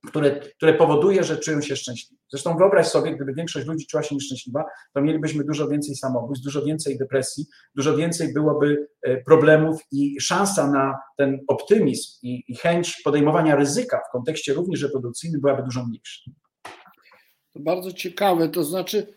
[0.07, 2.21] które, które powoduje, że czują się szczęśliwi.
[2.29, 4.63] Zresztą wyobraź sobie, gdyby większość ludzi czuła się nieszczęśliwa,
[4.93, 7.45] to mielibyśmy dużo więcej samobójstw, dużo więcej depresji,
[7.75, 14.01] dużo więcej byłoby e, problemów i szansa na ten optymizm i, i chęć podejmowania ryzyka
[14.09, 16.31] w kontekście również reprodukcyjnym byłaby dużo mniejsza.
[17.53, 19.13] To bardzo ciekawe, to znaczy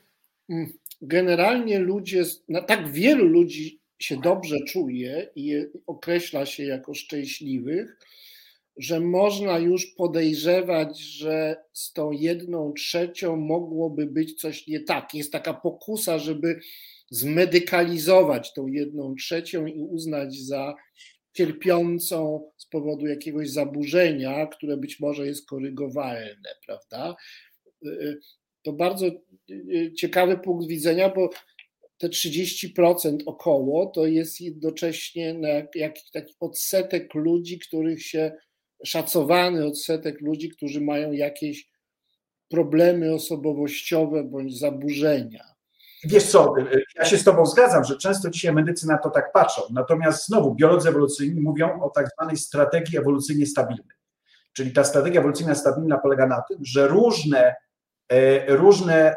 [0.48, 2.24] mm, generalnie ludzie,
[2.66, 7.98] tak wielu ludzi się dobrze czuje i określa się jako szczęśliwych,
[8.76, 15.14] że można już podejrzewać, że z tą jedną trzecią mogłoby być coś nie tak.
[15.14, 16.60] Jest taka pokusa, żeby
[17.10, 20.74] zmedykalizować tą jedną trzecią i uznać za
[21.32, 27.16] cierpiącą z powodu jakiegoś zaburzenia, które być może jest korygowalne, prawda?
[28.62, 29.06] To bardzo
[29.96, 31.30] ciekawy punkt widzenia, bo
[31.98, 35.40] te 30% około to jest jednocześnie
[35.74, 38.32] jakiś taki odsetek ludzi, których się
[38.84, 41.68] szacowany odsetek ludzi, którzy mają jakieś
[42.48, 45.44] problemy osobowościowe bądź zaburzenia.
[46.04, 46.54] Wiesz co,
[46.96, 49.62] ja się z Tobą zgadzam, że często dzisiaj medycy na to tak patrzą.
[49.72, 53.96] Natomiast znowu biolodzy ewolucyjni mówią o tak zwanej strategii ewolucyjnie stabilnej.
[54.52, 57.54] Czyli ta strategia ewolucyjna stabilna polega na tym, że różne,
[58.08, 59.16] e, różne e,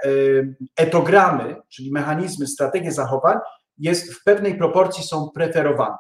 [0.76, 3.38] etogramy, czyli mechanizmy, strategie zachowań
[3.78, 5.98] jest w pewnej proporcji są preferowane.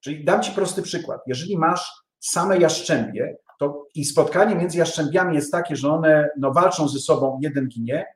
[0.00, 1.20] Czyli dam Ci prosty przykład.
[1.26, 6.88] Jeżeli masz same jaszczębie, to i spotkanie między jaszczębiami jest takie, że one no, walczą
[6.88, 8.06] ze sobą, jeden ginie,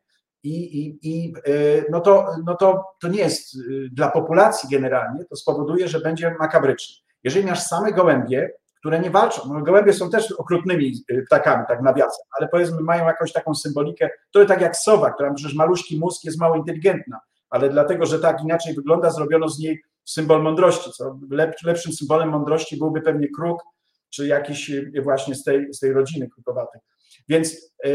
[0.42, 5.24] i, i, i y, no, to, no to, to nie jest y, dla populacji generalnie,
[5.24, 6.96] to spowoduje, że będzie makabrycznie.
[7.24, 11.82] Jeżeli masz same gołębie, które nie walczą, no gołębie są też okrutnymi y, ptakami, tak
[11.82, 16.24] nawiasem, ale powiedzmy mają jakąś taką symbolikę, to tak jak sowa, która przecież maluśki mózg
[16.24, 17.20] jest mało inteligentna,
[17.50, 21.18] ale dlatego, że tak inaczej wygląda, zrobiono z niej symbol mądrości, co
[21.64, 23.62] lepszym symbolem mądrości byłby pewnie kruk,
[24.10, 26.80] czy jakiś e, właśnie z tej, z tej rodziny krukowatych.
[27.28, 27.90] Więc e,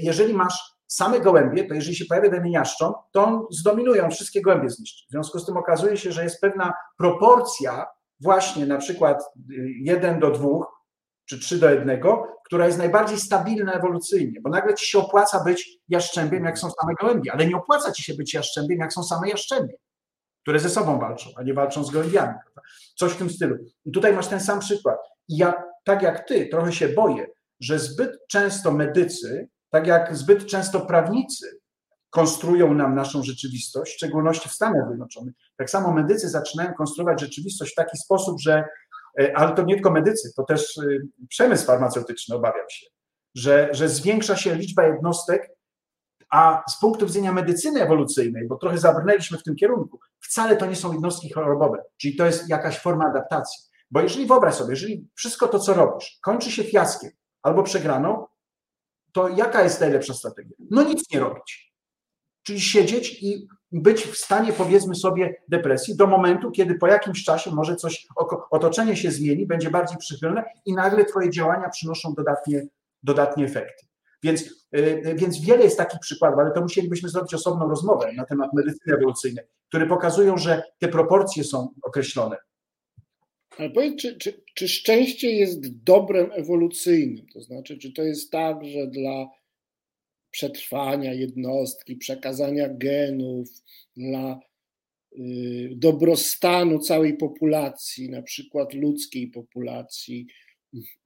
[0.00, 2.52] jeżeli masz same gołębie, to jeżeli się pojawia ten
[3.12, 5.06] to on zdominuje, on wszystkie gołębie zniszczy.
[5.08, 7.86] W związku z tym okazuje się, że jest pewna proporcja
[8.20, 9.24] właśnie na przykład
[9.80, 10.76] jeden do dwóch,
[11.26, 12.00] czy 3 do 1,
[12.44, 16.94] która jest najbardziej stabilna ewolucyjnie, bo nagle ci się opłaca być jaszczębiem, jak są same
[17.00, 19.74] gołębie, ale nie opłaca ci się być jaszczębiem, jak są same jaszczębie,
[20.42, 22.34] które ze sobą walczą, a nie walczą z gołębiami.
[22.94, 23.56] Coś w tym stylu.
[23.84, 24.98] I tutaj masz ten sam przykład.
[25.28, 27.26] Ja, tak jak ty, trochę się boję,
[27.60, 31.60] że zbyt często medycy, tak jak zbyt często prawnicy
[32.10, 35.34] konstruują nam naszą rzeczywistość, w szczególności w Stanach Zjednoczonych.
[35.56, 38.64] Tak samo medycy zaczynają konstruować rzeczywistość w taki sposób, że,
[39.20, 40.82] e, ale to nie tylko medycy, to też e,
[41.28, 42.86] przemysł farmaceutyczny, obawiam się,
[43.34, 45.50] że, że zwiększa się liczba jednostek,
[46.30, 50.76] a z punktu widzenia medycyny ewolucyjnej, bo trochę zabrnęliśmy w tym kierunku, wcale to nie
[50.76, 53.64] są jednostki chorobowe, czyli to jest jakaś forma adaptacji.
[53.90, 57.10] Bo jeżeli wyobraź sobie, jeżeli wszystko to, co robisz, kończy się fiaskiem
[57.42, 58.26] albo przegraną,
[59.12, 60.56] to jaka jest najlepsza strategia?
[60.70, 61.72] No nic nie robić.
[62.42, 67.50] Czyli siedzieć i być w stanie, powiedzmy sobie, depresji do momentu, kiedy po jakimś czasie
[67.50, 68.06] może coś,
[68.50, 72.66] otoczenie się zmieni, będzie bardziej przychylne i nagle Twoje działania przynoszą dodatnie,
[73.02, 73.86] dodatnie efekty.
[74.22, 78.52] Więc, yy, więc wiele jest takich przykładów, ale to musielibyśmy zrobić osobną rozmowę na temat
[78.52, 82.36] medycyny ewolucyjnej, które pokazują, że te proporcje są określone.
[83.56, 87.26] Ale powiedz, czy, czy, czy szczęście jest dobrem ewolucyjnym?
[87.26, 89.28] To znaczy, czy to jest tak, że dla
[90.30, 93.48] przetrwania jednostki, przekazania genów,
[93.96, 94.40] dla
[95.18, 100.26] y, dobrostanu całej populacji, na przykład ludzkiej populacji,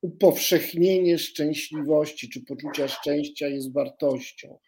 [0.02, 4.58] upowszechnienie szczęśliwości czy poczucia szczęścia jest wartością.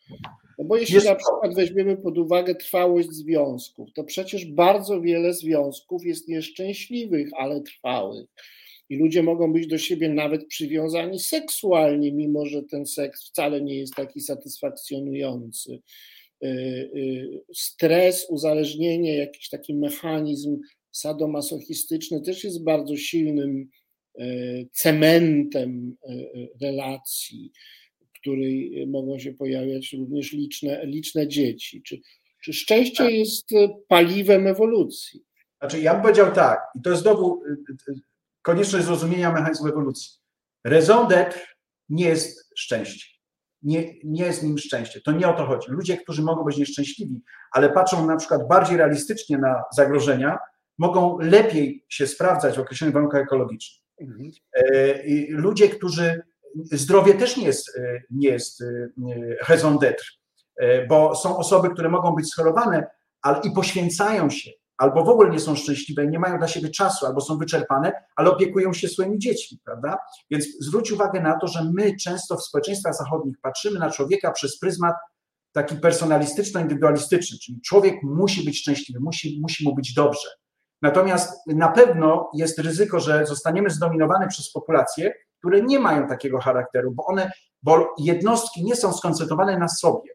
[0.59, 1.07] No bo jeśli jest...
[1.07, 7.61] na przykład weźmiemy pod uwagę trwałość związków, to przecież bardzo wiele związków jest nieszczęśliwych, ale
[7.61, 8.27] trwałych.
[8.89, 13.79] I ludzie mogą być do siebie nawet przywiązani seksualnie, mimo że ten seks wcale nie
[13.79, 15.79] jest taki satysfakcjonujący.
[16.45, 16.47] Y,
[16.97, 20.59] y, stres, uzależnienie, jakiś taki mechanizm
[20.91, 23.69] sadomasochistyczny też jest bardzo silnym
[24.73, 25.97] cementem
[26.63, 27.53] relacji,
[28.01, 31.83] w której mogą się pojawiać również liczne, liczne dzieci.
[31.83, 32.01] Czy,
[32.45, 33.13] czy szczęście tak.
[33.13, 33.51] jest
[33.89, 35.25] paliwem ewolucji?
[35.61, 37.43] Znaczy, ja bym powiedział tak, i to jest znowu
[38.43, 40.11] konieczność zrozumienia mechanizmu ewolucji.
[40.65, 41.09] Raison
[41.89, 43.13] nie jest szczęście.
[43.63, 45.01] Nie, nie jest nim szczęście.
[45.01, 45.71] To nie o to chodzi.
[45.71, 47.21] Ludzie, którzy mogą być nieszczęśliwi,
[47.53, 50.39] ale patrzą na przykład bardziej realistycznie na zagrożenia,
[50.79, 53.82] mogą lepiej się sprawdzać w określonych warunkach ekologicznych.
[54.01, 54.31] Mhm.
[54.57, 56.23] E, ludzie, którzy.
[56.73, 58.89] Zdrowie też nie jest, e, nie jest e,
[59.49, 60.05] raison d'être,
[60.89, 62.87] bo są osoby, które mogą być schorowane
[63.23, 67.07] ale i poświęcają się albo w ogóle nie są szczęśliwe, nie mają dla siebie czasu,
[67.07, 69.99] albo są wyczerpane, ale opiekują się swoimi dziećmi, prawda?
[70.31, 74.59] Więc zwróć uwagę na to, że my często w społeczeństwach zachodnich patrzymy na człowieka przez
[74.59, 74.95] pryzmat
[75.53, 80.29] taki personalistyczno-indywidualistyczny, czyli człowiek musi być szczęśliwy, musi, musi mu być dobrze.
[80.83, 86.93] Natomiast na pewno jest ryzyko, że zostaniemy zdominowani przez populacje, które nie mają takiego charakteru,
[86.93, 87.31] bo one,
[87.63, 90.11] bo jednostki nie są skoncentrowane na sobie,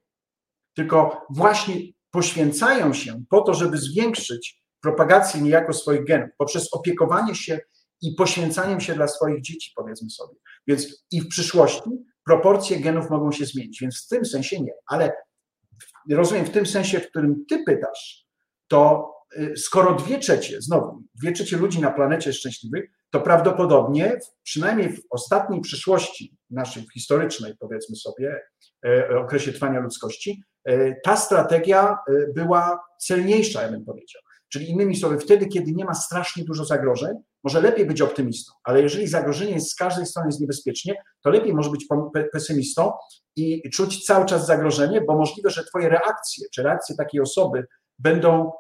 [0.76, 1.76] tylko właśnie
[2.12, 7.60] poświęcają się po to, żeby zwiększyć propagację niejako swoich genów, poprzez opiekowanie się
[8.02, 10.36] i poświęcaniem się dla swoich dzieci, powiedzmy sobie.
[10.68, 11.90] Więc i w przyszłości
[12.26, 14.72] proporcje genów mogą się zmienić, więc w tym sensie nie.
[14.88, 15.14] Ale
[16.12, 18.26] rozumiem, w tym sensie, w którym ty pytasz,
[18.68, 19.12] to
[19.56, 25.62] skoro dwie trzecie, znowu, dwie trzecie ludzi na planecie szczęśliwych, to prawdopodobnie, przynajmniej w ostatniej
[25.62, 28.42] przyszłości naszej historycznej, powiedzmy sobie,
[28.86, 34.22] e, okresie trwania ludzkości, e, ta strategia e, była celniejsza, ja bym powiedział.
[34.50, 38.82] Czyli innymi słowy, wtedy, kiedy nie ma strasznie dużo zagrożeń, może lepiej być optymistą, ale
[38.82, 41.86] jeżeli zagrożenie jest z każdej strony jest niebezpiecznie, to lepiej może być
[42.32, 42.92] pesymistą
[43.36, 47.66] i czuć cały czas zagrożenie, bo możliwe, że twoje reakcje, czy reakcje takiej osoby
[48.00, 48.52] będą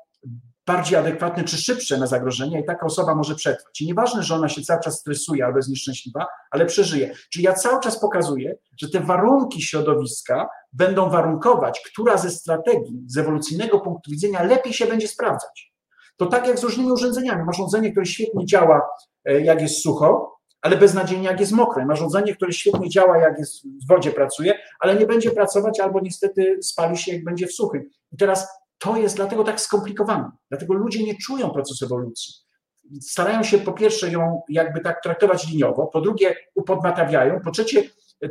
[0.68, 3.81] bardziej adekwatne czy szybsze na zagrożenia i taka osoba może przetrwać.
[3.81, 7.15] I nieważne, że ona się cały czas stresuje albo jest nieszczęśliwa, ale przeżyje.
[7.30, 13.18] Czyli ja cały czas pokazuję, że te warunki środowiska będą warunkować, która ze strategii z
[13.18, 15.73] ewolucyjnego punktu widzenia lepiej się będzie sprawdzać.
[16.18, 17.44] To tak jak z różnymi urządzeniami.
[17.44, 18.81] Masz urządzenie, które świetnie działa,
[19.26, 21.85] e, jak jest sucho, ale beznadziejnie, jak jest mokre.
[21.85, 25.99] Masz urządzenie, które świetnie działa, jak jest w wodzie pracuje, ale nie będzie pracować albo
[25.99, 27.89] niestety spali się, jak będzie w suchym.
[28.11, 28.48] I teraz
[28.78, 30.32] to jest dlatego tak skomplikowane.
[30.49, 32.34] Dlatego ludzie nie czują procesu ewolucji.
[33.02, 37.84] Starają się po pierwsze ją jakby tak traktować liniowo, po drugie upodmatawiają, po trzecie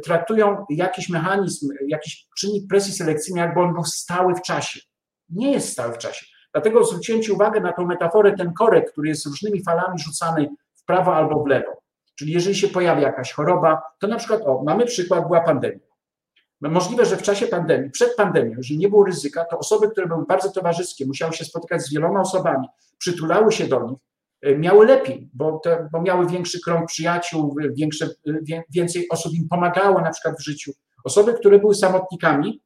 [0.04, 4.80] traktują jakiś mechanizm, jakiś czynnik presji selekcyjnej, jakby on był stały w czasie.
[5.28, 6.26] Nie jest stały w czasie.
[6.52, 10.84] Dlatego zwróciłem Ci uwagę na tą metaforę, ten korek, który jest różnymi falami rzucany w
[10.84, 11.82] prawo albo w lewo.
[12.18, 15.85] Czyli jeżeli się pojawia jakaś choroba, to na przykład, o, mamy przykład, była pandemia.
[16.60, 20.26] Możliwe, że w czasie pandemii, przed pandemią, jeżeli nie było ryzyka, to osoby, które były
[20.26, 22.66] bardzo towarzyskie, musiały się spotykać z wieloma osobami,
[22.98, 23.98] przytulały się do nich,
[24.58, 28.08] miały lepiej, bo, te, bo miały większy krąg przyjaciół, większe,
[28.70, 30.72] więcej osób im pomagało na przykład w życiu.
[31.04, 32.62] Osoby, które były samotnikami,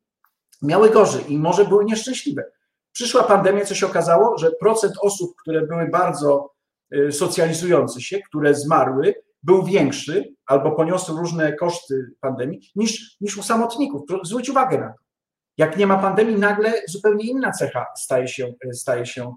[0.63, 2.45] miały gorzej i może były nieszczęśliwe.
[2.93, 6.53] Przyszła pandemia, co się okazało, że procent osób, które były bardzo
[7.11, 14.03] socjalizujące się, które zmarły, był większy albo poniosły różne koszty pandemii niż, niż u samotników.
[14.23, 15.05] Zwróć uwagę na to.
[15.59, 19.35] Jak nie ma pandemii, nagle zupełnie inna cecha staje się, staje się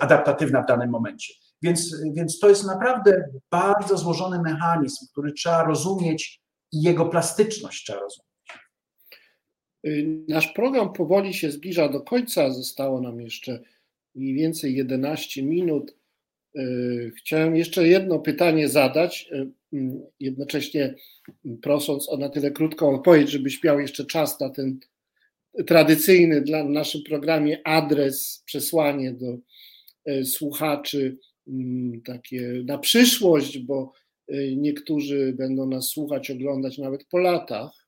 [0.00, 1.34] adaptatywna w danym momencie.
[1.62, 6.40] Więc, więc to jest naprawdę bardzo złożony mechanizm, który trzeba rozumieć
[6.72, 8.30] i jego plastyczność trzeba rozumieć.
[9.86, 12.50] Y, nasz program powoli się zbliża do końca.
[12.50, 13.60] Zostało nam jeszcze
[14.14, 15.99] mniej więcej 11 minut.
[16.58, 19.30] Y, chciałem jeszcze jedno pytanie zadać,
[19.72, 20.94] mm, jednocześnie
[21.62, 24.78] prosząc o na tyle krótką odpowiedź, żebyś miał jeszcze czas na ten
[25.66, 29.38] tradycyjny dla naszym programie adres, przesłanie do
[30.24, 31.18] słuchaczy,
[31.48, 33.92] mm, takie na przyszłość, bo
[34.56, 37.79] niektórzy będą nas słuchać, oglądać nawet po latach.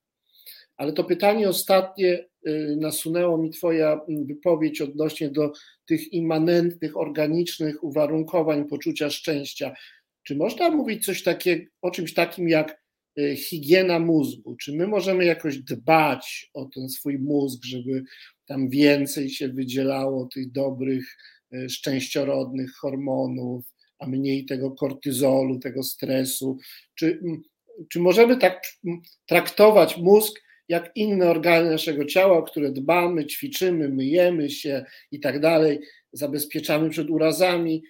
[0.82, 5.52] Ale to pytanie ostatnie y, nasunęło mi Twoja mm, wypowiedź odnośnie do
[5.86, 9.74] tych immanentnych, organicznych uwarunkowań poczucia szczęścia.
[10.22, 12.82] Czy można mówić coś takiego, o czymś takim jak
[13.18, 14.56] y, higiena mózgu?
[14.56, 18.02] Czy my możemy jakoś dbać o ten swój mózg, żeby
[18.46, 21.16] tam więcej się wydzielało tych dobrych,
[21.54, 23.64] y, szczęściorodnych hormonów,
[23.98, 26.58] a mniej tego kortyzolu, tego stresu?
[26.94, 27.42] Czy, mm,
[27.88, 30.42] czy możemy tak mm, traktować mózg
[30.72, 35.80] jak inne organy naszego ciała, o które dbamy, ćwiczymy, myjemy się i tak dalej,
[36.12, 37.82] zabezpieczamy przed urazami.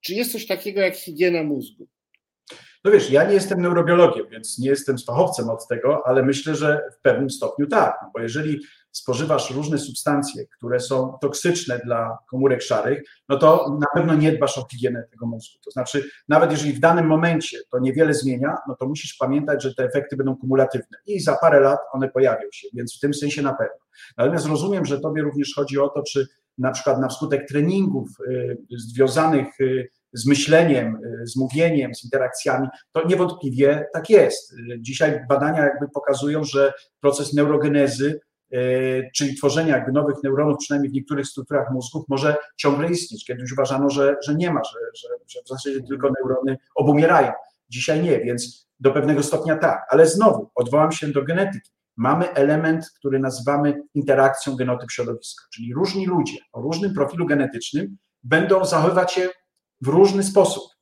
[0.00, 1.88] Czy jest coś takiego jak higiena mózgu?
[2.84, 6.82] No wiesz, ja nie jestem neurobiologiem, więc nie jestem fachowcem od tego, ale myślę, że
[6.98, 8.60] w pewnym stopniu tak, bo jeżeli
[8.94, 14.58] spożywasz różne substancje, które są toksyczne dla komórek szarych, no to na pewno nie dbasz
[14.58, 15.58] o higienę tego mózgu.
[15.64, 19.74] To znaczy, nawet jeżeli w danym momencie to niewiele zmienia, no to musisz pamiętać, że
[19.74, 23.42] te efekty będą kumulatywne i za parę lat one pojawią się, więc w tym sensie
[23.42, 23.84] na pewno.
[24.16, 26.26] Natomiast rozumiem, że tobie również chodzi o to, czy
[26.58, 32.68] na przykład na skutek treningów y, związanych y, z myśleniem, y, z mówieniem, z interakcjami,
[32.92, 34.54] to niewątpliwie tak jest.
[34.78, 38.20] Dzisiaj badania jakby pokazują, że proces neurogenezy
[39.14, 43.24] czyli tworzenia jakby nowych neuronów, przynajmniej w niektórych strukturach mózgów, może ciągle istnieć.
[43.24, 47.32] Kiedyś uważano, że, że nie ma, że, że, że w zasadzie tylko neurony obumierają.
[47.68, 49.86] Dzisiaj nie, więc do pewnego stopnia tak.
[49.90, 51.70] Ale znowu odwołam się do genetyki.
[51.96, 58.64] Mamy element, który nazywamy interakcją genotyp środowiska, czyli różni ludzie o różnym profilu genetycznym będą
[58.64, 59.28] zachowywać się
[59.80, 60.73] w różny sposób.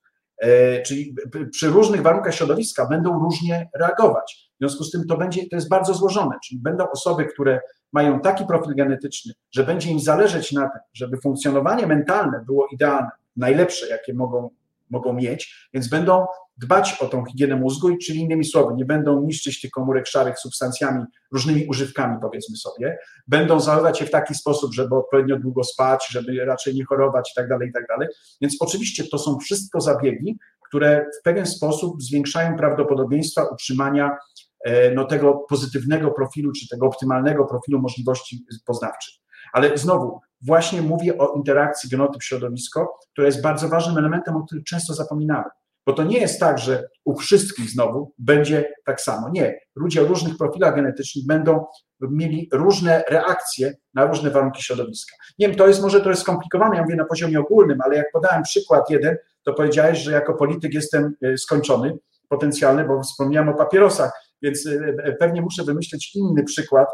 [0.42, 1.14] E, czyli
[1.52, 4.50] przy różnych warunkach środowiska będą różnie reagować.
[4.54, 7.60] W związku z tym to będzie, to jest bardzo złożone, czyli będą osoby, które
[7.92, 13.10] mają taki profil genetyczny, że będzie im zależeć na tym, żeby funkcjonowanie mentalne było idealne,
[13.36, 14.50] najlepsze, jakie mogą,
[14.92, 19.60] mogą mieć, więc będą dbać o tą higienę mózgu, czyli innymi słowy, nie będą niszczyć
[19.60, 24.96] tych komórek szarych substancjami, różnymi używkami, powiedzmy sobie, będą zachowywać się w taki sposób, żeby
[24.96, 28.08] odpowiednio długo spać, żeby raczej nie chorować i tak dalej, i tak dalej.
[28.40, 30.38] Więc oczywiście to są wszystko zabiegi,
[30.68, 34.16] które w pewien sposób zwiększają prawdopodobieństwa utrzymania
[34.64, 39.14] e, no, tego pozytywnego profilu, czy tego optymalnego profilu możliwości poznawczych.
[39.52, 44.94] Ale znowu, właśnie mówię o interakcji genotyp-środowisko, która jest bardzo ważnym elementem, o którym często
[44.94, 45.44] zapominamy.
[45.86, 49.28] Bo to nie jest tak, że u wszystkich znowu będzie tak samo.
[49.28, 49.58] Nie.
[49.76, 51.64] Ludzie o różnych profilach genetycznych będą
[52.00, 55.16] mieli różne reakcje na różne warunki środowiska.
[55.38, 58.42] Nie wiem, to jest może trochę skomplikowane, ja mówię na poziomie ogólnym, ale jak podałem
[58.42, 61.98] przykład jeden, to powiedziałeś, że jako polityk jestem e, skończony,
[62.28, 64.12] potencjalny, bo wspomniałem o papierosach,
[64.42, 64.70] więc e,
[65.04, 66.88] e, pewnie muszę wymyślić inny przykład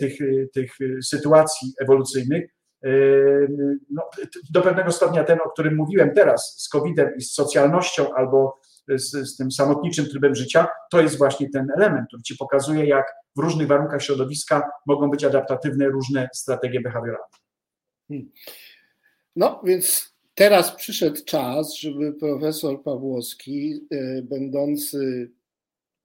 [0.00, 0.18] tych,
[0.54, 0.72] tych
[1.02, 2.50] sytuacji ewolucyjnych,
[3.90, 4.02] no,
[4.50, 9.10] do pewnego stopnia ten, o którym mówiłem teraz, z COVID-em i z socjalnością albo z,
[9.10, 13.06] z, tym samotniczym trybem życia, to jest właśnie ten element, który ci pokazuje, jak
[13.36, 17.36] w różnych warunkach środowiska mogą być adaptatywne różne strategie behawioralne.
[18.08, 18.30] Hmm.
[19.36, 23.86] No więc teraz przyszedł czas, żeby profesor Pawłowski,
[24.22, 25.30] będący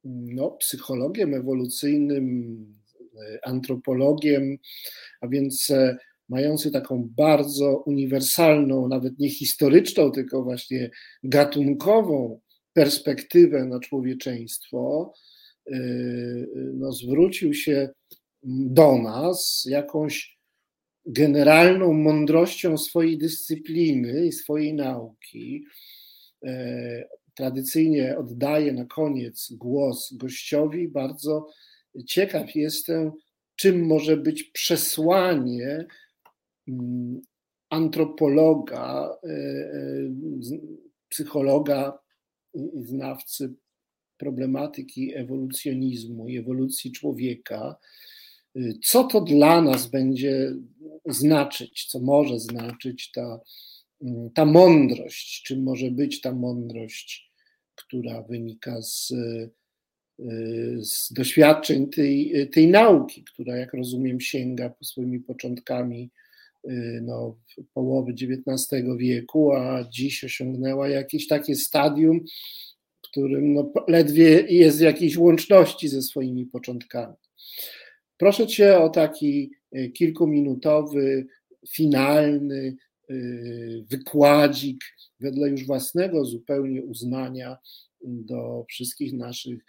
[0.04, 2.66] no, psychologiem ewolucyjnym,
[3.44, 4.58] antropologiem,
[5.22, 5.72] a więc
[6.30, 10.90] mający taką bardzo uniwersalną, nawet nie historyczną, tylko właśnie
[11.24, 12.40] gatunkową
[12.74, 15.14] perspektywę na człowieczeństwo,
[15.66, 17.90] yy, no, zwrócił się
[18.44, 20.36] do nas jakąś
[21.06, 25.66] generalną mądrością swojej dyscypliny i swojej nauki.
[27.36, 30.88] Tradycyjnie oddaję na koniec głos gościowi.
[30.88, 31.48] Bardzo
[32.08, 33.12] ciekaw jestem,
[33.56, 35.88] czym może być przesłanie
[36.68, 37.22] Mm,
[37.70, 39.10] antropologa,
[41.10, 42.00] psychologa
[42.54, 43.54] i znawcy
[44.18, 47.76] problematyki ewolucjonizmu i ewolucji człowieka,
[48.84, 50.54] co to dla nas będzie
[51.06, 53.40] znaczyć, co może znaczyć ta,
[54.34, 57.32] ta mądrość, czym może być ta mądrość,
[57.76, 59.14] która wynika z,
[60.80, 66.10] z doświadczeń tej, tej nauki, która, jak rozumiem, sięga po swoimi początkami
[67.02, 67.38] no,
[67.74, 72.26] połowy XIX wieku, a dziś osiągnęła jakieś takie stadium,
[72.98, 77.16] w którym no, ledwie jest w jakiejś łączności ze swoimi początkami.
[78.18, 81.28] Proszę Cię o taki e, kilkuminutowy,
[81.70, 82.76] finalny
[83.92, 84.84] wykładzik
[85.20, 87.58] wedle już własnego zupełnie uznania
[88.02, 89.66] do wszystkich naszych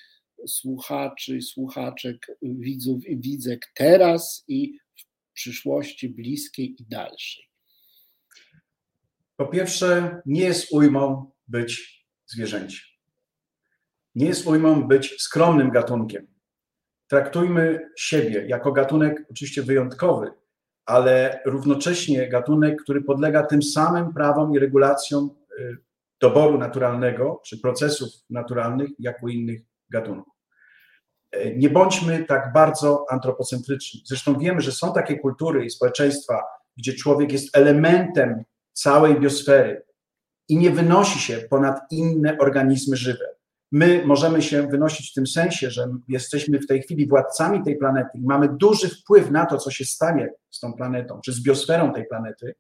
[0.49, 7.45] słuchaczy, słuchaczek, widzów i widzek teraz i w przyszłości bliskiej i dalszej.
[9.37, 12.87] Po pierwsze, nie jest ujmą być zwierzęciem.
[14.15, 16.37] Nie jest ujmą być skromnym gatunkiem
[17.09, 20.31] traktujmy siebie jako gatunek oczywiście wyjątkowy,
[20.85, 25.77] ale równocześnie gatunek, który podlega tym samym prawom i regulacjom y,
[26.21, 29.61] doboru naturalnego czy procesów naturalnych, jak u innych
[29.91, 30.36] gatunków.
[31.45, 34.03] Y, nie bądźmy tak bardzo antropocentryczni.
[34.07, 36.43] Zresztą wiemy, że są takie kultury i społeczeństwa,
[36.77, 39.83] gdzie człowiek jest elementem całej biosfery
[40.49, 43.37] i nie wynosi się ponad inne organizmy żywe.
[43.73, 48.19] My możemy się wynosić w tym sensie, że jesteśmy w tej chwili władcami tej planety
[48.19, 51.93] i mamy duży wpływ na to, co się stanie z tą planetą, czy z biosferą
[51.93, 52.55] tej planety.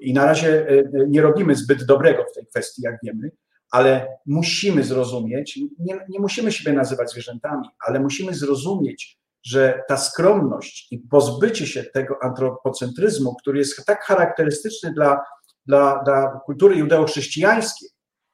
[0.00, 3.30] I na razie e, nie robimy zbyt dobrego w tej kwestii, jak wiemy,
[3.70, 10.92] ale musimy zrozumieć, nie, nie musimy siebie nazywać zwierzętami, ale musimy zrozumieć, że ta skromność
[10.92, 15.20] i pozbycie się tego antropocentryzmu, który jest tak charakterystyczny dla,
[15.66, 17.88] dla, dla kultury judeo-chrześcijańskiej,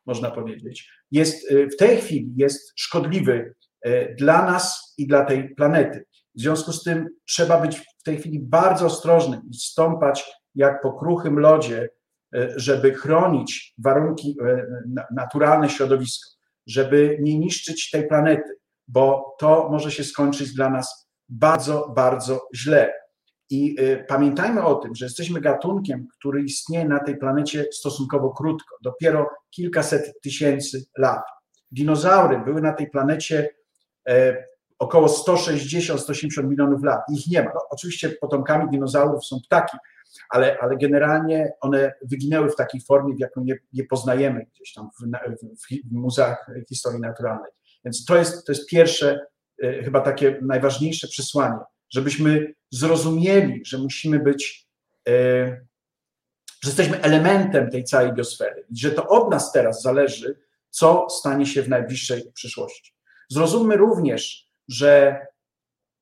[0.07, 3.55] można powiedzieć, jest y, w tej chwili jest szkodliwy
[3.87, 6.05] y, dla nas i dla tej planety.
[6.37, 10.93] W związku z tym trzeba być w tej chwili bardzo ostrożnym i stąpać jak po
[10.93, 11.89] kruchym lodzie,
[12.57, 14.37] żeby chronić warunki,
[15.15, 16.31] naturalne środowisko,
[16.67, 18.51] żeby nie niszczyć tej planety,
[18.89, 22.93] bo to może się skończyć dla nas bardzo, bardzo źle.
[23.51, 28.77] I y, pamiętajmy o tym, że jesteśmy gatunkiem, który istnieje na tej planecie stosunkowo krótko,
[28.83, 31.23] dopiero kilkaset tysięcy lat.
[31.71, 33.49] Dinozaury były na tej planecie
[34.09, 34.45] e,
[34.79, 37.01] około 160-180 milionów lat.
[37.13, 37.51] Ich nie ma.
[37.55, 39.77] No, oczywiście potomkami dinozaurów są ptaki,
[40.31, 44.91] ale, ale generalnie one wyginęły w takiej formie, w jaką nie, nie poznajemy gdzieś tam
[45.01, 45.05] w,
[45.41, 47.51] w, w muzeach historii naturalnej.
[47.85, 49.27] Więc to jest, to jest pierwsze,
[49.63, 51.59] e, chyba takie najważniejsze przesłanie
[51.95, 54.69] żebyśmy zrozumieli, że musimy być,
[55.09, 55.47] e,
[56.63, 61.47] że jesteśmy elementem tej całej biosfery i że to od nas teraz zależy, co stanie
[61.47, 62.95] się w najbliższej przyszłości.
[63.29, 65.21] Zrozummy również, że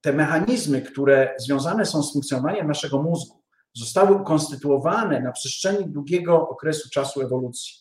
[0.01, 3.42] te mechanizmy, które związane są z funkcjonowaniem naszego mózgu,
[3.75, 7.75] zostały ukonstytuowane na przestrzeni długiego okresu czasu ewolucji.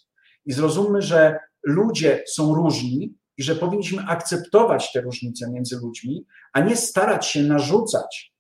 [0.46, 6.62] I zrozummy, że ludzie są różni i że powinniśmy akceptować te różnice między ludźmi, a
[6.62, 8.34] nie starać się narzucać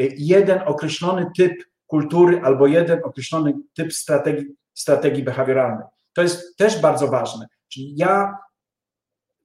[0.00, 1.52] y, jeden określony typ
[1.86, 5.86] kultury albo jeden określony typ strategii, strategii behawioralnej.
[6.12, 7.46] To jest też bardzo ważne.
[7.68, 8.38] Czyli ja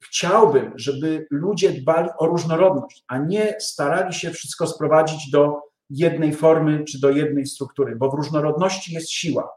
[0.04, 6.84] chciałbym, żeby ludzie dbali o różnorodność, a nie starali się wszystko sprowadzić do jednej formy
[6.84, 9.50] czy do jednej struktury, bo w różnorodności jest siła.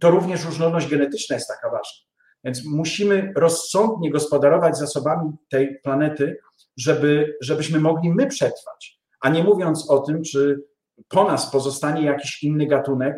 [0.00, 2.10] To również różnorodność genetyczna jest taka ważna.
[2.44, 6.36] Więc musimy rozsądnie gospodarować zasobami tej planety,
[6.76, 10.64] żeby, żebyśmy mogli my przetrwać, a nie mówiąc o tym, czy
[11.08, 13.16] po nas pozostanie jakiś inny gatunek,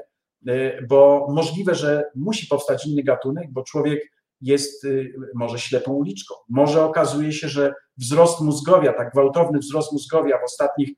[0.48, 6.34] y, bo możliwe, że musi powstać inny gatunek, bo człowiek jest y, może ślepą uliczką.
[6.48, 10.88] Może okazuje się, że wzrost mózgowia, tak gwałtowny wzrost mózgowia w ostatnich,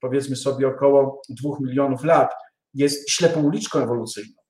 [0.00, 2.32] powiedzmy sobie, około dwóch milionów lat,
[2.74, 4.44] jest ślepą uliczką ewolucyjną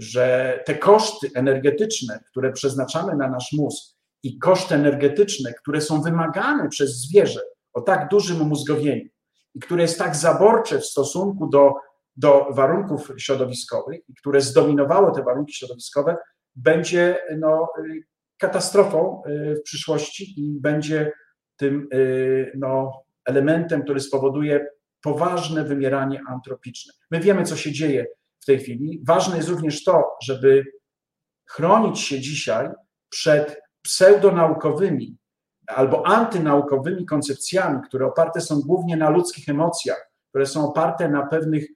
[0.00, 6.68] że te koszty energetyczne, które przeznaczamy na nasz mózg i koszty energetyczne, które są wymagane
[6.68, 7.40] przez zwierzę
[7.72, 9.08] o tak dużym umózgowieniu
[9.54, 11.74] i które jest tak zaborcze w stosunku do,
[12.16, 16.16] do warunków środowiskowych i które zdominowało te warunki środowiskowe,
[16.56, 17.68] będzie no,
[18.38, 21.12] katastrofą y, w przyszłości i będzie
[21.56, 24.66] tym y, no, elementem, który spowoduje
[25.02, 26.92] poważne wymieranie antropiczne.
[27.10, 28.06] My wiemy, co się dzieje
[28.40, 29.00] w tej chwili.
[29.06, 30.64] Ważne jest również to, żeby
[31.46, 32.68] chronić się dzisiaj
[33.08, 35.16] przed pseudonaukowymi
[35.66, 41.66] albo antynaukowymi koncepcjami, które oparte są głównie na ludzkich emocjach, które są oparte na pewnych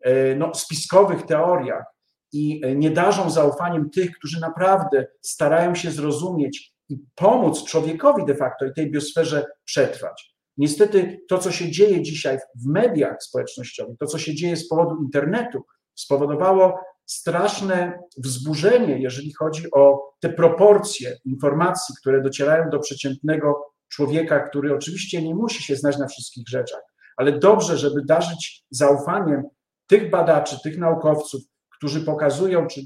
[0.00, 1.84] e, no, spiskowych teoriach
[2.32, 8.64] i nie darzą zaufaniem tych, którzy naprawdę starają się zrozumieć i pomóc człowiekowi de facto
[8.64, 10.33] i tej biosferze przetrwać.
[10.56, 15.02] Niestety to, co się dzieje dzisiaj w mediach społecznościowych, to, co się dzieje z powodu
[15.02, 15.64] internetu,
[15.94, 24.74] spowodowało straszne wzburzenie, jeżeli chodzi o te proporcje informacji, które docierają do przeciętnego człowieka, który
[24.74, 26.80] oczywiście nie musi się znać na wszystkich rzeczach,
[27.16, 29.42] ale dobrze, żeby darzyć zaufaniem
[29.86, 31.42] tych badaczy, tych naukowców,
[31.76, 32.80] którzy pokazują, czy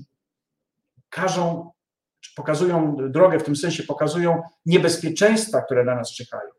[1.11, 1.71] każą,
[2.21, 6.58] czy pokazują drogę, w tym sensie pokazują niebezpieczeństwa, które na nas czekają.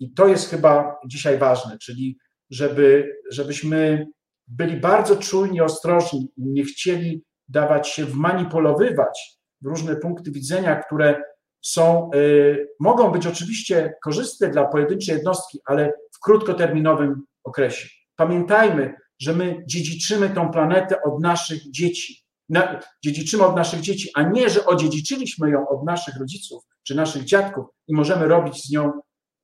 [0.00, 2.18] I to jest chyba dzisiaj ważne, czyli
[2.50, 4.06] żeby, żebyśmy
[4.46, 11.22] byli bardzo czulni, ostrożni, nie chcieli dawać się wmanipulowywać w różne punkty widzenia, które
[11.62, 17.88] są, y, mogą być oczywiście korzystne dla pojedynczej jednostki, ale w krótkoterminowym okresie.
[18.16, 22.24] Pamiętajmy, że my dziedziczymy tą planetę od naszych dzieci.
[22.48, 27.24] Na, dziedziczymy od naszych dzieci, a nie, że odziedziczyliśmy ją od naszych rodziców czy naszych
[27.24, 28.92] dziadków i możemy robić z nią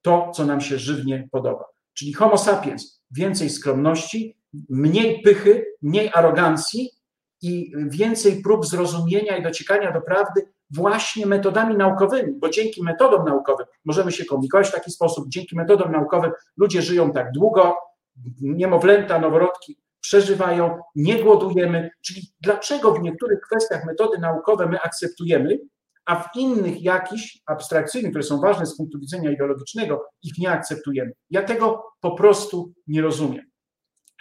[0.03, 1.65] to, co nam się żywnie podoba.
[1.95, 4.37] Czyli Homo sapiens, więcej skromności,
[4.69, 6.91] mniej pychy, mniej arogancji
[7.43, 13.67] i więcej prób zrozumienia i dociekania do prawdy właśnie metodami naukowymi, bo dzięki metodom naukowym
[13.85, 17.77] możemy się komunikować w taki sposób, dzięki metodom naukowym ludzie żyją tak długo,
[18.41, 25.59] niemowlęta, noworodki przeżywają, nie głodujemy, czyli dlaczego w niektórych kwestiach metody naukowe my akceptujemy,
[26.11, 31.13] a w innych jakichś abstrakcyjnych, które są ważne z punktu widzenia ideologicznego, ich nie akceptujemy.
[31.31, 33.45] Ja tego po prostu nie rozumiem.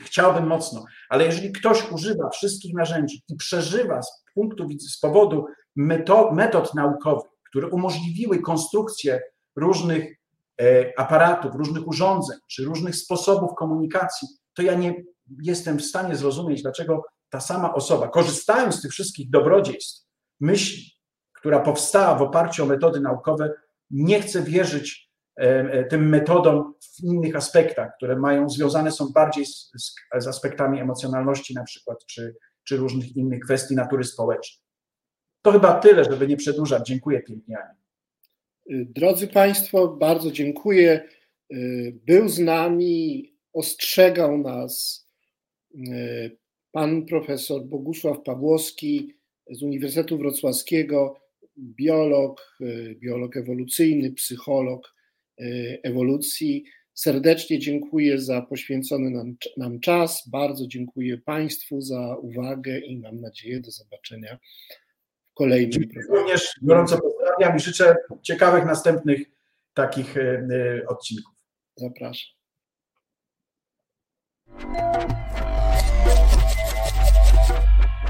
[0.02, 5.45] Chciałbym mocno, ale jeżeli ktoś używa wszystkich narzędzi i przeżywa z punktu z powodu
[5.76, 9.22] metod, metod naukowych, które umożliwiły konstrukcję
[9.56, 10.16] różnych
[10.61, 15.03] e, aparatów, różnych urządzeń czy różnych sposobów komunikacji, to ja nie
[15.44, 20.06] jestem w stanie zrozumieć, dlaczego ta sama osoba, korzystając z tych wszystkich dobrodziejstw,
[20.40, 20.99] myśli,
[21.40, 23.53] która powstała w oparciu o metody naukowe,
[23.91, 25.10] nie chce wierzyć
[25.40, 29.72] e, e, tym metodom w innych aspektach, które mają związane są bardziej z,
[30.20, 34.64] z aspektami emocjonalności na przykład, czy, czy różnych innych kwestii natury społecznej.
[35.41, 36.88] To chyba tyle, żeby nie przedłużać.
[36.88, 37.57] Dziękuję pięknie.
[38.70, 41.10] Drodzy Państwo, bardzo dziękuję.
[41.94, 45.07] Był z nami, ostrzegał nas
[46.72, 49.14] pan profesor Bogusław Pawłowski
[49.49, 51.20] z Uniwersytetu Wrocławskiego,
[51.60, 52.57] biolog,
[52.99, 54.94] biolog ewolucyjny, psycholog
[55.84, 56.64] ewolucji.
[56.94, 60.30] Serdecznie dziękuję za poświęcony nam, nam czas.
[60.30, 64.38] Bardzo dziękuję Państwu za uwagę i mam nadzieję do zobaczenia
[65.34, 66.22] kolejnym programie.
[66.22, 69.22] Również gorąco pozdrawiam i życzę ciekawych następnych
[69.73, 71.36] takich e, e, odcinków.
[71.76, 72.40] Zapraszam.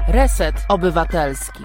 [0.08, 1.64] Reset Obywatelski.